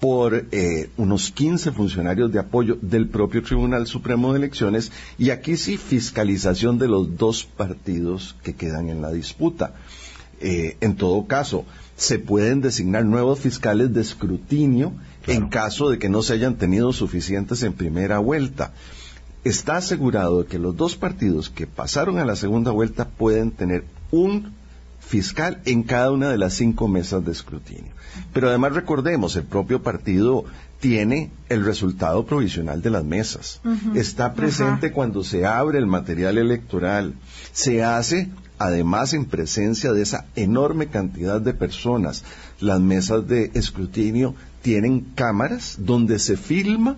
por 0.00 0.46
eh, 0.52 0.90
unos 0.96 1.30
15 1.30 1.72
funcionarios 1.72 2.30
de 2.30 2.38
apoyo 2.38 2.76
del 2.82 3.08
propio 3.08 3.42
Tribunal 3.42 3.86
Supremo 3.86 4.32
de 4.32 4.38
Elecciones 4.38 4.92
y 5.18 5.30
aquí 5.30 5.56
sí 5.56 5.76
fiscalización 5.76 6.78
de 6.78 6.88
los 6.88 7.16
dos 7.16 7.44
partidos 7.44 8.36
que 8.42 8.54
quedan 8.54 8.90
en 8.90 9.00
la 9.00 9.10
disputa. 9.10 9.74
Eh, 10.40 10.76
en 10.80 10.96
todo 10.96 11.26
caso, 11.26 11.64
se 11.96 12.18
pueden 12.18 12.60
designar 12.60 13.04
nuevos 13.04 13.40
fiscales 13.40 13.94
de 13.94 14.02
escrutinio 14.02 14.92
en 15.26 15.48
caso 15.48 15.88
de 15.88 15.98
que 15.98 16.08
no 16.08 16.22
se 16.22 16.34
hayan 16.34 16.56
tenido 16.56 16.92
suficientes 16.92 17.62
en 17.62 17.72
primera 17.72 18.18
vuelta. 18.18 18.72
Está 19.44 19.76
asegurado 19.76 20.46
que 20.46 20.58
los 20.58 20.76
dos 20.76 20.96
partidos 20.96 21.50
que 21.50 21.66
pasaron 21.66 22.18
a 22.18 22.24
la 22.24 22.34
segunda 22.34 22.70
vuelta 22.70 23.08
pueden 23.08 23.50
tener 23.50 23.84
un 24.10 24.54
fiscal 25.00 25.60
en 25.66 25.82
cada 25.82 26.10
una 26.10 26.30
de 26.30 26.38
las 26.38 26.54
cinco 26.54 26.88
mesas 26.88 27.24
de 27.24 27.32
escrutinio. 27.32 27.92
Pero 28.32 28.48
además 28.48 28.72
recordemos, 28.72 29.36
el 29.36 29.44
propio 29.44 29.82
partido 29.82 30.44
tiene 30.80 31.30
el 31.48 31.64
resultado 31.64 32.24
provisional 32.24 32.80
de 32.82 32.90
las 32.90 33.04
mesas. 33.04 33.60
Está 33.94 34.34
presente 34.34 34.92
cuando 34.92 35.22
se 35.22 35.46
abre 35.46 35.78
el 35.78 35.86
material 35.86 36.38
electoral. 36.38 37.14
Se 37.52 37.84
hace 37.84 38.30
además 38.58 39.12
en 39.14 39.26
presencia 39.26 39.92
de 39.92 40.02
esa 40.02 40.26
enorme 40.36 40.86
cantidad 40.86 41.40
de 41.40 41.54
personas, 41.54 42.24
las 42.60 42.80
mesas 42.80 43.26
de 43.26 43.50
escrutinio 43.54 44.34
tienen 44.62 45.00
cámaras 45.14 45.76
donde 45.78 46.18
se 46.18 46.36
filma 46.36 46.96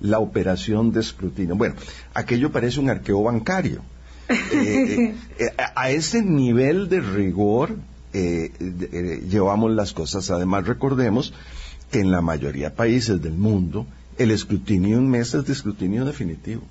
la 0.00 0.18
operación 0.18 0.92
de 0.92 1.00
escrutinio. 1.00 1.56
Bueno, 1.56 1.74
aquello 2.14 2.52
parece 2.52 2.80
un 2.80 2.90
arqueo 2.90 3.22
bancario. 3.22 3.82
Eh, 4.30 5.14
eh, 5.38 5.50
a 5.74 5.90
ese 5.90 6.20
nivel 6.20 6.90
de 6.90 7.00
rigor 7.00 7.76
eh, 8.12 8.52
llevamos 9.30 9.70
las 9.70 9.94
cosas. 9.94 10.30
Además, 10.30 10.66
recordemos 10.66 11.32
que 11.90 12.00
en 12.00 12.10
la 12.10 12.20
mayoría 12.20 12.68
de 12.68 12.76
países 12.76 13.22
del 13.22 13.32
mundo 13.38 13.86
el 14.18 14.30
escrutinio 14.30 14.98
en 14.98 15.08
mesa 15.08 15.38
es 15.38 15.46
de 15.46 15.54
escrutinio 15.54 16.04
definitivo. 16.04 16.62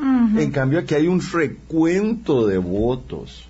En 0.00 0.50
cambio, 0.50 0.80
aquí 0.80 0.94
hay 0.94 1.06
un 1.06 1.20
recuento 1.20 2.48
de 2.48 2.58
votos 2.58 3.48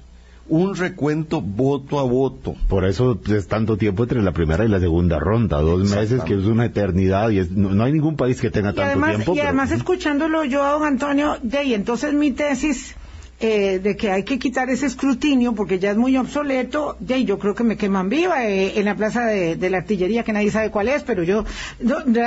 un 0.48 0.74
recuento 0.74 1.40
voto 1.40 1.98
a 1.98 2.02
voto. 2.02 2.56
Por 2.68 2.84
eso 2.84 3.18
es 3.28 3.46
tanto 3.46 3.76
tiempo 3.76 4.02
entre 4.02 4.22
la 4.22 4.32
primera 4.32 4.64
y 4.64 4.68
la 4.68 4.80
segunda 4.80 5.18
ronda, 5.18 5.60
dos 5.60 5.88
meses 5.90 6.22
que 6.22 6.34
es 6.34 6.44
una 6.44 6.66
eternidad 6.66 7.30
y 7.30 7.46
no, 7.54 7.84
hay 7.84 7.92
ningún 7.92 8.16
país 8.16 8.40
que 8.40 8.50
tenga 8.50 8.72
tanto 8.72 9.06
tiempo. 9.06 9.34
Y 9.34 9.40
además 9.40 9.70
escuchándolo 9.70 10.44
yo, 10.44 10.62
don 10.64 10.84
Antonio, 10.84 11.38
de 11.42 11.58
ahí 11.58 11.74
entonces 11.74 12.12
mi 12.12 12.32
tesis 12.32 12.96
eh, 13.44 13.80
de 13.80 13.96
que 13.96 14.08
hay 14.10 14.22
que 14.22 14.38
quitar 14.38 14.70
ese 14.70 14.86
escrutinio 14.86 15.52
porque 15.52 15.80
ya 15.80 15.90
es 15.90 15.96
muy 15.96 16.16
obsoleto, 16.16 16.96
y 17.00 17.24
yo 17.24 17.40
creo 17.40 17.56
que 17.56 17.64
me 17.64 17.76
queman 17.76 18.08
viva 18.08 18.46
eh, 18.46 18.78
en 18.78 18.84
la 18.84 18.94
plaza 18.94 19.26
de, 19.26 19.56
la 19.68 19.78
artillería 19.78 20.22
que 20.22 20.32
nadie 20.32 20.52
sabe 20.52 20.70
cuál 20.70 20.88
es, 20.88 21.02
pero 21.02 21.24
yo 21.24 21.44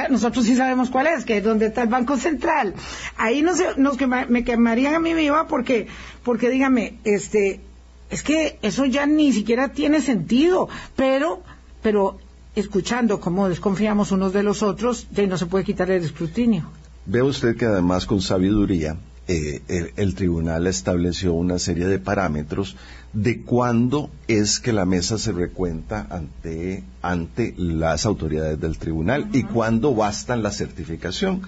nosotros 0.10 0.46
sí 0.46 0.58
sabemos 0.58 0.90
cuál 0.90 1.08
es, 1.08 1.24
que 1.24 1.38
es 1.38 1.44
donde 1.44 1.68
está 1.68 1.84
el 1.84 1.88
Banco 1.88 2.18
Central. 2.18 2.74
Ahí 3.16 3.42
no 3.42 3.54
nos 3.78 3.98
me 4.28 4.44
quemarían 4.44 4.96
a 4.96 5.00
mí 5.00 5.14
viva 5.14 5.48
porque 5.48 5.88
porque 6.22 6.50
dígame, 6.50 6.96
este 7.06 7.62
es 8.10 8.24
que 8.24 8.60
eso 8.62 8.86
ya 8.86 9.06
ni 9.06 9.34
siquiera 9.34 9.70
tiene 9.70 10.02
sentido, 10.02 10.70
pero 10.96 11.42
pero 11.82 12.18
escuchando 12.56 13.20
cómo 13.20 13.48
desconfiamos 13.48 14.12
unos 14.12 14.34
de 14.34 14.42
los 14.42 14.64
otros, 14.64 15.08
ya 15.12 15.28
no 15.28 15.38
se 15.38 15.46
puede 15.46 15.64
quitar 15.64 15.92
el 15.92 16.04
escrutinio. 16.04 16.70
Ve 17.06 17.22
usted 17.22 17.56
que 17.56 17.66
además 17.66 18.08
con 18.08 18.22
sabiduría 18.22 18.98
eh, 19.28 19.92
el, 19.96 20.16
tribunal 20.16 20.68
estableció 20.68 21.34
una 21.34 21.60
serie 21.60 21.86
de 21.86 22.00
parámetros 22.00 22.76
de 23.14 23.42
cuándo 23.42 24.10
es 24.28 24.60
que 24.60 24.74
la 24.74 24.86
mesa 24.86 25.18
se 25.18 25.32
recuenta 25.32 26.08
ante, 26.10 26.84
ante 27.02 27.54
las 27.58 28.06
autoridades 28.06 28.60
del 28.60 28.78
tribunal 28.78 29.30
y 29.34 29.44
cuándo 29.44 29.94
bastan 29.94 30.42
la 30.42 30.52
certificación. 30.52 31.42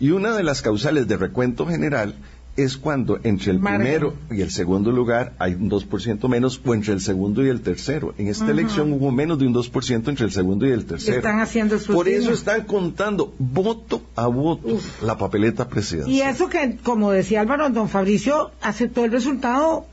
Y 0.00 0.10
una 0.10 0.36
de 0.36 0.42
las 0.42 0.62
causales 0.62 1.06
de 1.06 1.16
recuento 1.16 1.66
general 1.66 2.16
es 2.56 2.76
cuando 2.76 3.18
entre 3.22 3.52
el 3.52 3.60
primero 3.60 4.14
y 4.30 4.42
el 4.42 4.50
segundo 4.50 4.92
lugar 4.92 5.32
hay 5.38 5.54
un 5.54 5.70
2% 5.70 6.28
menos 6.28 6.60
o 6.64 6.74
entre 6.74 6.92
el 6.92 7.00
segundo 7.00 7.44
y 7.44 7.48
el 7.48 7.62
tercero. 7.62 8.14
En 8.18 8.28
esta 8.28 8.50
elección 8.50 8.92
hubo 8.92 9.10
menos 9.10 9.38
de 9.38 9.46
un 9.46 9.54
2% 9.54 10.08
entre 10.08 10.26
el 10.26 10.32
segundo 10.32 10.66
y 10.66 10.70
el 10.70 10.84
tercero. 10.84 11.16
Están 11.16 11.40
haciendo 11.40 11.78
Por 11.78 12.08
eso 12.08 12.32
están 12.32 12.64
contando 12.64 13.32
voto 13.38 14.02
a 14.16 14.26
voto 14.26 14.78
la 15.02 15.16
papeleta 15.16 15.68
presidencial. 15.68 16.14
Y 16.14 16.20
eso 16.20 16.48
que, 16.48 16.76
como 16.82 17.10
decía 17.10 17.40
Álvaro, 17.40 17.70
don 17.70 17.88
Fabricio 17.88 18.50
aceptó 18.60 19.04
el 19.04 19.12
resultado, 19.12 19.86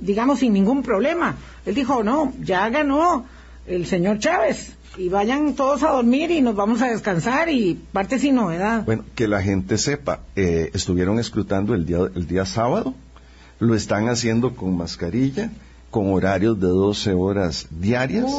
digamos, 0.00 0.38
sin 0.38 0.54
ningún 0.54 0.82
problema. 0.82 1.36
Él 1.66 1.74
dijo, 1.74 2.02
no, 2.02 2.32
ya 2.42 2.68
ganó 2.70 3.26
el 3.66 3.84
señor 3.86 4.20
Chávez 4.20 4.76
y 4.96 5.08
vayan 5.08 5.54
todos 5.54 5.82
a 5.82 5.90
dormir 5.90 6.30
y 6.30 6.40
nos 6.40 6.54
vamos 6.54 6.82
a 6.82 6.88
descansar 6.88 7.48
y 7.48 7.74
parte 7.92 8.18
sin 8.18 8.34
novedad. 8.34 8.84
Bueno, 8.84 9.04
que 9.14 9.28
la 9.28 9.42
gente 9.42 9.78
sepa, 9.78 10.20
eh, 10.34 10.70
estuvieron 10.74 11.18
escrutando 11.18 11.74
el 11.74 11.86
día, 11.86 11.98
el 12.14 12.26
día 12.26 12.44
sábado, 12.44 12.94
lo 13.58 13.74
están 13.74 14.08
haciendo 14.08 14.54
con 14.54 14.76
mascarilla, 14.76 15.50
con 15.90 16.12
horarios 16.12 16.58
de 16.60 16.68
12 16.68 17.12
horas 17.12 17.66
diarias. 17.70 18.30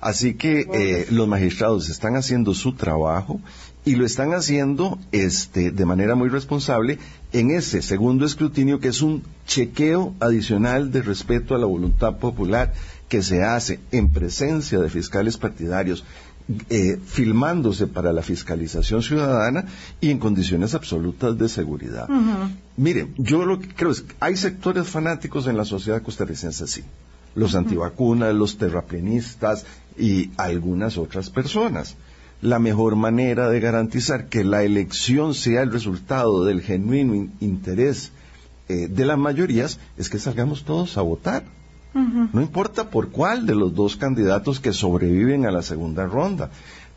Así 0.00 0.34
que 0.34 0.66
eh, 0.72 1.06
los 1.10 1.26
magistrados 1.26 1.88
están 1.88 2.14
haciendo 2.14 2.54
su 2.54 2.74
trabajo 2.74 3.40
y 3.84 3.96
lo 3.96 4.06
están 4.06 4.32
haciendo 4.32 4.98
este, 5.10 5.72
de 5.72 5.84
manera 5.86 6.14
muy 6.14 6.28
responsable 6.28 6.98
en 7.32 7.50
ese 7.50 7.82
segundo 7.82 8.24
escrutinio 8.24 8.78
que 8.78 8.88
es 8.88 9.02
un 9.02 9.24
chequeo 9.46 10.14
adicional 10.20 10.92
de 10.92 11.02
respeto 11.02 11.54
a 11.54 11.58
la 11.58 11.66
voluntad 11.66 12.18
popular 12.18 12.74
que 13.08 13.22
se 13.22 13.42
hace 13.42 13.80
en 13.90 14.10
presencia 14.10 14.78
de 14.78 14.90
fiscales 14.90 15.36
partidarios, 15.36 16.04
eh, 16.70 16.98
filmándose 17.04 17.86
para 17.86 18.12
la 18.12 18.22
fiscalización 18.22 19.02
ciudadana 19.02 19.66
y 20.00 20.10
en 20.10 20.18
condiciones 20.18 20.74
absolutas 20.74 21.36
de 21.36 21.48
seguridad. 21.48 22.08
Miren, 22.76 23.14
yo 23.18 23.44
lo 23.44 23.60
que 23.60 23.68
creo 23.68 23.90
es 23.90 24.02
que 24.02 24.14
hay 24.20 24.36
sectores 24.36 24.88
fanáticos 24.88 25.46
en 25.46 25.56
la 25.56 25.64
sociedad 25.64 26.02
costarricense, 26.02 26.66
sí. 26.66 26.84
Los 27.34 27.54
antivacunas, 27.54 28.34
los 28.34 28.56
terraplenistas 28.56 29.64
y 29.98 30.30
algunas 30.36 30.96
otras 30.96 31.28
personas. 31.28 31.96
La 32.40 32.58
mejor 32.58 32.96
manera 32.96 33.50
de 33.50 33.60
garantizar 33.60 34.28
que 34.28 34.44
la 34.44 34.62
elección 34.62 35.34
sea 35.34 35.62
el 35.62 35.72
resultado 35.72 36.44
del 36.44 36.62
genuino 36.62 37.28
interés 37.40 38.12
eh, 38.68 38.86
de 38.88 39.04
las 39.06 39.18
mayorías 39.18 39.78
es 39.96 40.08
que 40.08 40.18
salgamos 40.18 40.64
todos 40.64 40.96
a 40.98 41.02
votar. 41.02 41.44
No 42.32 42.40
importa 42.40 42.90
por 42.90 43.10
cuál 43.10 43.46
de 43.46 43.54
los 43.54 43.74
dos 43.74 43.96
candidatos 43.96 44.60
que 44.60 44.72
sobreviven 44.72 45.46
a 45.46 45.50
la 45.50 45.62
segunda 45.62 46.06
ronda. 46.06 46.50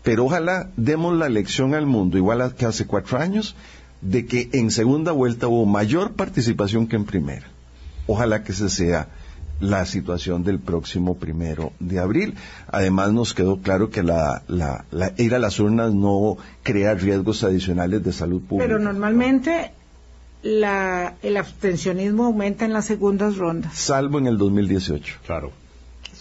Pero 0.04 0.26
ojalá 0.26 0.70
demos 0.78 1.16
la 1.18 1.28
elección 1.28 1.76
al 1.76 1.86
mundo, 1.86 2.18
igual 2.18 2.56
que 2.56 2.66
hace 2.66 2.86
cuatro 2.86 3.20
años, 3.20 3.56
de 4.02 4.26
que 4.26 4.49
en 4.54 4.72
segunda 4.72 5.12
vuelta 5.12 5.47
hubo 5.47 5.66
mayor 5.66 6.14
participación 6.14 6.88
que 6.88 6.95
en 6.95 7.06
primera. 7.06 7.47
Ojalá 8.08 8.43
que 8.43 8.52
esa 8.52 8.70
sea 8.70 9.10
la 9.60 9.86
situación 9.86 10.43
del 10.43 10.60
próximo 10.60 11.18
primero 11.18 11.72
de 11.80 11.99
abril. 11.99 12.34
Además, 12.68 13.14
nos 13.14 13.34
quedó 13.34 13.62
claro 13.62 13.91
que 13.91 14.02
la, 14.02 14.43
ir 15.18 15.36
a 15.36 15.39
las 15.39 15.60
urnas 15.60 15.93
no 15.93 16.38
crea 16.64 16.95
riesgos 16.95 17.43
adicionales 17.43 18.04
de 18.04 18.12
salud 18.12 18.41
pública. 18.41 18.68
Pero 18.68 18.80
normalmente 18.80 19.72
la, 20.43 21.15
el 21.21 21.37
abstencionismo 21.37 22.25
aumenta 22.25 22.65
en 22.65 22.73
las 22.73 22.85
segundas 22.85 23.37
rondas. 23.37 23.77
Salvo 23.77 24.19
en 24.19 24.27
el 24.27 24.37
2018. 24.37 25.19
Claro. 25.25 25.51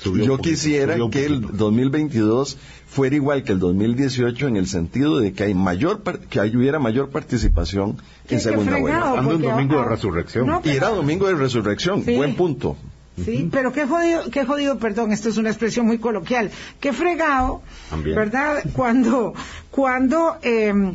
Yo 0.05 0.39
quisiera 0.39 0.97
que 1.11 1.27
el 1.27 1.57
2022 1.57 2.57
fuera 2.89 3.15
igual 3.15 3.45
que 3.45 3.53
el 3.53 3.59
2018 3.59 4.49
en 4.49 4.57
el 4.57 4.67
sentido 4.67 5.21
de 5.21 5.33
que 5.33 5.45
hay 5.45 5.55
mayor 5.55 6.03
que 6.03 6.41
hubiera 6.41 6.79
mayor 6.79 7.11
participación 7.11 7.99
en 8.29 8.41
segunda 8.41 8.79
vuelta. 8.79 9.19
Ando 9.19 9.37
un 9.37 9.43
domingo 9.43 9.77
de 9.77 9.85
resurrección. 9.85 10.61
Y 10.65 10.71
era 10.71 10.89
domingo 10.89 11.27
de 11.27 11.35
resurrección. 11.35 12.05
Buen 12.05 12.35
punto. 12.35 12.77
Sí, 13.23 13.51
pero 13.53 13.73
qué 13.73 13.87
jodido, 13.87 14.31
qué 14.31 14.47
jodido, 14.47 14.79
perdón, 14.79 15.13
esto 15.13 15.29
es 15.29 15.37
una 15.37 15.51
expresión 15.51 15.85
muy 15.85 15.99
coloquial. 15.99 16.51
Qué 16.81 16.93
fregado, 16.95 17.61
¿verdad? 18.03 18.63
Cuando, 18.73 19.35
cuando 19.71 20.39
em, 20.41 20.95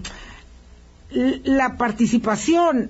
la 1.12 1.78
participación 1.78 2.90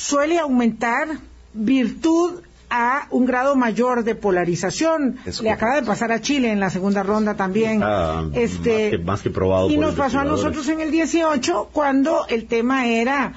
suele 0.00 0.38
aumentar 0.38 1.08
virtud 1.52 2.40
a 2.70 3.06
un 3.10 3.26
grado 3.26 3.54
mayor 3.56 4.04
de 4.04 4.14
polarización. 4.14 5.18
Le 5.42 5.50
acaba 5.50 5.74
de 5.74 5.82
pasar 5.82 6.10
a 6.12 6.20
Chile 6.20 6.50
en 6.50 6.60
la 6.60 6.70
segunda 6.70 7.02
ronda 7.02 7.34
también. 7.34 7.82
este, 8.32 8.96
más 8.98 9.20
que, 9.22 9.30
probado. 9.30 9.68
Y 9.68 9.76
nos 9.76 9.94
pasó 9.94 10.20
a 10.20 10.24
nosotros 10.24 10.68
en 10.68 10.80
el 10.80 10.90
18 10.90 11.70
cuando 11.72 12.26
el 12.28 12.46
tema 12.46 12.86
era 12.86 13.34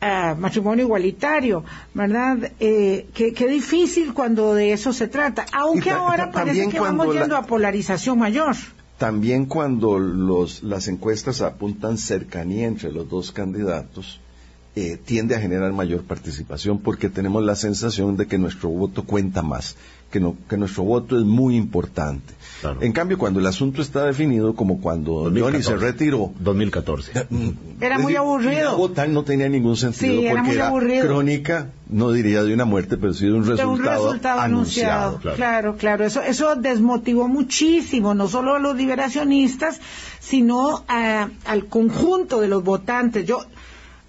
ah, 0.00 0.36
matrimonio 0.38 0.84
igualitario, 0.84 1.64
¿verdad? 1.94 2.52
Eh, 2.60 3.08
qué, 3.14 3.48
difícil 3.48 4.12
cuando 4.14 4.54
de 4.54 4.72
eso 4.72 4.92
se 4.92 5.08
trata. 5.08 5.46
Aunque 5.52 5.90
ahora 5.90 6.30
parece 6.30 6.68
que 6.68 6.78
vamos 6.78 7.12
yendo 7.12 7.36
a 7.36 7.42
polarización 7.42 8.18
mayor. 8.18 8.54
También 8.98 9.46
cuando 9.46 9.98
los, 9.98 10.62
las 10.62 10.86
encuestas 10.86 11.40
apuntan 11.40 11.98
cercanía 11.98 12.68
entre 12.68 12.92
los 12.92 13.08
dos 13.08 13.32
candidatos, 13.32 14.20
eh, 14.76 14.98
tiende 15.04 15.36
a 15.36 15.40
generar 15.40 15.72
mayor 15.72 16.02
participación 16.02 16.80
porque 16.80 17.08
tenemos 17.08 17.44
la 17.44 17.54
sensación 17.54 18.16
de 18.16 18.26
que 18.26 18.38
nuestro 18.38 18.70
voto 18.70 19.04
cuenta 19.04 19.40
más, 19.42 19.76
que, 20.10 20.56
nuestro 20.56 20.82
voto 20.82 21.18
es 21.18 21.24
muy 21.24 21.56
importante. 21.56 22.34
En 22.80 22.92
cambio, 22.92 23.18
cuando 23.18 23.40
el 23.40 23.46
asunto 23.46 23.82
está 23.82 24.06
definido, 24.06 24.54
como 24.54 24.80
cuando 24.80 25.30
Johnny 25.34 25.62
se 25.62 25.76
retiró. 25.76 26.32
2014. 26.40 27.12
Eh, 27.18 27.26
mm, 27.28 27.50
era 27.82 27.98
muy 27.98 28.16
aburrido. 28.16 28.76
Votar 28.76 29.08
no 29.08 29.22
tenía 29.22 29.48
ningún 29.48 29.76
sentido 29.76 30.22
porque 30.30 30.52
era, 30.52 30.72
crónica, 31.02 31.70
no 31.88 32.10
diría 32.12 32.42
de 32.42 32.54
una 32.54 32.64
muerte, 32.64 32.96
pero 32.96 33.12
sí 33.12 33.26
de 33.26 33.32
un 33.32 33.46
resultado, 33.46 34.40
anunciado. 34.40 35.20
Claro. 35.36 35.76
claro, 35.76 36.04
Eso, 36.04 36.22
eso 36.22 36.56
desmotivó 36.56 37.28
muchísimo, 37.28 38.14
no 38.14 38.28
solo 38.28 38.54
a 38.54 38.58
los 38.58 38.76
liberacionistas, 38.76 39.80
sino 40.20 40.84
al 40.88 41.66
conjunto 41.66 42.40
de 42.40 42.48
los 42.48 42.64
votantes. 42.64 43.26
Yo, 43.26 43.40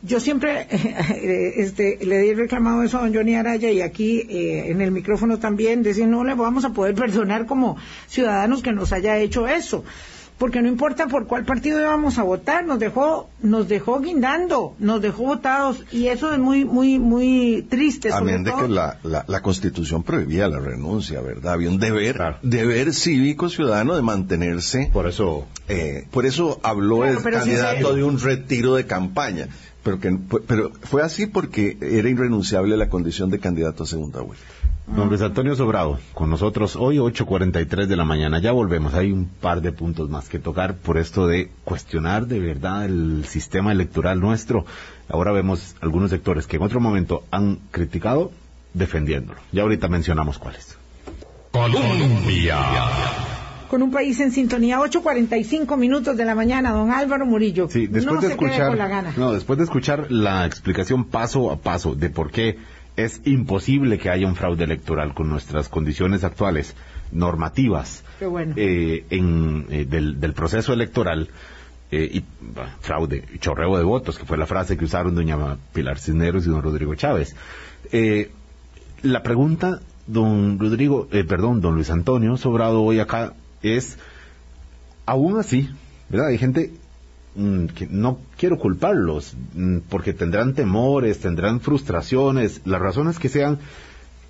yo 0.06 0.20
siempre 0.20 0.62
eh, 0.72 1.54
este, 1.58 2.00
le 2.06 2.30
he 2.30 2.36
reclamado 2.36 2.84
eso 2.84 2.98
a 2.98 3.02
don 3.02 3.14
Johnny 3.14 3.36
Araya 3.36 3.72
y 3.72 3.82
aquí 3.82 4.20
eh, 4.30 4.72
en 4.72 4.82
el 4.82 4.92
micrófono 4.92 5.40
también, 5.40 5.84
decir 5.84 6.08
no 6.08 6.24
le 6.24 6.34
vamos 6.36 6.66
a 6.66 6.70
poder 6.70 6.96
perdonar 6.96 7.46
como 7.46 7.78
ciudadanos 8.08 8.62
que 8.62 8.72
nos 8.72 8.94
haya 8.94 9.18
hecho 9.18 9.48
eso 9.48 9.84
porque 10.38 10.62
no 10.62 10.68
importa 10.68 11.08
por 11.08 11.28
cuál 11.28 11.46
partido 11.46 11.80
íbamos 11.80 12.18
a 12.18 12.24
votar, 12.24 12.66
nos 12.66 12.78
dejó, 12.80 13.30
nos 13.42 13.70
dejó 13.70 14.02
guindando, 14.02 14.76
nos 14.80 15.02
dejó 15.02 15.24
votados, 15.24 15.84
y 15.92 16.08
eso 16.08 16.34
es 16.34 16.40
muy, 16.40 16.66
muy, 16.66 17.00
muy 17.00 17.66
triste. 17.70 18.12
Amén 18.12 18.44
de 18.44 18.52
que 18.54 18.68
la, 18.68 18.98
la, 19.04 19.42
Constitución 19.42 20.04
prohibía 20.04 20.48
la 20.48 20.60
renuncia, 20.60 21.22
¿verdad? 21.22 21.54
Había 21.54 21.70
un 21.70 21.80
deber, 21.80 22.38
deber 22.42 22.94
cívico 22.94 23.48
ciudadano 23.48 23.96
de 23.96 24.02
mantenerse. 24.02 24.90
Por 24.92 25.08
eso, 25.08 25.48
eh, 25.70 26.06
por 26.12 26.26
eso 26.26 26.60
habló 26.64 27.06
el 27.06 27.22
candidato 27.22 27.96
de 27.96 28.04
un 28.04 28.20
retiro 28.20 28.76
de 28.76 28.86
campaña 28.86 29.48
pero 29.86 30.00
que 30.00 30.18
pero 30.48 30.72
fue 30.82 31.04
así 31.04 31.28
porque 31.28 31.78
era 31.80 32.10
irrenunciable 32.10 32.76
la 32.76 32.90
condición 32.90 33.30
de 33.30 33.40
candidato 33.40 33.84
a 33.84 33.86
segunda 33.86 34.20
vuelta. 34.22 34.44
Don 34.88 35.10
Luis 35.10 35.22
Antonio 35.22 35.56
Sobrado, 35.56 36.00
con 36.14 36.32
nosotros 36.32 36.76
hoy 36.76 36.98
8.43 36.98 37.86
de 37.86 37.96
la 37.96 38.04
mañana. 38.04 38.40
Ya 38.40 38.52
volvemos. 38.52 38.96
Hay 38.96 39.12
un 39.12 39.28
par 39.28 39.62
de 39.62 39.72
puntos 39.72 40.10
más 40.10 40.28
que 40.28 40.40
tocar 40.40 40.76
por 40.76 40.98
esto 40.98 41.28
de 41.28 41.52
cuestionar 41.64 42.26
de 42.26 42.40
verdad 42.40 42.86
el 42.86 43.26
sistema 43.26 43.72
electoral 43.72 44.20
nuestro. 44.20 44.66
Ahora 45.08 45.32
vemos 45.32 45.76
algunos 45.82 46.10
sectores 46.10 46.48
que 46.48 46.58
en 46.58 46.64
otro 46.64 46.80
momento 46.80 47.24
han 47.30 47.58
criticado 47.70 48.32
defendiéndolo. 48.74 49.40
Ya 49.52 49.62
ahorita 49.62 49.88
mencionamos 49.88 50.40
cuáles. 50.40 50.78
Colombia 51.52 52.58
con 53.68 53.82
un 53.82 53.92
país 53.92 54.20
en 54.20 54.32
sintonía. 54.32 54.80
8.45 54.80 55.78
minutos 55.78 56.18
de 56.18 56.26
la 56.26 56.36
mañana, 56.36 56.72
don 56.72 56.92
Álvaro 56.92 57.26
Murillo. 57.26 57.68
Sí, 57.70 57.88
después 57.88 58.22
de 58.22 58.28
escuchar, 58.30 59.18
No, 59.18 59.34
después 59.34 59.58
de 59.58 59.66
escuchar 59.66 60.12
la 60.12 60.46
explicación 60.46 61.06
paso 61.06 61.52
a 61.52 61.58
paso 61.58 61.96
de 61.96 62.10
por 62.10 62.32
qué 62.32 62.58
es 62.96 63.22
imposible 63.26 63.98
que 63.98 64.10
haya 64.10 64.28
un 64.28 64.36
fraude 64.36 64.64
electoral 64.64 65.14
con 65.14 65.30
nuestras 65.30 65.70
condiciones 65.70 66.24
actuales 66.24 66.76
normativas 67.12 68.04
eh, 68.22 69.06
en, 69.10 69.68
eh, 69.70 69.86
del, 69.86 70.34
proceso 70.34 70.74
electoral 70.74 71.30
eh, 71.92 72.10
y 72.14 72.24
fraude, 72.80 73.26
chorreo 73.40 73.78
de 73.78 73.84
votos, 73.84 74.18
que 74.18 74.26
fue 74.26 74.38
la 74.38 74.46
frase 74.46 74.78
que 74.78 74.86
usaron 74.86 75.16
doña 75.16 75.58
Pilar 75.74 76.00
Cisneros 76.00 76.46
y 76.46 76.50
don 76.50 76.62
Rodrigo 76.62 76.96
Chávez. 76.96 77.36
la 79.02 79.24
pregunta, 79.24 79.82
don 80.08 80.58
Rodrigo, 80.58 81.08
perdón, 81.08 81.62
don 81.62 81.76
Luis 81.76 81.90
Antonio 81.90 82.38
Sobrado 82.38 82.82
hoy 82.82 83.00
acá 83.00 83.34
es, 83.66 83.98
aún 85.06 85.40
así, 85.40 85.70
¿verdad? 86.10 86.28
Hay 86.28 86.38
gente 86.38 86.72
mm, 87.36 87.66
que 87.68 87.88
no 87.88 88.20
quiero 88.38 88.58
culparlos, 88.58 89.36
mm, 89.54 89.80
porque 89.90 90.14
tendrán 90.14 90.54
temores, 90.54 91.20
tendrán 91.20 91.62
frustraciones, 91.62 92.62
las 92.66 92.82
razones 92.82 93.20
que 93.20 93.30
sean, 93.30 93.60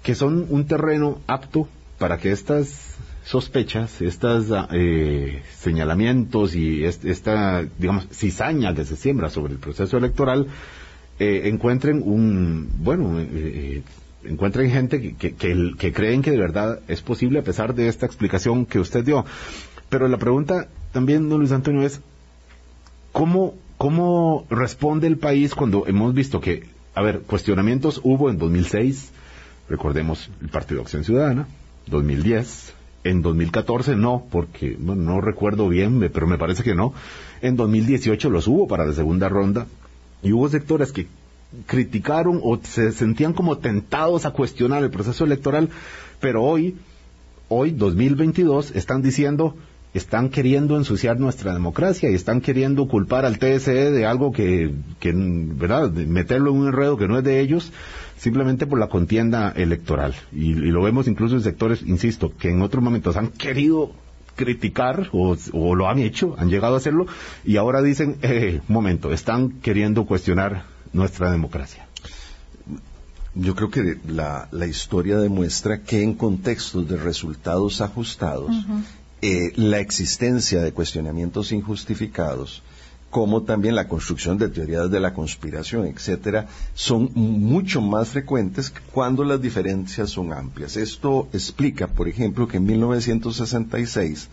que 0.04 0.16
son 0.16 0.46
un 0.50 0.68
terreno 0.68 1.20
apto 1.28 1.68
para 1.98 2.18
que 2.18 2.32
estas 2.32 2.96
sospechas, 3.24 4.02
estos 4.02 4.46
eh, 4.72 5.42
señalamientos 5.58 6.56
y 6.56 6.86
esta, 6.86 7.66
digamos, 7.78 8.08
cizaña 8.12 8.76
que 8.76 8.86
se 8.86 8.96
siembra 8.96 9.30
sobre 9.30 9.54
el 9.54 9.60
proceso 9.60 9.98
electoral, 9.98 10.48
eh, 11.18 11.44
encuentren 11.46 12.04
un, 12.06 12.70
bueno, 12.80 13.20
eh, 13.20 13.82
encuentren 14.28 14.72
gente 14.72 15.16
que, 15.16 15.34
que, 15.36 15.94
creen 15.94 16.22
que 16.22 16.32
de 16.32 16.38
verdad 16.38 16.80
es 16.88 17.02
posible 17.02 17.40
a 17.40 17.44
pesar 17.44 17.76
de 17.76 17.88
esta 17.88 18.06
explicación 18.06 18.66
que 18.66 18.80
usted 18.80 19.04
dio. 19.04 19.26
Pero 19.90 20.08
la 20.08 20.18
pregunta 20.18 20.68
también, 20.92 21.30
don 21.30 21.40
Luis 21.40 21.52
Antonio, 21.52 21.82
es 21.82 22.02
¿cómo, 23.12 23.56
cómo 23.78 24.46
responde 24.50 25.08
el 25.08 25.18
país 25.18 25.56
cuando 25.56 25.88
hemos 25.88 26.14
visto 26.14 26.42
que, 26.42 26.64
a 26.94 27.02
ver, 27.02 27.22
cuestionamientos 27.22 28.02
hubo 28.04 28.30
en 28.30 28.38
2006, 28.38 29.12
recordemos 29.70 30.30
el 30.42 30.50
Partido 30.50 30.82
Acción 30.82 31.04
Ciudadana, 31.04 31.48
2010, 31.88 32.74
en 33.06 33.22
2014 33.22 33.96
no, 33.96 34.26
porque 34.32 34.76
no 34.80 35.22
recuerdo 35.22 35.70
bien, 35.70 36.10
pero 36.12 36.28
me 36.28 36.38
parece 36.38 36.64
que 36.64 36.76
no. 36.76 36.94
En 37.42 37.56
2018 37.56 38.30
los 38.30 38.48
hubo 38.48 38.68
para 38.68 38.86
la 38.86 38.94
segunda 38.94 39.30
ronda 39.30 39.68
y 40.24 40.34
hubo 40.34 40.50
sectores 40.50 40.92
que 40.92 41.08
criticaron 41.66 42.40
o 42.44 42.60
se 42.62 42.92
sentían 42.92 43.34
como 43.34 43.58
tentados 43.58 44.26
a 44.26 44.32
cuestionar 44.32 44.84
el 44.84 44.90
proceso 44.90 45.26
electoral, 45.26 45.70
pero 46.20 46.44
hoy, 46.44 46.76
hoy 47.50 47.72
2022, 47.72 48.72
están 48.76 49.02
diciendo, 49.02 49.56
están 49.94 50.30
queriendo 50.30 50.76
ensuciar 50.78 51.20
nuestra 51.20 51.54
democracia 51.54 52.10
y 52.10 52.16
están 52.16 52.42
queriendo 52.42 52.88
culpar 52.88 53.26
al 53.26 53.40
TSE 53.40 53.92
de 53.92 54.06
algo 54.06 54.32
que, 54.32 54.72
¿verdad?, 55.02 55.92
meterlo 55.92 56.52
en 56.52 56.58
un 56.58 56.68
enredo 56.68 56.98
que 56.98 57.08
no 57.08 57.18
es 57.18 57.24
de 57.24 57.40
ellos 57.40 57.72
simplemente 58.18 58.68
por 58.68 58.80
la 58.80 58.88
contienda 58.88 59.54
electoral. 59.56 60.16
Y, 60.32 60.54
lo 60.54 60.82
vemos 60.82 61.08
incluso 61.08 61.36
en 61.36 61.42
sectores, 61.42 61.82
insisto, 61.84 62.34
que 62.38 62.50
en 62.50 62.62
otros 62.62 62.84
momentos 62.84 63.18
han 63.18 63.30
querido 63.30 63.92
criticar 64.36 65.10
o, 65.14 65.76
lo 65.76 65.90
han 65.90 66.00
hecho, 66.00 66.36
han 66.38 66.50
llegado 66.50 66.74
a 66.74 66.78
hacerlo, 66.78 67.06
y 67.46 67.58
ahora 67.58 67.82
dicen, 67.82 68.18
eh, 68.22 68.62
momento, 68.68 69.14
están 69.14 69.62
queriendo 69.62 70.06
cuestionar 70.06 70.75
nuestra 70.96 71.32
democracia. 71.32 71.88
Yo 73.36 73.54
creo 73.54 73.70
que 73.70 74.00
la, 74.08 74.48
historia 74.66 75.18
demuestra 75.18 75.82
que 75.82 76.02
en 76.02 76.14
contextos 76.14 76.88
de 76.88 76.96
resultados 76.96 77.82
ajustados, 77.82 78.56
eh, 79.22 79.52
la 79.56 79.80
existencia 79.80 80.62
de 80.62 80.72
cuestionamientos 80.72 81.52
injustificados 81.52 82.64
como 83.10 83.44
también 83.44 83.76
la 83.76 83.88
construcción 83.88 84.38
de 84.38 84.50
teorías 84.50 84.92
de 84.92 85.00
la 85.00 85.14
conspiración, 85.14 85.86
etcétera, 85.86 86.48
son 86.74 87.12
mucho 87.14 87.80
más 87.80 88.10
frecuentes 88.10 88.74
cuando 88.92 89.24
las 89.24 89.42
diferencias 89.42 90.10
son 90.10 90.34
amplias. 90.34 90.76
Esto 90.76 91.30
explica, 91.32 91.88
por 91.88 92.10
ejemplo, 92.10 92.46
que 92.46 92.58
en 92.58 92.66
1966 92.66 94.28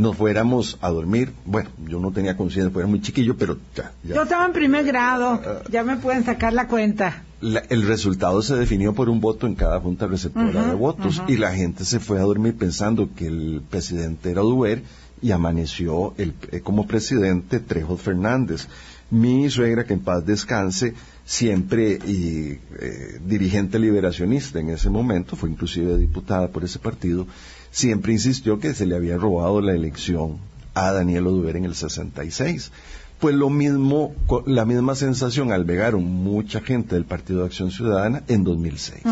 nos 0.00 0.16
fuéramos 0.16 0.78
a 0.80 0.88
dormir. 0.88 1.32
Bueno, 1.44 1.68
yo 1.86 2.00
no 2.00 2.10
tenía 2.10 2.34
conciencia, 2.34 2.70
porque 2.70 2.84
era 2.84 2.88
muy 2.88 3.02
chiquillo, 3.02 3.36
pero 3.36 3.58
ya, 3.76 3.92
Yo 4.02 4.22
estaba 4.22 4.46
en 4.46 4.52
primer 4.52 4.86
grado, 4.86 5.40
ya 5.70 5.84
me 5.84 5.96
pueden 5.96 6.24
sacar 6.24 6.54
la 6.54 6.68
cuenta. 6.68 7.22
el 7.42 7.82
resultado 7.86 8.40
se 8.40 8.56
definió 8.56 8.94
por 8.94 9.10
un 9.10 9.20
voto 9.20 9.46
en 9.46 9.54
cada 9.54 9.78
junta 9.78 10.06
receptora 10.06 10.66
de 10.66 10.74
votos 10.74 11.22
y 11.28 11.36
la 11.36 11.52
gente 11.52 11.84
se 11.84 12.00
fue 12.00 12.18
a 12.18 12.22
dormir 12.22 12.56
pensando 12.56 13.10
que 13.14 13.26
el 13.26 13.62
presidente 13.68 14.30
era 14.30 14.40
Duer 14.40 14.82
y 15.22 15.32
amaneció 15.32 16.14
el, 16.16 16.34
eh, 16.50 16.60
como 16.60 16.86
presidente 16.86 17.60
Trejo 17.60 17.98
Fernández. 17.98 18.68
Mi 19.10 19.50
suegra, 19.50 19.84
que 19.84 19.94
en 19.94 20.00
paz 20.00 20.24
descanse, 20.24 20.94
siempre 21.26 21.98
y 22.06 22.58
eh, 22.78 23.20
dirigente 23.26 23.78
liberacionista 23.78 24.60
en 24.60 24.70
ese 24.70 24.88
momento, 24.88 25.36
fue 25.36 25.50
inclusive 25.50 25.98
diputada 25.98 26.48
por 26.48 26.64
ese 26.64 26.78
partido, 26.78 27.26
siempre 27.70 28.12
insistió 28.12 28.58
que 28.58 28.74
se 28.74 28.86
le 28.86 28.96
había 28.96 29.16
robado 29.16 29.60
la 29.60 29.72
elección 29.72 30.38
a 30.74 30.92
Daniel 30.92 31.26
Oduber 31.26 31.56
en 31.56 31.64
el 31.64 31.74
66. 31.74 32.70
Pues 33.18 33.34
lo 33.34 33.50
mismo, 33.50 34.14
la 34.46 34.64
misma 34.64 34.94
sensación 34.94 35.52
albergaron 35.52 36.02
mucha 36.04 36.62
gente 36.62 36.94
del 36.94 37.04
Partido 37.04 37.40
de 37.40 37.46
Acción 37.46 37.70
Ciudadana 37.70 38.22
en 38.28 38.44
2006. 38.44 39.02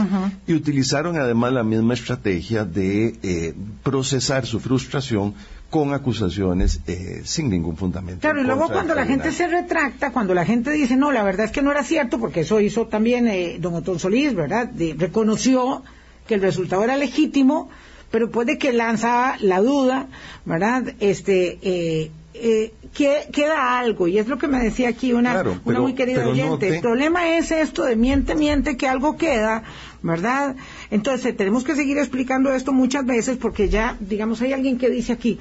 Y 0.46 0.54
utilizaron 0.54 1.18
además 1.18 1.52
la 1.52 1.62
misma 1.62 1.92
estrategia 1.92 2.64
de 2.64 3.18
eh, 3.22 3.54
procesar 3.82 4.46
su 4.46 4.60
frustración 4.60 5.34
con 5.68 5.92
acusaciones 5.92 6.80
eh, 6.86 7.20
sin 7.24 7.50
ningún 7.50 7.76
fundamento. 7.76 8.22
Claro, 8.22 8.40
y 8.40 8.44
luego 8.44 8.68
cuando 8.68 8.94
la 8.94 9.04
gente 9.04 9.30
se 9.30 9.46
retracta, 9.46 10.10
cuando 10.10 10.32
la 10.32 10.46
gente 10.46 10.70
dice, 10.70 10.96
no, 10.96 11.12
la 11.12 11.22
verdad 11.22 11.44
es 11.44 11.52
que 11.52 11.60
no 11.60 11.70
era 11.70 11.84
cierto, 11.84 12.18
porque 12.18 12.40
eso 12.40 12.60
hizo 12.60 12.86
también 12.86 13.28
eh, 13.28 13.58
don 13.60 13.74
Otón 13.74 13.98
Solís, 13.98 14.34
¿verdad? 14.34 14.70
reconoció 14.96 15.82
que 16.26 16.34
el 16.34 16.40
resultado 16.40 16.82
era 16.82 16.96
legítimo, 16.96 17.68
pero 18.10 18.30
puede 18.30 18.58
que 18.58 18.72
lanza 18.72 19.36
la 19.40 19.60
duda, 19.60 20.06
¿verdad? 20.44 20.94
Este, 21.00 21.58
eh, 21.62 22.10
eh, 22.34 22.72
queda 22.92 23.78
algo, 23.78 24.08
y 24.08 24.18
es 24.18 24.28
lo 24.28 24.38
que 24.38 24.48
me 24.48 24.60
decía 24.60 24.88
aquí 24.88 25.12
una, 25.12 25.44
una 25.64 25.80
muy 25.80 25.94
querida 25.94 26.26
oyente. 26.26 26.68
El 26.68 26.80
problema 26.80 27.36
es 27.36 27.50
esto 27.50 27.84
de 27.84 27.96
miente, 27.96 28.34
miente, 28.34 28.76
que 28.76 28.88
algo 28.88 29.16
queda, 29.16 29.64
¿verdad? 30.02 30.56
Entonces, 30.90 31.36
tenemos 31.36 31.64
que 31.64 31.74
seguir 31.74 31.98
explicando 31.98 32.52
esto 32.52 32.72
muchas 32.72 33.04
veces 33.04 33.36
porque 33.36 33.68
ya, 33.68 33.96
digamos, 34.00 34.40
hay 34.40 34.52
alguien 34.52 34.78
que 34.78 34.88
dice 34.88 35.12
aquí, 35.12 35.38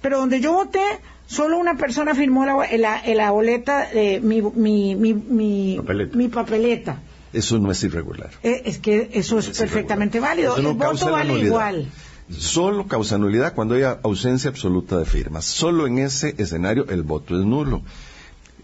pero 0.00 0.18
donde 0.18 0.40
yo 0.40 0.52
voté, 0.52 0.84
solo 1.26 1.58
una 1.58 1.76
persona 1.76 2.14
firmó 2.14 2.46
la, 2.46 3.02
la, 3.04 3.30
boleta, 3.30 3.88
eh, 3.92 4.20
mi, 4.20 4.42
mi, 4.42 4.94
mi, 4.94 5.14
mi, 5.14 6.28
papeleta. 6.28 7.00
Eso 7.36 7.58
no 7.58 7.70
es 7.70 7.82
irregular. 7.84 8.30
Eh, 8.42 8.62
es 8.64 8.78
que 8.78 9.10
eso 9.12 9.38
es, 9.38 9.50
perfectamente 9.50 10.20
válido. 10.20 10.56
El 10.56 10.66
voto 10.74 11.10
vale 11.10 11.38
igual. 11.38 11.88
Solo 12.30 12.88
causa 12.88 13.18
nulidad 13.18 13.54
cuando 13.54 13.74
haya 13.74 14.00
ausencia 14.02 14.50
absoluta 14.50 14.98
de 14.98 15.04
firmas. 15.04 15.44
Solo 15.44 15.86
en 15.86 15.98
ese 15.98 16.34
escenario 16.38 16.86
el 16.88 17.02
voto 17.02 17.38
es 17.38 17.46
nulo 17.46 17.82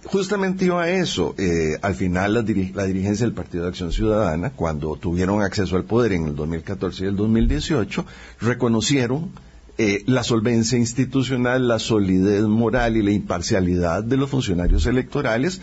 justamente 0.04 0.64
iba 0.64 0.82
a 0.82 0.90
eso. 0.90 1.34
Eh, 1.38 1.78
al 1.82 1.94
final, 1.94 2.34
la, 2.34 2.42
dirigencia 2.42 3.26
del 3.26 3.34
Partido 3.34 3.64
de 3.64 3.70
Acción 3.70 3.92
Ciudadana, 3.92 4.50
cuando 4.50 4.96
tuvieron 4.96 5.42
acceso 5.42 5.76
al 5.76 5.84
poder 5.84 6.12
en 6.12 6.26
el 6.26 6.36
2014 6.36 7.04
y 7.04 7.06
el 7.08 7.16
2018, 7.16 8.04
reconocieron 8.40 9.30
eh, 9.78 10.02
la 10.06 10.22
solvencia 10.22 10.78
institucional, 10.78 11.68
la 11.68 11.78
solidez 11.78 12.42
moral 12.42 12.96
y 12.96 13.02
la 13.02 13.12
imparcialidad 13.12 14.04
de 14.04 14.16
los 14.16 14.30
funcionarios 14.30 14.86
electorales 14.86 15.60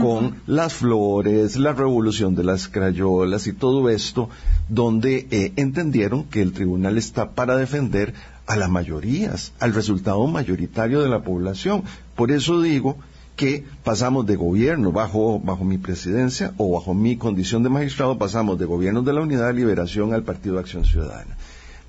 con 0.00 0.36
las 0.46 0.72
flores, 0.72 1.56
la 1.56 1.74
revolución 1.74 2.34
de 2.34 2.44
las 2.44 2.68
crayolas 2.68 3.46
y 3.46 3.52
todo 3.52 3.90
esto, 3.90 4.30
donde 4.68 5.26
eh, 5.30 5.52
entendieron 5.56 6.24
que 6.24 6.40
el 6.40 6.52
tribunal 6.52 6.96
está 6.96 7.32
para 7.32 7.56
defender 7.56 8.14
a 8.46 8.56
las 8.56 8.70
mayorías, 8.70 9.52
al 9.60 9.74
resultado 9.74 10.26
mayoritario 10.26 11.02
de 11.02 11.08
la 11.08 11.22
población. 11.22 11.82
Por 12.16 12.30
eso 12.30 12.62
digo 12.62 12.96
que 13.36 13.64
pasamos 13.84 14.26
de 14.26 14.36
gobierno 14.36 14.92
bajo, 14.92 15.38
bajo 15.40 15.64
mi 15.64 15.78
presidencia 15.78 16.54
o 16.56 16.72
bajo 16.72 16.94
mi 16.94 17.16
condición 17.16 17.62
de 17.62 17.68
magistrado, 17.68 18.18
pasamos 18.18 18.58
de 18.58 18.64
gobierno 18.64 19.02
de 19.02 19.12
la 19.12 19.20
Unidad 19.20 19.48
de 19.48 19.54
Liberación 19.54 20.14
al 20.14 20.22
Partido 20.22 20.54
de 20.54 20.60
Acción 20.60 20.84
Ciudadana. 20.84 21.36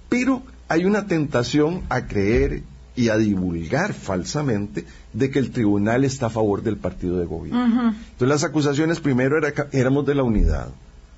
Pero 0.09 0.43
hay 0.67 0.85
una 0.85 1.07
tentación 1.07 1.83
a 1.89 2.05
creer 2.05 2.63
y 2.95 3.09
a 3.09 3.17
divulgar 3.17 3.93
falsamente 3.93 4.85
de 5.13 5.29
que 5.29 5.39
el 5.39 5.51
tribunal 5.51 6.03
está 6.03 6.27
a 6.27 6.29
favor 6.29 6.61
del 6.63 6.77
partido 6.77 7.17
de 7.17 7.25
gobierno. 7.25 7.89
Entonces 7.89 8.27
las 8.27 8.43
acusaciones 8.43 8.99
primero 8.99 9.37
era, 9.37 9.53
éramos 9.71 10.05
de 10.05 10.15
la 10.15 10.23
unidad, 10.23 10.69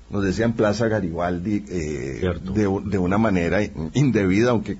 nos 0.08 0.22
decían 0.22 0.52
Plaza 0.52 0.86
Garibaldi 0.86 1.64
eh, 1.68 2.30
de, 2.54 2.98
una 2.98 3.18
manera 3.18 3.58
indebida, 3.92 4.50
aunque 4.50 4.76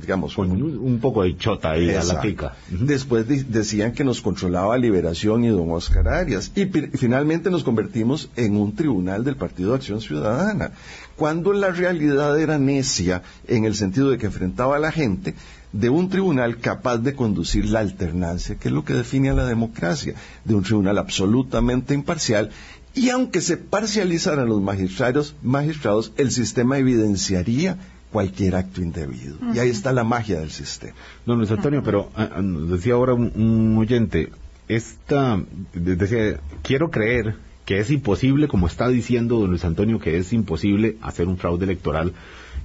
digamos 0.00 0.34
con 0.34 0.50
un, 0.50 0.98
poco 0.98 1.24
de 1.24 1.36
chota 1.36 1.72
ahí 1.72 1.90
a 1.90 2.02
la 2.02 2.22
pica. 2.22 2.54
Después 2.70 3.26
decían 3.50 3.92
que 3.92 4.02
nos 4.02 4.22
controlaba 4.22 4.78
Liberación 4.78 5.44
y 5.44 5.48
don 5.48 5.70
Oscar 5.72 6.08
Arias. 6.08 6.52
Y 6.54 6.64
finalmente 6.64 7.50
nos 7.50 7.64
convertimos 7.64 8.30
en 8.34 8.56
un 8.56 8.74
tribunal 8.74 9.24
del 9.24 9.36
Partido 9.36 9.70
de 9.70 9.76
Acción 9.76 10.00
Ciudadana, 10.00 10.70
cuando 11.16 11.52
la 11.52 11.70
realidad 11.70 12.40
era 12.40 12.58
necia 12.58 13.22
en 13.46 13.66
el 13.66 13.74
sentido 13.74 14.08
de 14.08 14.16
que 14.16 14.26
enfrentaba 14.26 14.76
a 14.76 14.80
la 14.80 14.90
gente 14.90 15.34
de 15.72 15.88
un 15.88 16.08
tribunal 16.08 16.58
capaz 16.58 16.98
de 16.98 17.14
conducir 17.14 17.66
la 17.66 17.80
alternancia, 17.80 18.56
que 18.56 18.68
es 18.68 18.74
lo 18.74 18.84
que 18.84 18.92
define 18.92 19.30
a 19.30 19.34
la 19.34 19.46
democracia, 19.46 20.14
de 20.44 20.54
un 20.54 20.62
tribunal 20.62 20.98
absolutamente 20.98 21.94
imparcial 21.94 22.50
Y 22.94 23.08
aunque 23.08 23.40
se 23.40 23.56
parcializaran 23.56 24.48
los 24.48 24.60
magistrados, 24.60 25.34
magistrados, 25.42 26.12
el 26.16 26.30
sistema 26.30 26.78
evidenciaría 26.78 27.78
cualquier 28.10 28.54
acto 28.56 28.82
indebido. 28.82 29.36
Y 29.54 29.58
ahí 29.58 29.70
está 29.70 29.92
la 29.92 30.04
magia 30.04 30.40
del 30.40 30.50
sistema. 30.50 30.92
Don 31.24 31.38
Luis 31.38 31.50
Antonio, 31.50 31.82
pero 31.82 32.10
ah, 32.14 32.28
ah, 32.36 32.42
decía 32.42 32.94
ahora 32.94 33.14
un, 33.14 33.76
oyente, 33.78 34.30
esta, 34.68 35.42
decía, 35.72 36.38
quiero 36.62 36.90
creer 36.90 37.36
que 37.64 37.78
es 37.78 37.90
imposible, 37.90 38.48
como 38.48 38.66
está 38.66 38.88
diciendo 38.88 39.38
don 39.38 39.48
Luis 39.48 39.64
Antonio, 39.64 39.98
que 39.98 40.18
es 40.18 40.34
imposible 40.34 40.98
hacer 41.00 41.28
un 41.28 41.38
fraude 41.38 41.64
electoral 41.64 42.12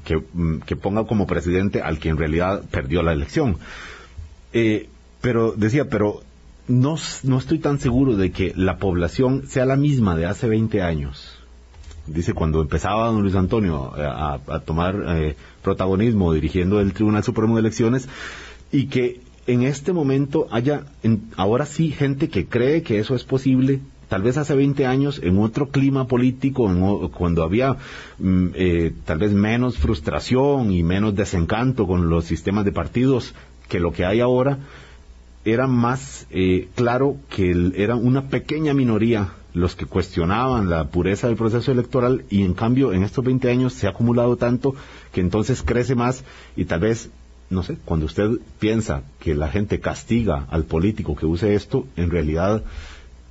que, 0.08 0.16
mm, 0.16 0.62
ponga 0.82 1.03
como 1.03 1.28
presidente 1.28 1.82
al 1.82 1.99
que 1.99 2.08
en 2.08 2.18
realidad 2.18 2.64
perdió 2.72 3.03
la 3.03 3.12
elección. 3.12 3.58
Eh, 4.53 4.88
pero 5.20 5.51
decía, 5.51 5.89
pero 5.89 6.22
no, 6.70 6.95
no 7.24 7.38
estoy 7.38 7.60
tan 7.60 7.80
seguro 7.80 8.16
de 8.16 8.32
que 8.32 8.53
la 8.55 8.78
población 8.78 9.43
sea 9.47 9.66
la 9.66 9.76
misma 9.76 10.16
de 10.16 10.26
hace 10.26 10.47
20 10.47 10.82
años. 10.82 11.38
Dice, 12.05 12.34
cuando 12.34 12.62
empezaba 12.62 13.08
don 13.08 13.22
Luis 13.22 13.36
Antonio 13.36 13.91
eh, 13.97 14.05
a, 14.05 14.60
tomar 14.66 14.95
eh, 15.08 15.36
protagonismo 15.62 16.32
dirigiendo 16.32 16.80
el 16.80 16.93
Tribunal 16.93 17.26
Supremo 17.26 17.55
de 17.55 17.60
Elecciones, 17.60 18.08
y 18.72 18.86
que 18.86 19.20
en 19.45 19.64
este 19.64 19.91
momento 19.91 20.47
haya, 20.51 20.86
ahora 21.36 21.66
sí, 21.66 21.91
gente 21.91 22.30
que 22.30 22.45
cree 22.45 22.82
que 22.82 22.99
eso 22.99 23.14
es 23.14 23.26
posible, 23.26 23.82
tal 24.08 24.22
vez 24.22 24.38
hace 24.38 24.55
20 24.55 24.86
años, 24.86 25.20
en 25.24 25.38
otro 25.39 25.70
clima 25.70 26.08
político, 26.08 26.70
cuando 27.14 27.43
había 27.43 27.78
mm, 28.20 28.47
eh, 28.53 28.93
tal 29.05 29.20
vez 29.20 29.34
menos 29.34 29.78
frustración 29.78 30.72
y 30.72 30.84
menos 30.84 31.16
desencanto 31.16 31.88
con 31.88 32.10
los 32.10 32.26
sistemas 32.26 32.66
de 32.66 32.72
partidos 32.72 33.34
que 33.68 33.80
lo 33.80 33.91
que 33.91 34.05
hay 34.05 34.22
ahora, 34.22 34.60
era 35.45 35.68
más 35.68 36.28
eh, 36.30 36.68
claro 36.76 37.18
que 37.30 37.72
era 37.76 37.95
una 37.95 38.28
pequeña 38.28 38.74
minoría 38.74 39.30
los 39.53 39.76
que 39.76 39.86
cuestionaban 39.86 40.70
la 40.70 40.86
pureza 40.89 41.28
del 41.28 41.38
proceso 41.38 41.72
electoral 41.72 42.26
y 42.30 42.43
en 42.43 42.53
cambio 42.53 42.93
en 42.93 43.03
estos 43.03 43.24
20 43.24 43.49
años 43.49 43.74
se 43.74 43.88
ha 43.88 43.91
acumulado 43.91 44.36
tanto 44.36 44.76
que 45.14 45.22
entonces 45.22 45.64
crece 45.64 45.95
más 45.95 46.24
y 46.55 46.66
tal 46.66 46.82
vez 46.82 47.10
no 47.49 47.64
sé, 47.64 47.78
cuando 47.86 48.05
usted 48.05 48.30
piensa 48.60 49.03
que 49.20 49.34
la 49.34 49.47
gente 49.47 49.80
castiga 49.80 50.45
al 50.49 50.66
político 50.66 51.16
que 51.16 51.26
use 51.26 51.55
esto, 51.55 51.88
en 51.95 52.10
realidad 52.10 52.64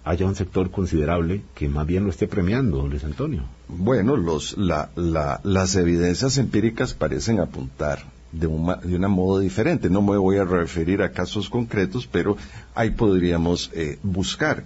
haya 0.06 0.24
un 0.24 0.36
sector 0.36 0.70
considerable 0.70 1.42
que 1.54 1.68
más 1.68 1.84
bien 1.84 2.04
lo 2.04 2.10
esté 2.10 2.28
premiando, 2.28 2.86
Luis 2.86 3.02
Antonio. 3.02 3.42
Bueno, 3.66 4.16
los, 4.16 4.56
las 4.56 5.74
evidencias 5.74 6.38
empíricas 6.38 6.94
parecen 6.94 7.40
apuntar 7.40 8.04
de, 8.30 8.46
un, 8.46 8.72
de 8.84 8.94
una 8.94 9.08
modo 9.08 9.40
diferente. 9.40 9.90
No 9.90 10.02
me 10.02 10.16
voy 10.16 10.36
a 10.36 10.44
referir 10.44 11.02
a 11.02 11.10
casos 11.10 11.50
concretos, 11.50 12.06
pero 12.06 12.36
ahí 12.76 12.90
podríamos 12.90 13.72
eh, 13.74 13.98
buscar. 14.04 14.62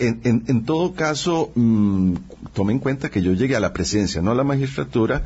En, 0.00 0.20
en, 0.24 0.64
todo 0.64 0.94
caso, 0.94 1.52
mm, 1.54 2.14
tome 2.52 2.72
en 2.72 2.80
cuenta 2.80 3.10
que 3.10 3.22
yo 3.22 3.32
llegué 3.32 3.54
a 3.54 3.60
la 3.60 3.72
presidencia, 3.72 4.20
no 4.20 4.32
a 4.32 4.34
la 4.34 4.44
magistratura, 4.44 5.22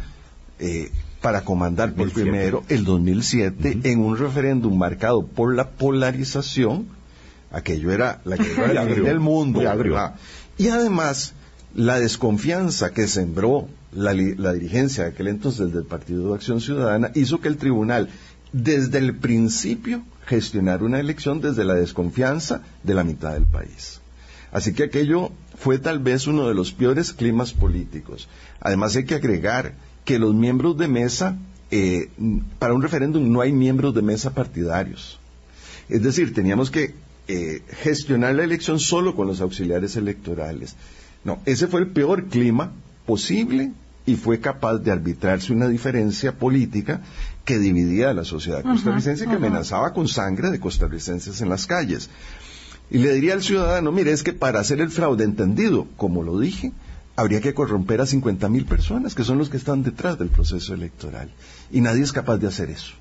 eh, 0.59 0.91
para 1.23 1.43
comandar 1.43 1.95
por 1.95 2.13
primero 2.13 2.65
el 2.69 2.85
2007 2.85 3.79
en 3.85 4.01
un 4.01 4.19
referéndum 4.19 4.77
marcado 4.77 5.25
por 5.25 5.55
la 5.55 5.71
polarización. 5.71 6.87
Aquello 7.55 7.93
era 7.93 8.21
la 8.25 8.37
guerra 8.37 8.85
del 8.85 9.21
mundo. 9.21 9.63
Y 10.59 10.69
además, 10.69 11.35
la 11.75 12.01
desconfianza 12.01 12.93
que 12.93 13.07
sembró 13.07 13.69
la, 13.93 14.13
dirigencia 14.13 15.05
de 15.05 15.11
aquel 15.11 15.29
entonces 15.29 15.73
del 15.73 15.85
Partido 15.85 16.29
de 16.29 16.35
Acción 16.35 16.61
Ciudadana 16.61 17.13
hizo 17.15 17.41
que 17.41 17.49
el 17.49 17.57
tribunal, 17.57 18.09
desde 18.53 18.99
el 18.99 19.17
principio, 19.17 20.03
gestionara 20.27 20.85
una 20.85 20.99
elección 20.99 21.41
desde 21.41 21.65
la 21.65 21.75
desconfianza 21.75 22.63
de 22.83 22.95
la 22.95 23.05
mitad 23.05 23.33
del 23.33 23.47
país. 23.47 24.01
Así 24.51 24.73
que 24.73 24.85
aquello 24.85 25.31
fue 25.57 25.79
tal 25.79 25.99
vez 25.99 26.27
uno 26.27 26.49
de 26.49 26.55
los 26.55 26.73
peores 26.73 27.13
climas 27.13 27.53
políticos. 27.53 28.29
Además 28.61 28.97
hay 28.97 29.05
que 29.05 29.17
agregar 29.17 29.75
que 30.05 30.19
los 30.19 30.35
miembros 30.35 30.77
de 30.77 30.89
mesa, 30.89 31.37
eh, 31.71 32.09
para 32.59 32.75
un 32.75 32.83
referéndum 32.83 33.31
no 33.31 33.41
hay 33.41 33.53
miembros 33.53 33.95
de 33.95 34.03
mesa 34.03 34.35
partidarios. 34.35 35.19
Es 35.89 36.03
decir, 36.03 36.33
teníamos 36.33 36.71
que 36.71 36.95
eh, 37.27 37.63
gestionar 37.83 38.35
la 38.35 38.45
elección 38.45 38.79
solo 38.79 39.15
con 39.15 39.27
los 39.27 39.41
auxiliares 39.41 39.97
electorales. 39.97 40.77
No, 41.25 41.41
ese 41.47 41.67
fue 41.67 41.81
el 41.81 41.89
peor 41.89 42.27
clima 42.27 42.73
posible 43.07 43.73
y 44.07 44.17
fue 44.17 44.41
capaz 44.41 44.79
de 44.79 44.91
arbitrarse 44.91 45.53
una 45.53 45.69
diferencia 45.69 46.33
política 46.33 47.01
que 47.47 47.59
dividía 47.59 48.11
a 48.11 48.15
la 48.15 48.25
sociedad 48.25 48.63
costarricense, 48.63 49.27
que 49.27 49.37
amenazaba 49.37 49.95
con 49.95 50.07
sangre 50.07 50.51
de 50.51 50.61
costarricenses 50.61 51.41
en 51.41 51.49
las 51.49 51.67
calles. 51.67 52.11
Y 52.91 52.99
le 52.99 53.15
diría 53.15 53.33
al 53.33 53.43
ciudadano, 53.43 53.91
mire, 53.91 54.13
es 54.13 54.23
que 54.23 54.35
para 54.35 54.61
hacer 54.61 54.83
el 54.83 54.91
fraude 54.91 55.25
entendido, 55.25 55.87
como 55.97 56.23
lo 56.23 56.39
dije, 56.39 56.73
habría 57.17 57.41
que 57.41 57.55
corromper 57.55 58.03
a 58.03 58.07
50 58.07 58.51
mil 58.51 58.67
personas, 58.67 59.15
que 59.15 59.25
son 59.25 59.39
los 59.39 59.49
que 59.49 59.57
están 59.57 59.83
detrás 59.83 60.19
del 60.19 60.29
proceso 60.29 60.75
electoral. 60.75 61.31
Y 61.73 61.81
nadie 61.81 62.03
es 62.03 62.13
capaz 62.13 62.37
de 62.37 62.49
hacer 62.49 62.69
eso 62.69 62.95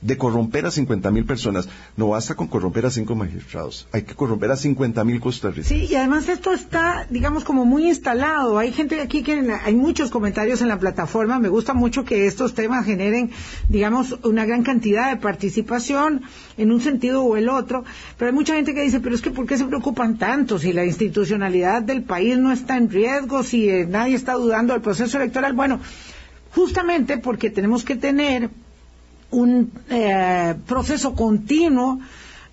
de 0.00 0.16
corromper 0.16 0.66
a 0.66 0.70
50 0.70 1.10
mil 1.10 1.24
personas. 1.24 1.68
No 1.96 2.08
basta 2.08 2.34
con 2.34 2.48
corromper 2.48 2.86
a 2.86 2.90
cinco 2.90 3.14
magistrados, 3.14 3.86
hay 3.92 4.02
que 4.02 4.14
corromper 4.14 4.50
a 4.50 4.56
50 4.56 5.04
mil 5.04 5.20
costarricenses. 5.20 5.88
Sí, 5.88 5.92
y 5.92 5.96
además 5.96 6.28
esto 6.28 6.52
está, 6.52 7.06
digamos, 7.10 7.44
como 7.44 7.64
muy 7.64 7.88
instalado. 7.88 8.58
Hay 8.58 8.72
gente 8.72 9.00
aquí 9.00 9.22
que 9.22 9.32
hay 9.62 9.74
muchos 9.74 10.10
comentarios 10.10 10.62
en 10.62 10.68
la 10.68 10.78
plataforma. 10.78 11.38
Me 11.38 11.48
gusta 11.48 11.74
mucho 11.74 12.04
que 12.04 12.26
estos 12.26 12.54
temas 12.54 12.86
generen, 12.86 13.30
digamos, 13.68 14.18
una 14.22 14.44
gran 14.46 14.62
cantidad 14.62 15.10
de 15.10 15.16
participación 15.16 16.22
en 16.56 16.72
un 16.72 16.80
sentido 16.80 17.22
o 17.22 17.36
el 17.36 17.48
otro. 17.48 17.84
Pero 18.16 18.30
hay 18.30 18.34
mucha 18.34 18.54
gente 18.54 18.74
que 18.74 18.82
dice, 18.82 19.00
pero 19.00 19.14
es 19.14 19.22
que 19.22 19.30
¿por 19.30 19.46
qué 19.46 19.58
se 19.58 19.64
preocupan 19.64 20.18
tanto 20.18 20.58
si 20.58 20.72
la 20.72 20.84
institucionalidad 20.84 21.82
del 21.82 22.02
país 22.02 22.38
no 22.38 22.52
está 22.52 22.76
en 22.76 22.90
riesgo, 22.90 23.42
si 23.42 23.68
eh, 23.68 23.86
nadie 23.86 24.14
está 24.14 24.34
dudando 24.34 24.72
del 24.72 24.82
proceso 24.82 25.18
electoral? 25.18 25.52
Bueno, 25.52 25.80
justamente 26.54 27.18
porque 27.18 27.50
tenemos 27.50 27.84
que 27.84 27.96
tener 27.96 28.50
un 29.30 29.72
eh, 29.88 30.54
proceso 30.66 31.14
continuo 31.14 32.00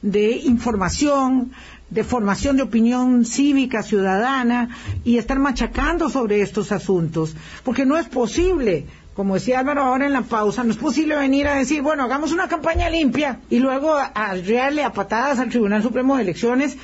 de 0.02 0.32
información, 0.32 1.52
de 1.90 2.04
formación 2.04 2.58
de 2.58 2.64
opinión 2.64 3.26
cívica, 3.26 3.82
ciudadana, 3.84 4.70
y 5.04 5.18
estar 5.18 5.40
machacando 5.40 6.10
sobre 6.10 6.42
estos 6.42 6.72
asuntos. 6.72 7.36
Porque 7.64 7.86
no 7.86 7.98
es 7.98 8.08
posible, 8.08 8.86
como 9.16 9.36
decía 9.36 9.60
Álvaro 9.60 9.84
ahora 9.84 10.06
en 10.06 10.14
la 10.14 10.22
pausa, 10.22 10.64
no 10.64 10.72
es 10.72 10.78
posible 10.78 11.16
venir 11.16 11.48
a 11.48 11.56
decir, 11.56 11.82
bueno, 11.82 12.04
hagamos 12.04 12.32
una 12.32 12.48
campaña 12.48 12.90
limpia 12.90 13.40
y 13.50 13.60
luego 13.60 13.96
arrearle 13.96 14.84
a 14.84 14.94
patadas 14.94 15.40
al 15.40 15.50
Tribunal 15.50 15.82
Supremo 15.82 16.16
de 16.16 16.24
Elecciones. 16.24 16.78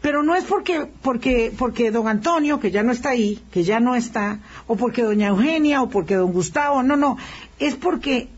Pero 0.00 0.24
no 0.24 0.34
es 0.34 0.42
porque, 0.42 0.88
porque, 1.00 1.52
porque 1.56 1.92
don 1.92 2.08
Antonio, 2.08 2.58
que 2.58 2.72
ya 2.72 2.82
no 2.82 2.90
está 2.90 3.10
ahí, 3.10 3.40
que 3.52 3.62
ya 3.62 3.78
no 3.78 3.94
está, 3.94 4.40
o 4.66 4.74
porque 4.74 5.04
doña 5.04 5.28
Eugenia, 5.28 5.80
o 5.80 5.88
porque 5.88 6.16
don 6.16 6.32
Gustavo, 6.32 6.82
no, 6.82 6.96
no, 6.96 7.18
es 7.60 7.76
porque 7.76 8.28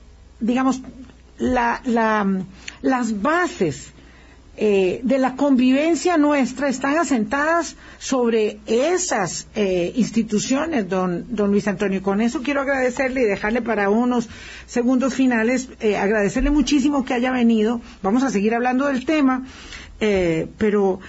digamos, 0.44 0.80
las 1.38 3.22
bases 3.22 3.92
eh, 4.56 5.00
de 5.02 5.18
la 5.18 5.34
convivencia 5.34 6.16
nuestra 6.16 6.68
están 6.68 6.96
asentadas 6.96 7.76
sobre 7.98 8.58
esas 8.66 9.48
eh, 9.56 9.92
instituciones, 9.96 10.88
don, 10.88 11.34
don 11.34 11.50
Luis 11.50 11.66
Antonio. 11.66 12.02
con 12.02 12.20
eso 12.20 12.40
quiero 12.42 12.60
agradecerle 12.60 13.22
y 13.22 13.24
dejarle 13.24 13.62
para 13.62 13.90
unos 13.90 14.28
segundos 14.66 15.14
finales, 15.14 15.70
eh, 15.80 15.96
agradecerle 15.96 16.50
muchísimo 16.50 17.04
que 17.04 17.14
haya 17.14 17.32
venido. 17.32 17.80
Vamos 18.02 18.22
a 18.22 18.30
seguir 18.30 18.54
hablando 18.54 18.86
del 18.86 19.04
tema, 19.04 19.44
pero 20.58 21.00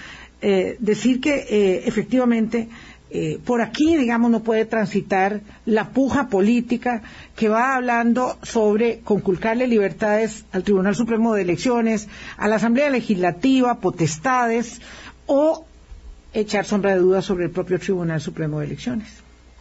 decir 0.80 1.20
que 1.20 1.82
efectivamente 1.84 2.68
eh, 3.08 3.38
por 3.44 3.62
aquí, 3.62 3.96
digamos, 3.96 4.30
no 4.32 4.42
puede 4.42 4.64
transitar 4.64 5.40
la 5.64 5.90
puja 5.90 6.28
política 6.28 7.02
que 7.36 7.48
va 7.48 7.76
hablando 7.76 8.38
sobre 8.42 9.00
conculcarle 9.00 9.66
libertades 9.66 10.46
al 10.52 10.64
Tribunal 10.64 10.96
Supremo 10.96 11.34
de 11.34 11.42
Elecciones, 11.42 12.08
a 12.38 12.48
la 12.48 12.56
Asamblea 12.56 12.90
Legislativa, 12.90 13.78
potestades, 13.80 14.80
o 15.26 15.66
echar 16.32 16.64
sombra 16.64 16.94
de 16.94 17.00
dudas 17.00 17.26
sobre 17.26 17.44
el 17.44 17.50
propio 17.50 17.78
Tribunal 17.78 18.20
Supremo 18.20 18.60
de 18.60 18.66
Elecciones. 18.66 19.08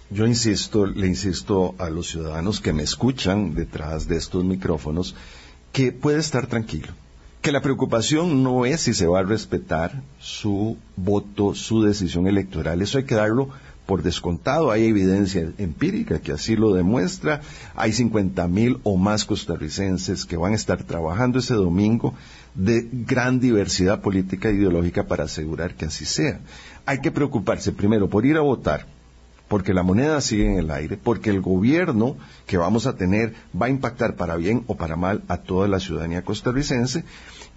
Yo 0.09 0.26
insisto, 0.26 0.86
le 0.86 1.07
insisto 1.07 1.76
a 1.78 1.89
los 1.89 2.07
ciudadanos 2.07 2.61
que 2.61 2.73
me 2.73 2.84
escuchan 2.84 3.55
detrás 3.55 4.07
de 4.07 4.17
estos 4.17 4.45
micrófonos, 4.45 5.15
que 5.73 5.91
puede 5.91 6.19
estar 6.19 6.47
tranquilo 6.47 6.93
que 7.45 7.51
la 7.51 7.61
preocupación 7.61 8.41
no 8.41 8.65
es 8.65 8.82
si 8.82 8.95
se 8.95 9.05
va 9.05 9.19
a 9.19 9.23
respetar 9.23 10.01
su 10.19 10.78
voto, 10.95 11.53
su 11.53 11.84
decisión 11.84 12.26
electoral. 12.26 12.82
Eso 12.82 12.97
hay 12.97 13.03
que 13.03 13.13
darlo 13.13 13.49
por 13.86 14.03
descontado. 14.03 14.71
Hay 14.71 14.86
evidencia 14.86 15.51
empírica 15.57 16.19
que 16.19 16.31
así 16.31 16.55
lo 16.55 16.73
demuestra. 16.73 17.41
Hay 17.75 17.93
50 17.93 18.47
mil 18.47 18.79
o 18.83 18.97
más 18.97 19.25
costarricenses 19.25 20.25
que 20.25 20.38
van 20.38 20.53
a 20.53 20.55
estar 20.55 20.83
trabajando 20.83 21.39
ese 21.39 21.53
domingo 21.53 22.13
de 22.55 22.88
gran 22.91 23.39
diversidad 23.39 24.01
política 24.01 24.49
e 24.49 24.53
ideológica 24.53 25.07
para 25.07 25.25
asegurar 25.25 25.75
que 25.75 25.86
así 25.86 26.05
sea. 26.05 26.39
Hay 26.86 26.99
que 26.99 27.11
preocuparse 27.11 27.71
primero 27.71 28.09
por 28.09 28.25
ir 28.25 28.38
a 28.38 28.41
votar, 28.41 28.86
porque 29.47 29.73
la 29.73 29.83
moneda 29.83 30.21
sigue 30.21 30.45
en 30.45 30.57
el 30.57 30.71
aire, 30.71 30.97
porque 30.97 31.29
el 31.29 31.41
gobierno 31.41 32.17
que 32.45 32.57
vamos 32.57 32.88
a 32.88 32.95
tener 32.95 33.33
va 33.59 33.67
a 33.67 33.69
impactar 33.69 34.15
para 34.15 34.38
bien 34.38 34.63
o 34.67 34.75
para 34.75 34.95
mal 34.95 35.23
a 35.27 35.38
toda 35.38 35.67
la 35.67 35.79
ciudadanía 35.79 36.23
costarricense 36.23 37.03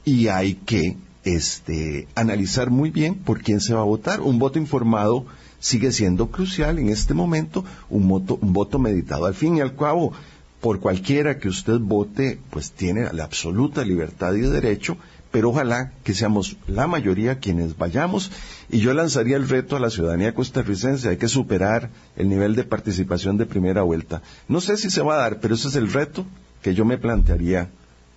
y 0.04 0.28
hay 0.28 0.54
que 0.54 0.96
este, 1.24 2.08
analizar 2.14 2.70
muy 2.70 2.90
bien 2.90 3.16
por 3.16 3.42
quién 3.42 3.60
se 3.60 3.74
va 3.74 3.80
a 3.80 3.84
votar. 3.84 4.20
Un 4.20 4.38
voto 4.38 4.58
informado 4.58 5.26
sigue 5.60 5.92
siendo 5.92 6.30
crucial 6.30 6.78
en 6.78 6.88
este 6.88 7.14
momento 7.14 7.64
un 7.90 8.08
voto, 8.08 8.38
un 8.40 8.52
voto 8.52 8.78
meditado. 8.78 9.26
Al 9.26 9.34
fin 9.34 9.56
y 9.56 9.60
al 9.60 9.74
cabo, 9.76 10.12
por 10.60 10.80
cualquiera 10.80 11.38
que 11.38 11.48
usted 11.48 11.78
vote, 11.78 12.38
pues 12.50 12.72
tiene 12.72 13.12
la 13.12 13.24
absoluta 13.24 13.84
libertad 13.84 14.34
y 14.34 14.40
derecho, 14.40 14.96
pero 15.30 15.50
ojalá 15.50 15.92
que 16.04 16.14
seamos 16.14 16.56
la 16.66 16.86
mayoría 16.86 17.38
quienes 17.38 17.76
vayamos. 17.76 18.30
Y 18.70 18.78
yo 18.80 18.94
lanzaría 18.94 19.36
el 19.36 19.48
reto 19.48 19.76
a 19.76 19.80
la 19.80 19.90
ciudadanía 19.90 20.34
costarricense, 20.34 21.08
hay 21.08 21.16
que 21.16 21.28
superar 21.28 21.90
el 22.16 22.28
nivel 22.28 22.54
de 22.54 22.64
participación 22.64 23.36
de 23.36 23.46
primera 23.46 23.82
vuelta. 23.82 24.22
No 24.48 24.60
sé 24.60 24.76
si 24.76 24.90
se 24.90 25.02
va 25.02 25.14
a 25.14 25.18
dar, 25.18 25.40
pero 25.40 25.54
ese 25.54 25.68
es 25.68 25.76
el 25.76 25.92
reto 25.92 26.24
que 26.62 26.74
yo 26.74 26.84
me 26.84 26.98
plantearía 26.98 27.70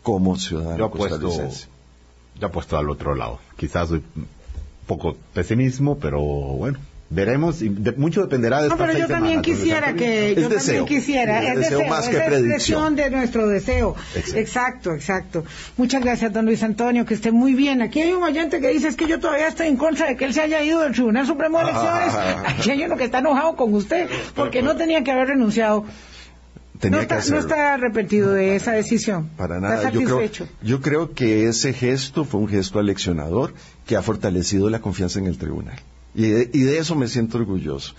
como 0.03 0.37
ciudadano 0.37 0.89
costarricense. 0.89 1.67
Ya 2.39 2.49
puesto 2.49 2.77
al 2.77 2.89
otro 2.89 3.13
lado. 3.13 3.39
Quizás 3.57 3.89
soy 3.89 4.03
un 4.15 4.27
poco 4.87 5.15
pesimismo, 5.33 5.99
pero 5.99 6.21
bueno, 6.21 6.79
veremos 7.11 7.61
y 7.61 7.69
mucho 7.69 8.21
dependerá 8.21 8.61
de 8.61 8.69
no, 8.69 8.77
pero 8.77 8.97
yo 8.97 9.07
también 9.07 9.41
quisiera 9.41 9.93
que 9.93 10.33
yo 10.35 10.49
también 10.49 10.85
quisiera 10.85 11.43
es 11.43 11.59
deseo, 11.59 11.85
más 11.87 12.07
que 12.07 12.17
es 12.17 12.23
expresión 12.23 12.95
de 12.95 13.09
nuestro 13.11 13.47
deseo 13.47 13.95
exacto. 14.15 14.93
exacto. 14.93 14.93
exacto 14.93 15.45
muchas 15.75 16.01
gracias 16.01 16.31
don 16.31 16.45
Luis 16.45 16.63
Antonio 16.63 17.05
que 17.05 17.13
esté 17.13 17.33
muy 17.33 17.53
bien 17.53 17.81
aquí 17.81 18.01
hay 18.01 18.13
un 18.13 18.23
oyente 18.23 18.61
que 18.61 18.69
dice 18.69 18.87
es 18.87 18.95
que 18.95 19.07
yo 19.07 19.19
todavía 19.19 19.49
estoy 19.49 19.67
en 19.67 19.75
contra 19.75 20.07
de 20.07 20.15
que 20.15 20.23
él 20.23 20.33
se 20.33 20.41
haya 20.41 20.63
ido 20.63 20.79
del 20.79 20.93
Tribunal 20.93 21.27
Supremo 21.27 21.57
de 21.57 21.65
Elecciones 21.65 22.13
ah. 22.13 22.43
aquí 22.57 22.71
hay 22.71 22.83
uno 22.85 22.95
que 22.95 23.03
está 23.03 23.19
enojado 23.19 23.57
con 23.57 23.73
usted 23.73 24.09
porque 24.33 24.61
no 24.61 24.77
tenía 24.77 25.03
que 25.03 25.11
haber 25.11 25.27
renunciado 25.27 25.85
no 26.89 26.99
está, 26.99 27.21
no, 27.29 27.37
está, 27.37 27.73
arrepentido 27.75 28.33
de 28.33 28.55
esa 28.55 28.71
decisión. 28.71 29.29
Para 29.37 29.59
nada. 29.59 29.91
Yo 29.91 30.01
creo, 30.03 30.47
yo 30.63 30.81
creo 30.81 31.13
que 31.13 31.47
ese 31.47 31.73
gesto 31.73 32.25
fue 32.25 32.39
un 32.39 32.47
gesto 32.47 32.79
aleccionador 32.79 33.53
que 33.85 33.95
ha 33.95 34.01
fortalecido 34.01 34.67
la 34.71 34.79
confianza 34.79 35.19
en 35.19 35.27
el 35.27 35.37
tribunal. 35.37 35.79
Y 36.13 36.27
de, 36.29 36.77
eso 36.77 36.95
me 36.95 37.07
siento 37.07 37.37
orgulloso, 37.37 37.93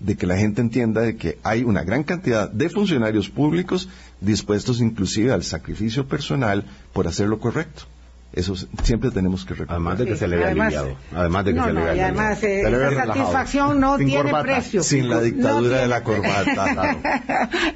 de 0.00 0.16
que 0.16 0.26
la 0.26 0.36
gente 0.36 0.60
entienda 0.60 1.02
de 1.02 1.16
que 1.16 1.38
hay 1.42 1.64
una 1.64 1.84
gran 1.84 2.02
cantidad 2.04 2.50
de 2.50 2.68
funcionarios 2.70 3.28
públicos 3.28 3.88
dispuestos 4.20 4.80
inclusive 4.80 5.32
al 5.32 5.42
sacrificio 5.42 6.06
personal 6.06 6.64
por 6.92 7.06
hacer 7.06 7.28
lo 7.28 7.38
correcto. 7.38 7.84
Eso 8.32 8.54
siempre 8.82 9.10
tenemos 9.10 9.44
que 9.46 9.54
recordar. 9.54 9.76
Además 9.76 9.98
de 9.98 10.04
que 10.04 10.16
se 10.16 10.28
le 10.28 10.36
vea 10.36 10.48
aliviado. 10.48 10.96
Además 11.14 11.44
de 11.46 11.54
que 11.54 11.60
se 11.60 11.66
le 11.72 11.80
vea 11.80 11.90
aliviado. 11.90 12.20
Además, 12.20 12.42
eh, 12.42 12.60
esa 12.60 13.06
satisfacción 13.06 13.80
no 13.80 13.96
tiene 13.96 14.32
precio. 14.42 14.82
Sin 14.82 15.08
la 15.08 15.20
dictadura 15.20 15.78
de 15.78 15.88
la 15.88 16.02
corbata. 16.04 16.98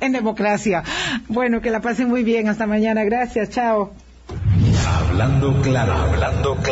en 0.00 0.12
democracia. 0.12 0.84
Bueno, 1.28 1.62
que 1.62 1.70
la 1.70 1.80
pasen 1.80 2.08
muy 2.08 2.22
bien. 2.22 2.48
Hasta 2.48 2.66
mañana. 2.66 3.02
Gracias. 3.02 3.48
Chao. 3.48 3.94
Hablando 4.86 5.60
claro. 5.62 5.92
Hablando 5.94 6.56
claro. 6.56 6.62